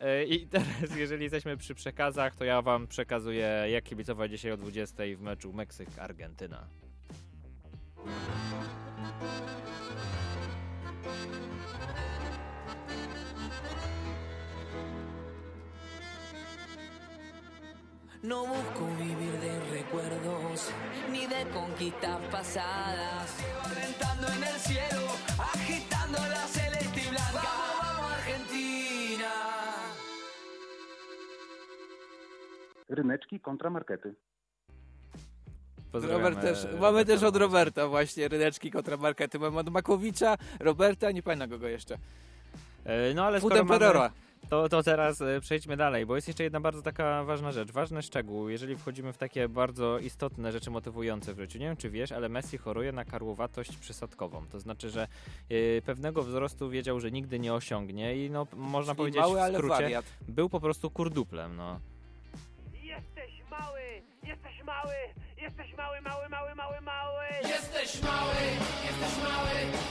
E, 0.00 0.24
I 0.24 0.46
teraz, 0.46 0.96
jeżeli 0.96 1.22
jesteśmy 1.22 1.56
przy 1.56 1.74
przekazach, 1.74 2.36
to 2.36 2.44
ja 2.44 2.62
wam 2.62 2.86
przekazuję, 2.86 3.64
jak 3.70 3.84
kibicować 3.84 4.30
dzisiaj 4.30 4.52
o 4.52 4.56
20 4.56 5.02
w 5.16 5.20
meczu 5.20 5.52
Meksyk-Argentyna. 5.52 6.58
No 18.22 18.44
busco 18.44 18.84
vivir 18.98 19.32
de 19.40 19.60
recuerdos 19.70 20.70
ni 21.10 21.26
de 21.26 21.48
conquistas 21.50 22.20
pasadas. 22.32 23.36
Rentando 23.74 24.26
en 24.26 24.42
el 24.42 24.58
cielo, 24.60 25.06
agitando 25.38 26.18
la 26.18 26.46
celeste 26.46 27.00
y 27.00 27.10
blanca. 27.10 27.42
Vamos, 27.42 27.78
vamos, 27.80 28.12
Argentina. 28.12 29.32
Ryneczki 32.88 33.38
kontra 33.38 33.70
markety. 33.70 34.27
Robert 35.92 36.40
też, 36.40 36.62
Roberta 36.62 36.80
mamy 36.80 37.04
też 37.04 37.22
od. 37.22 37.36
Roberta 37.36 37.88
właśnie 37.88 38.28
ryneczki 38.28 38.70
kontra 38.70 38.96
markety. 38.96 39.38
Mamy 39.38 39.58
od 39.58 39.70
Makowicza, 39.70 40.36
Roberta, 40.60 41.10
nie 41.10 41.22
pamiętam 41.22 41.50
kogo 41.50 41.68
jeszcze. 41.68 41.98
E, 42.84 43.14
No 43.14 43.24
ale 43.24 43.40
skoro 43.40 43.64
mamy, 43.64 44.10
to, 44.50 44.68
to 44.68 44.82
teraz 44.82 45.20
e, 45.20 45.40
przejdźmy 45.40 45.76
dalej, 45.76 46.06
bo 46.06 46.16
jest 46.16 46.28
jeszcze 46.28 46.44
jedna 46.44 46.60
bardzo 46.60 46.82
taka 46.82 47.24
ważna 47.24 47.52
rzecz, 47.52 47.72
ważny 47.72 48.02
szczegół, 48.02 48.48
jeżeli 48.48 48.76
wchodzimy 48.76 49.12
w 49.12 49.18
takie 49.18 49.48
bardzo 49.48 49.98
istotne 49.98 50.52
rzeczy 50.52 50.70
motywujące 50.70 51.34
w 51.34 51.38
życiu. 51.38 51.58
Nie 51.58 51.66
wiem, 51.66 51.76
czy 51.76 51.90
wiesz, 51.90 52.12
ale 52.12 52.28
Messi 52.28 52.58
choruje 52.58 52.92
na 52.92 53.04
karłowatość 53.04 53.76
przysadkową. 53.76 54.46
To 54.52 54.60
znaczy, 54.60 54.90
że 54.90 55.08
e, 55.50 55.82
pewnego 55.82 56.22
wzrostu 56.22 56.70
wiedział, 56.70 57.00
że 57.00 57.10
nigdy 57.10 57.38
nie 57.38 57.54
osiągnie 57.54 58.24
i 58.24 58.30
no, 58.30 58.46
można 58.56 58.92
Czyli 58.92 58.96
powiedzieć 58.96 59.20
mały, 59.20 59.52
w 59.52 59.54
skrócie, 59.54 60.02
był 60.28 60.48
po 60.48 60.60
prostu 60.60 60.90
kurduplem, 60.90 61.56
no. 61.56 61.80
Jesteś 62.98 63.32
mały, 63.50 63.80
jesteś 64.22 64.64
mały, 64.64 64.94
jesteś 65.42 65.76
mały, 65.76 66.00
mały, 66.00 66.28
mały, 66.28 66.54
mały, 66.54 66.80
mały. 66.80 67.24
Jesteś 67.42 68.02
mały, 68.02 68.34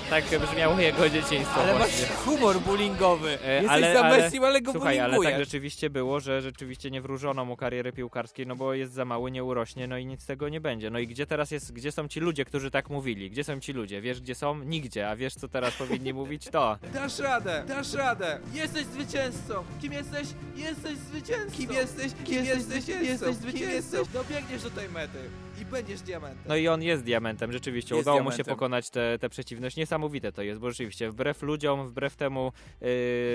Tak 0.10 0.24
brzmiało 0.39 0.80
jego 0.80 1.10
dzieciństwo 1.10 1.62
Ale 1.62 1.74
masz 1.74 1.88
właśnie. 1.89 2.08
humor 2.15 2.60
bullyingowy. 2.60 3.38
E, 3.46 3.63
Jesteś 3.63 3.93
za 3.93 4.04
Messi, 4.04 4.38
ale 4.46 4.62
go 4.62 4.72
Słuchaj, 4.72 5.00
ale 5.00 5.20
tak 5.24 5.38
rzeczywiście 5.38 5.89
było, 5.89 6.20
że 6.20 6.41
rzeczywiście 6.41 6.91
nie 6.91 7.01
wróżono 7.01 7.45
mu 7.45 7.58
kariery 7.58 7.91
piłkarskiej, 7.93 8.47
no 8.47 8.55
bo 8.55 8.74
jest 8.74 8.93
za 8.93 9.05
mały, 9.05 9.32
nie 9.32 9.43
urośnie, 9.43 9.88
no 9.88 9.97
i 9.97 10.05
nic 10.05 10.22
z 10.24 10.26
tego 10.26 10.49
nie 10.49 10.62
będzie. 10.62 10.89
No 10.89 10.99
i 10.99 11.08
gdzie 11.08 11.26
teraz 11.26 11.51
jest, 11.51 11.74
gdzie 11.74 11.91
są 11.91 12.08
ci 12.08 12.20
ludzie, 12.20 12.45
którzy 12.45 12.72
tak 12.72 12.89
mówili? 12.89 13.30
Gdzie 13.30 13.43
są 13.43 13.60
ci 13.60 13.74
ludzie? 13.74 14.01
Wiesz, 14.01 14.22
gdzie 14.22 14.36
są? 14.36 14.60
Nigdzie. 14.64 15.10
A 15.10 15.16
wiesz, 15.16 15.36
co 15.36 15.47
teraz 15.47 15.74
powinni 15.74 16.14
mówić? 16.14 16.45
To. 16.49 16.78
Dasz 16.93 17.20
radę, 17.20 17.64
dasz 17.68 17.93
radę. 17.93 18.39
Jesteś 18.53 18.86
zwycięzcą. 18.86 19.64
Kim 19.82 19.93
jesteś? 19.93 20.28
Jesteś 20.55 20.97
zwycięzcą. 20.97 21.58
Kim 21.58 21.72
jesteś? 21.74 22.12
Kim, 22.26 22.45
jesteś? 22.45 22.76
Jesteś 22.76 22.97
zwycięzcą. 23.06 23.98
Dobiegniesz 24.14 24.64
do 24.64 24.70
tej 24.70 24.89
mety 24.89 25.18
i 25.62 25.66
będziesz 25.66 26.02
diamentem. 26.02 26.43
No 26.48 26.56
i 26.56 26.68
on 26.68 26.82
jest 26.84 27.04
diamentem, 27.04 27.52
rzeczywiście. 27.52 27.95
Jest 27.95 28.06
Udało 28.08 28.24
mu 28.24 28.24
się 28.32 28.36
diamentem. 28.36 28.56
pokonać 28.56 28.89
tę 28.89 29.18
te, 29.20 29.30
przeciwność. 29.30 29.76
Niesamowite 29.78 30.32
to 30.32 30.41
jest, 30.41 30.60
bo 30.62 30.70
rzeczywiście 30.70 31.10
wbrew 31.10 31.41
ludziom, 31.41 31.88
wbrew 31.88 32.16
temu, 32.16 32.52
yy, 32.82 32.88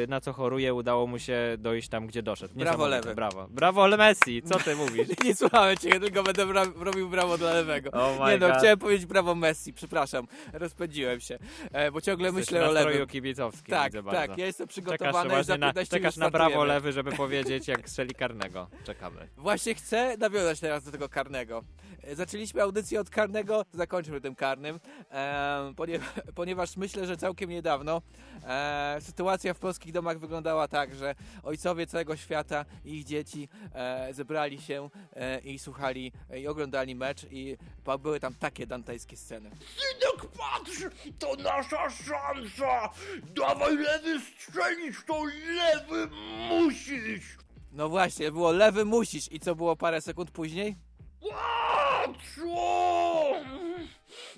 na 0.08 0.20
co 0.20 0.32
choruje, 0.32 0.74
udało 0.74 1.06
mu 1.06 1.18
się 1.18 1.36
dojść 1.58 1.88
tam, 1.88 2.06
gdzie 2.06 2.22
doszedł. 2.22 2.54
Brawo, 2.54 2.70
Niesamowite, 2.70 2.96
lewy. 2.96 3.14
Brawo. 3.14 3.46
Brawo, 3.50 3.86
Le 3.86 3.96
Messi. 3.96 4.42
Co 4.42 4.58
ty 4.58 4.76
mówisz? 4.82 5.08
Nie 5.24 5.34
słuchałem 5.34 5.76
cię, 5.76 6.00
tylko 6.00 6.22
będę 6.22 6.46
bra- 6.46 6.72
robił 6.84 7.08
brawo 7.08 7.38
dla 7.38 7.52
lewego. 7.52 7.90
Oh 7.90 8.24
my 8.24 8.32
nie 8.32 8.38
no, 8.38 8.48
God. 8.48 8.56
chciałem 8.58 8.78
powiedzieć 8.78 9.06
brawo 9.06 9.34
Messi, 9.34 9.72
przepraszam, 9.72 10.26
rozpędziłem 10.52 11.20
się, 11.20 11.38
e, 11.72 11.90
bo 11.92 12.00
ciągle 12.00 12.26
Jesteś 12.28 12.46
myślę 12.46 12.68
o 12.68 12.72
lewym. 12.72 13.06
kibicowskim, 13.06 13.70
Tak, 13.70 13.92
widzę 13.92 14.02
tak, 14.10 14.14
bardzo. 14.28 14.40
ja 14.40 14.46
jestem 14.46 14.68
Czekasz 14.68 14.72
przygotowany, 14.84 15.30
właśnie 15.30 15.58
na, 15.58 15.66
15 15.66 15.96
czekasz 15.96 16.16
minut 16.16 16.26
na 16.26 16.30
brawo 16.30 16.50
startujemy. 16.50 16.74
lewy, 16.74 16.92
żeby 16.92 17.12
powiedzieć, 17.22 17.68
jak 17.68 17.88
strzeli 17.88 18.14
karnego. 18.14 18.68
Czekamy. 18.84 19.28
Właśnie 19.36 19.51
chcę 19.58 20.16
nawiązać 20.16 20.60
teraz 20.60 20.84
do 20.84 20.92
tego 20.92 21.08
karnego. 21.08 21.64
E, 22.02 22.16
Zaczęliśmy 22.16 22.62
audycję 22.62 23.00
od 23.00 23.10
karnego, 23.10 23.64
zakończmy 23.72 24.20
tym 24.20 24.34
karnym, 24.34 24.80
e, 25.10 25.72
ponie, 25.76 26.00
ponieważ 26.34 26.76
myślę, 26.76 27.06
że 27.06 27.16
całkiem 27.16 27.50
niedawno 27.50 28.02
e, 28.44 28.96
sytuacja 29.00 29.54
w 29.54 29.58
polskich 29.58 29.92
domach 29.92 30.18
wyglądała 30.18 30.68
tak, 30.68 30.94
że 30.94 31.14
ojcowie 31.42 31.86
całego 31.86 32.16
świata 32.16 32.64
i 32.84 32.98
ich 32.98 33.04
dzieci 33.04 33.48
e, 33.74 34.14
zebrali 34.14 34.60
się 34.60 34.90
e, 35.16 35.38
i 35.40 35.58
słuchali 35.58 36.12
e, 36.30 36.40
i 36.40 36.46
oglądali 36.48 36.94
mecz 36.94 37.26
i 37.30 37.56
były 37.98 38.20
tam 38.20 38.34
takie 38.34 38.66
dantejskie 38.66 39.16
sceny. 39.16 39.50
Synek, 39.50 40.30
patrz! 40.38 40.82
To 41.18 41.34
nasza 41.36 41.90
szansa! 41.90 42.90
Dawaj 43.36 43.76
lewy 43.76 44.20
strzelić, 44.20 44.96
to 45.06 45.24
lewy 45.56 46.08
musisz! 46.48 47.41
No 47.72 47.88
właśnie, 47.88 48.32
było 48.32 48.52
lewy 48.52 48.84
musisz 48.84 49.32
i 49.32 49.40
co 49.40 49.54
było 49.54 49.76
parę 49.76 50.00
sekund 50.00 50.30
później? 50.30 50.76
Patrz! 51.20 52.38
o! 52.48 53.32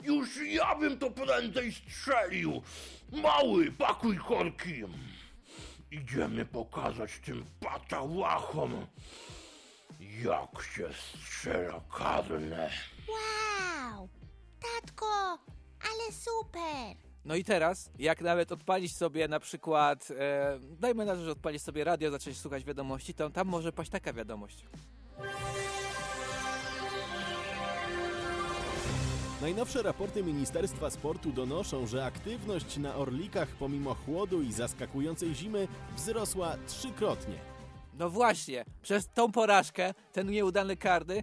Już 0.03 0.29
ja 0.47 0.75
bym 0.75 0.99
to 0.99 1.11
prędzej 1.11 1.73
strzelił! 1.73 2.63
Mały, 3.13 3.73
pakuj 3.73 4.17
korki! 4.19 4.83
Idziemy 5.91 6.47
pokazać 6.47 7.11
tym 7.25 7.45
patałachom, 7.61 8.87
jak 10.01 10.63
się 10.77 10.89
strzela 10.93 11.81
karne. 11.99 12.71
Wow! 13.09 14.09
Tatko, 14.61 15.39
ale 15.81 16.13
super! 16.13 17.04
No 17.25 17.35
i 17.35 17.45
teraz, 17.45 17.91
jak 17.99 18.21
nawet 18.21 18.53
odpalić 18.53 18.97
sobie 18.97 19.29
na 19.29 19.41
przykład, 19.41 20.09
e, 20.11 20.59
dajmy 20.81 21.05
na 21.05 21.15
to, 21.15 21.25
że 21.25 21.31
odpalić 21.31 21.63
sobie 21.63 21.85
radio, 21.85 22.11
zacząć 22.11 22.39
słuchać 22.39 22.65
wiadomości, 22.65 23.15
to 23.15 23.31
tam 23.31 23.49
może 23.49 23.73
paść 23.73 23.91
taka 23.91 24.13
wiadomość. 24.13 24.65
Najnowsze 29.41 29.83
raporty 29.83 30.23
Ministerstwa 30.23 30.91
Sportu 30.91 31.33
donoszą, 31.33 31.87
że 31.87 32.05
aktywność 32.05 32.77
na 32.77 32.97
Orlikach 32.97 33.49
pomimo 33.49 33.95
chłodu 33.95 34.43
i 34.43 34.53
zaskakującej 34.53 35.35
zimy 35.35 35.69
wzrosła 35.97 36.57
trzykrotnie. 36.67 37.35
No 37.99 38.11
właśnie, 38.11 38.65
przez 38.83 39.09
tą 39.09 39.33
porażkę, 39.33 39.95
ten 40.13 40.31
nieudany 40.31 40.77
karny, 40.77 41.23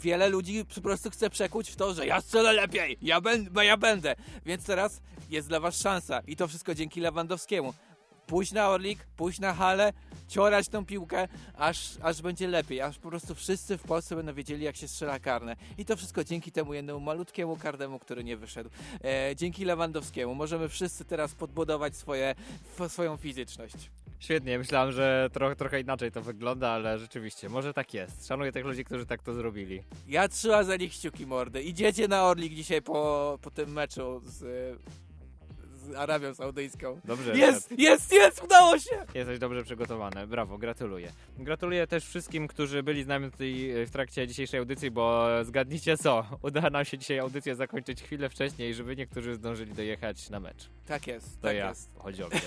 wiele 0.00 0.28
ludzi 0.28 0.64
po 0.74 0.80
prostu 0.80 1.10
chce 1.10 1.30
przekuć 1.30 1.70
w 1.70 1.76
to, 1.76 1.94
że 1.94 2.06
ja 2.06 2.20
strzelę 2.20 2.52
lepiej, 2.52 2.98
ja, 3.02 3.20
ben, 3.20 3.48
bo 3.50 3.62
ja 3.62 3.76
będę. 3.76 4.16
Więc 4.46 4.64
teraz 4.64 5.00
jest 5.30 5.48
dla 5.48 5.60
was 5.60 5.80
szansa 5.80 6.20
i 6.26 6.36
to 6.36 6.48
wszystko 6.48 6.74
dzięki 6.74 7.00
Lewandowskiemu. 7.00 7.74
Pójść 8.26 8.52
na 8.52 8.68
Orlik, 8.68 9.06
pójść 9.16 9.40
na 9.40 9.54
halę, 9.54 9.92
ciorać 10.28 10.68
tą 10.68 10.86
piłkę, 10.86 11.28
aż, 11.54 11.90
aż 12.02 12.22
będzie 12.22 12.48
lepiej, 12.48 12.80
aż 12.80 12.98
po 12.98 13.08
prostu 13.08 13.34
wszyscy 13.34 13.78
w 13.78 13.82
Polsce 13.82 14.16
będą 14.16 14.34
wiedzieli, 14.34 14.64
jak 14.64 14.76
się 14.76 14.88
strzela 14.88 15.18
karne. 15.18 15.56
I 15.78 15.84
to 15.84 15.96
wszystko 15.96 16.24
dzięki 16.24 16.52
temu 16.52 16.74
jednemu 16.74 17.00
malutkiemu 17.00 17.56
karnemu, 17.56 17.98
który 17.98 18.24
nie 18.24 18.36
wyszedł. 18.36 18.70
E, 19.04 19.36
dzięki 19.36 19.64
Lewandowskiemu 19.64 20.34
możemy 20.34 20.68
wszyscy 20.68 21.04
teraz 21.04 21.34
podbudować 21.34 21.96
swoje, 21.96 22.34
swoją 22.88 23.16
fizyczność. 23.16 23.90
Świetnie, 24.20 24.58
myślałem, 24.58 24.92
że 24.92 25.30
tro, 25.32 25.56
trochę 25.56 25.80
inaczej 25.80 26.12
to 26.12 26.22
wygląda, 26.22 26.68
ale 26.68 26.98
rzeczywiście, 26.98 27.48
może 27.48 27.74
tak 27.74 27.94
jest. 27.94 28.26
Szanuję 28.26 28.52
tych 28.52 28.64
ludzi, 28.64 28.84
którzy 28.84 29.06
tak 29.06 29.22
to 29.22 29.34
zrobili. 29.34 29.82
Ja 30.08 30.28
trzymam 30.28 30.64
za 30.64 30.76
nich 30.76 30.92
kciuki 30.92 31.26
mordy. 31.26 31.62
Idziecie 31.62 32.08
na 32.08 32.24
Orlik 32.24 32.54
dzisiaj 32.54 32.82
po, 32.82 33.38
po 33.42 33.50
tym 33.50 33.72
meczu 33.72 34.20
z, 34.24 34.78
z 35.90 35.94
Arabią 35.94 36.34
Saudyjską. 36.34 37.00
Dobrze. 37.04 37.36
Jest, 37.38 37.78
jest, 37.78 38.12
jest, 38.12 38.42
udało 38.44 38.78
się! 38.78 39.04
Jesteś 39.14 39.38
dobrze 39.38 39.62
przygotowany, 39.62 40.26
brawo, 40.26 40.58
gratuluję. 40.58 41.12
Gratuluję 41.38 41.86
też 41.86 42.04
wszystkim, 42.06 42.48
którzy 42.48 42.82
byli 42.82 43.02
z 43.04 43.06
nami 43.06 43.30
tutaj 43.30 43.70
e, 43.70 43.86
w 43.86 43.90
trakcie 43.90 44.26
dzisiejszej 44.26 44.60
audycji, 44.60 44.90
bo 44.90 45.26
zgadnijcie 45.44 45.96
co, 45.98 46.24
uda 46.42 46.70
nam 46.70 46.84
się 46.84 46.98
dzisiaj 46.98 47.18
audycję 47.18 47.54
zakończyć 47.54 48.02
chwilę 48.02 48.28
wcześniej, 48.28 48.74
żeby 48.74 48.96
niektórzy 48.96 49.34
zdążyli 49.34 49.72
dojechać 49.74 50.30
na 50.30 50.40
mecz. 50.40 50.68
Tak 50.86 51.06
jest, 51.06 51.36
To 51.40 51.42
tak 51.48 51.56
ja, 51.56 51.68
jest. 51.68 51.90
chodzi 51.98 52.22
o 52.22 52.28
mnie. 52.30 52.40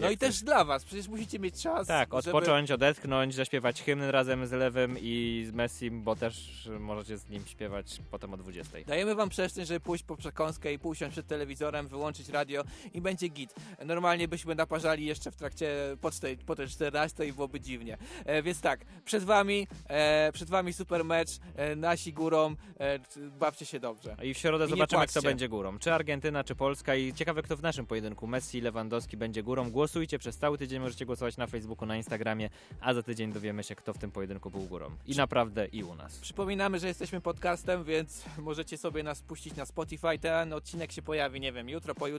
No 0.00 0.10
i 0.10 0.18
też 0.18 0.42
dla 0.42 0.64
was, 0.64 0.84
przecież 0.84 1.08
musicie 1.08 1.38
mieć 1.38 1.62
czas, 1.62 1.86
Tak, 1.86 2.08
żeby... 2.08 2.16
odpocząć, 2.36 2.70
odetchnąć, 2.70 3.34
zaśpiewać 3.34 3.82
hymn 3.82 4.02
razem 4.02 4.46
z 4.46 4.52
Lewym 4.52 4.96
i 5.00 5.44
z 5.48 5.52
Messim, 5.52 6.02
bo 6.02 6.16
też 6.16 6.68
możecie 6.80 7.18
z 7.18 7.28
nim 7.28 7.46
śpiewać 7.46 7.98
potem 8.10 8.34
o 8.34 8.36
20. 8.36 8.78
Dajemy 8.86 9.14
wam 9.14 9.28
przestrzeń, 9.28 9.66
żeby 9.66 9.80
pójść 9.80 10.04
po 10.04 10.16
przekąskę 10.16 10.72
i 10.72 10.78
pójść 10.78 11.02
przed 11.10 11.26
telewizorem, 11.26 11.88
wyłączyć 11.88 12.28
radio 12.32 12.64
i 12.94 13.00
będzie 13.00 13.28
git. 13.28 13.54
Normalnie 13.84 14.28
byśmy 14.28 14.54
naparzali 14.54 15.06
jeszcze 15.06 15.30
w 15.30 15.36
trakcie 15.36 15.96
po, 16.00 16.10
tej, 16.10 16.36
po 16.36 16.56
tej 16.56 16.68
14 16.68 17.26
i 17.26 17.32
byłoby 17.32 17.60
dziwnie. 17.60 17.98
E, 18.24 18.42
więc 18.42 18.60
tak, 18.60 18.84
przed 19.04 19.24
wami, 19.24 19.66
e, 19.88 20.30
przed 20.32 20.50
wami 20.50 20.72
super 20.72 21.04
mecz, 21.04 21.30
e, 21.56 21.76
nasi 21.76 22.12
górą, 22.12 22.56
e, 22.80 22.98
bawcie 23.38 23.66
się 23.66 23.80
dobrze. 23.80 24.16
I 24.22 24.34
w 24.34 24.38
środę 24.38 24.66
I 24.66 24.68
zobaczymy, 24.68 25.06
kto 25.06 25.22
będzie 25.22 25.48
górą. 25.48 25.78
Czy 25.78 25.92
Argentyna, 25.92 26.44
czy 26.44 26.54
Polska. 26.54 26.94
I 26.94 27.14
ciekawe, 27.14 27.42
kto 27.42 27.56
w 27.56 27.62
naszym 27.62 27.86
pojedynku. 27.86 28.26
Messi, 28.26 28.60
Lewandowski 28.60 29.16
będzie 29.16 29.42
górą. 29.42 29.70
Głosujcie 29.70 30.18
przez 30.18 30.38
cały 30.38 30.58
tydzień. 30.58 30.80
Możecie 30.82 31.06
głosować 31.06 31.36
na 31.36 31.46
Facebooku, 31.46 31.86
na 31.86 31.96
Instagramie, 31.96 32.50
a 32.80 32.94
za 32.94 33.02
tydzień 33.02 33.32
dowiemy 33.32 33.64
się, 33.64 33.74
kto 33.74 33.92
w 33.92 33.98
tym 33.98 34.10
pojedynku 34.10 34.50
był 34.50 34.60
górą. 34.60 34.90
I 35.06 35.16
naprawdę, 35.16 35.66
i 35.66 35.84
u 35.84 35.94
nas. 35.94 36.18
Przypominamy, 36.18 36.78
że 36.78 36.88
jesteśmy 36.88 37.20
podcastem, 37.20 37.84
więc 37.84 38.24
możecie 38.38 38.78
sobie 38.78 39.02
nas 39.02 39.22
puścić 39.22 39.56
na 39.56 39.66
Spotify. 39.66 40.18
Ten 40.20 40.52
odcinek 40.52 40.92
się 40.92 41.02
pojawi, 41.02 41.40
nie 41.40 41.52
wiem, 41.52 41.68
jutro, 41.68 41.94
pojutrze. 41.94 42.11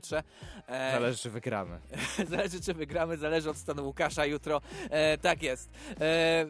E, 0.68 0.92
Zależy, 0.94 1.18
czy 1.20 1.30
wygramy. 1.30 1.80
zależy, 2.30 2.62
czy 2.62 2.74
wygramy, 2.74 3.18
zależy 3.18 3.50
od 3.50 3.58
stanu 3.58 3.86
Łukasza 3.86 4.26
jutro. 4.26 4.62
E, 4.90 5.18
tak 5.18 5.44
jest. 5.44 5.70
E, 6.02 6.46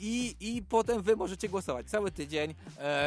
i, 0.00 0.36
I 0.40 0.62
potem 0.62 1.02
wy 1.02 1.16
możecie 1.16 1.48
głosować 1.48 1.86
cały 1.86 2.10
tydzień. 2.10 2.54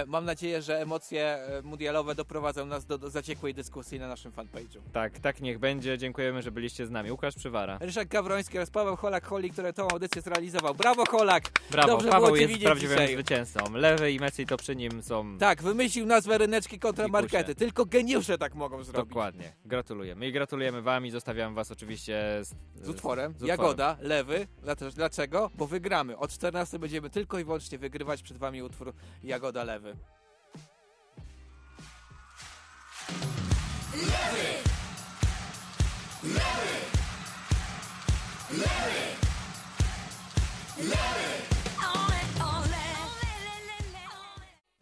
Mam 0.07 0.25
nadzieję, 0.25 0.61
że 0.61 0.81
emocje 0.81 1.37
mundialowe 1.63 2.15
doprowadzą 2.15 2.65
nas 2.65 2.85
do, 2.85 2.97
do 2.97 3.09
zaciekłej 3.09 3.53
dyskusji 3.53 3.99
na 3.99 4.07
naszym 4.07 4.31
fanpage'u. 4.31 4.79
Tak, 4.93 5.19
tak 5.19 5.41
niech 5.41 5.59
będzie. 5.59 5.97
Dziękujemy, 5.97 6.41
że 6.41 6.51
byliście 6.51 6.85
z 6.87 6.91
nami. 6.91 7.11
Łukasz 7.11 7.35
Przywara. 7.35 7.77
Ryszard 7.81 8.09
Gawroński 8.09 8.57
oraz 8.57 8.69
Paweł 8.69 8.95
Holak-Holi, 8.95 9.49
który 9.51 9.73
tą 9.73 9.87
audycję 9.87 10.21
zrealizował. 10.21 10.75
Brawo, 10.75 11.05
Holak! 11.05 11.43
Brawo, 11.71 11.87
Dobrze 11.87 12.09
Paweł 12.09 12.35
jest 12.35 12.59
prawdziwym 12.63 12.97
dzisiaj. 12.97 13.13
zwycięzcą. 13.13 13.59
Lewy 13.73 14.11
i 14.11 14.19
Messi 14.19 14.45
to 14.45 14.57
przy 14.57 14.75
nim 14.75 15.03
są... 15.03 15.37
Tak, 15.37 15.63
wymyślił 15.63 16.05
nazwę 16.05 16.37
ryneczki 16.37 16.79
kontra 16.79 17.07
markety. 17.07 17.55
Tylko 17.55 17.85
geniusze 17.85 18.37
tak 18.37 18.55
mogą 18.55 18.83
zrobić. 18.83 19.09
Dokładnie. 19.09 19.53
Gratulujemy. 19.75 20.27
I 20.27 20.31
gratulujemy 20.31 20.81
wam 20.81 21.05
i 21.05 21.11
zostawiam 21.11 21.55
was 21.55 21.71
oczywiście 21.71 22.39
z, 22.43 22.47
Z 22.85 22.89
utworem. 22.89 23.31
z 23.31 23.35
utworem. 23.35 23.47
Jagoda, 23.47 23.97
lewy. 24.01 24.47
Dlaczego? 24.63 24.91
Dlaczego? 24.91 25.51
Bo 25.55 25.67
wygramy. 25.67 26.17
Od 26.17 26.31
14 26.31 26.79
będziemy 26.79 27.09
tylko 27.09 27.39
i 27.39 27.43
wyłącznie 27.43 27.77
wygrywać. 27.77 28.21
Przed 28.23 28.37
wami 28.37 28.61
utwór 28.61 28.93
Jagoda, 29.23 29.63
lewy. 29.63 29.95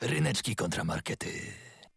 Ryneczki 0.02 0.56
kontramarkety. 0.56 1.30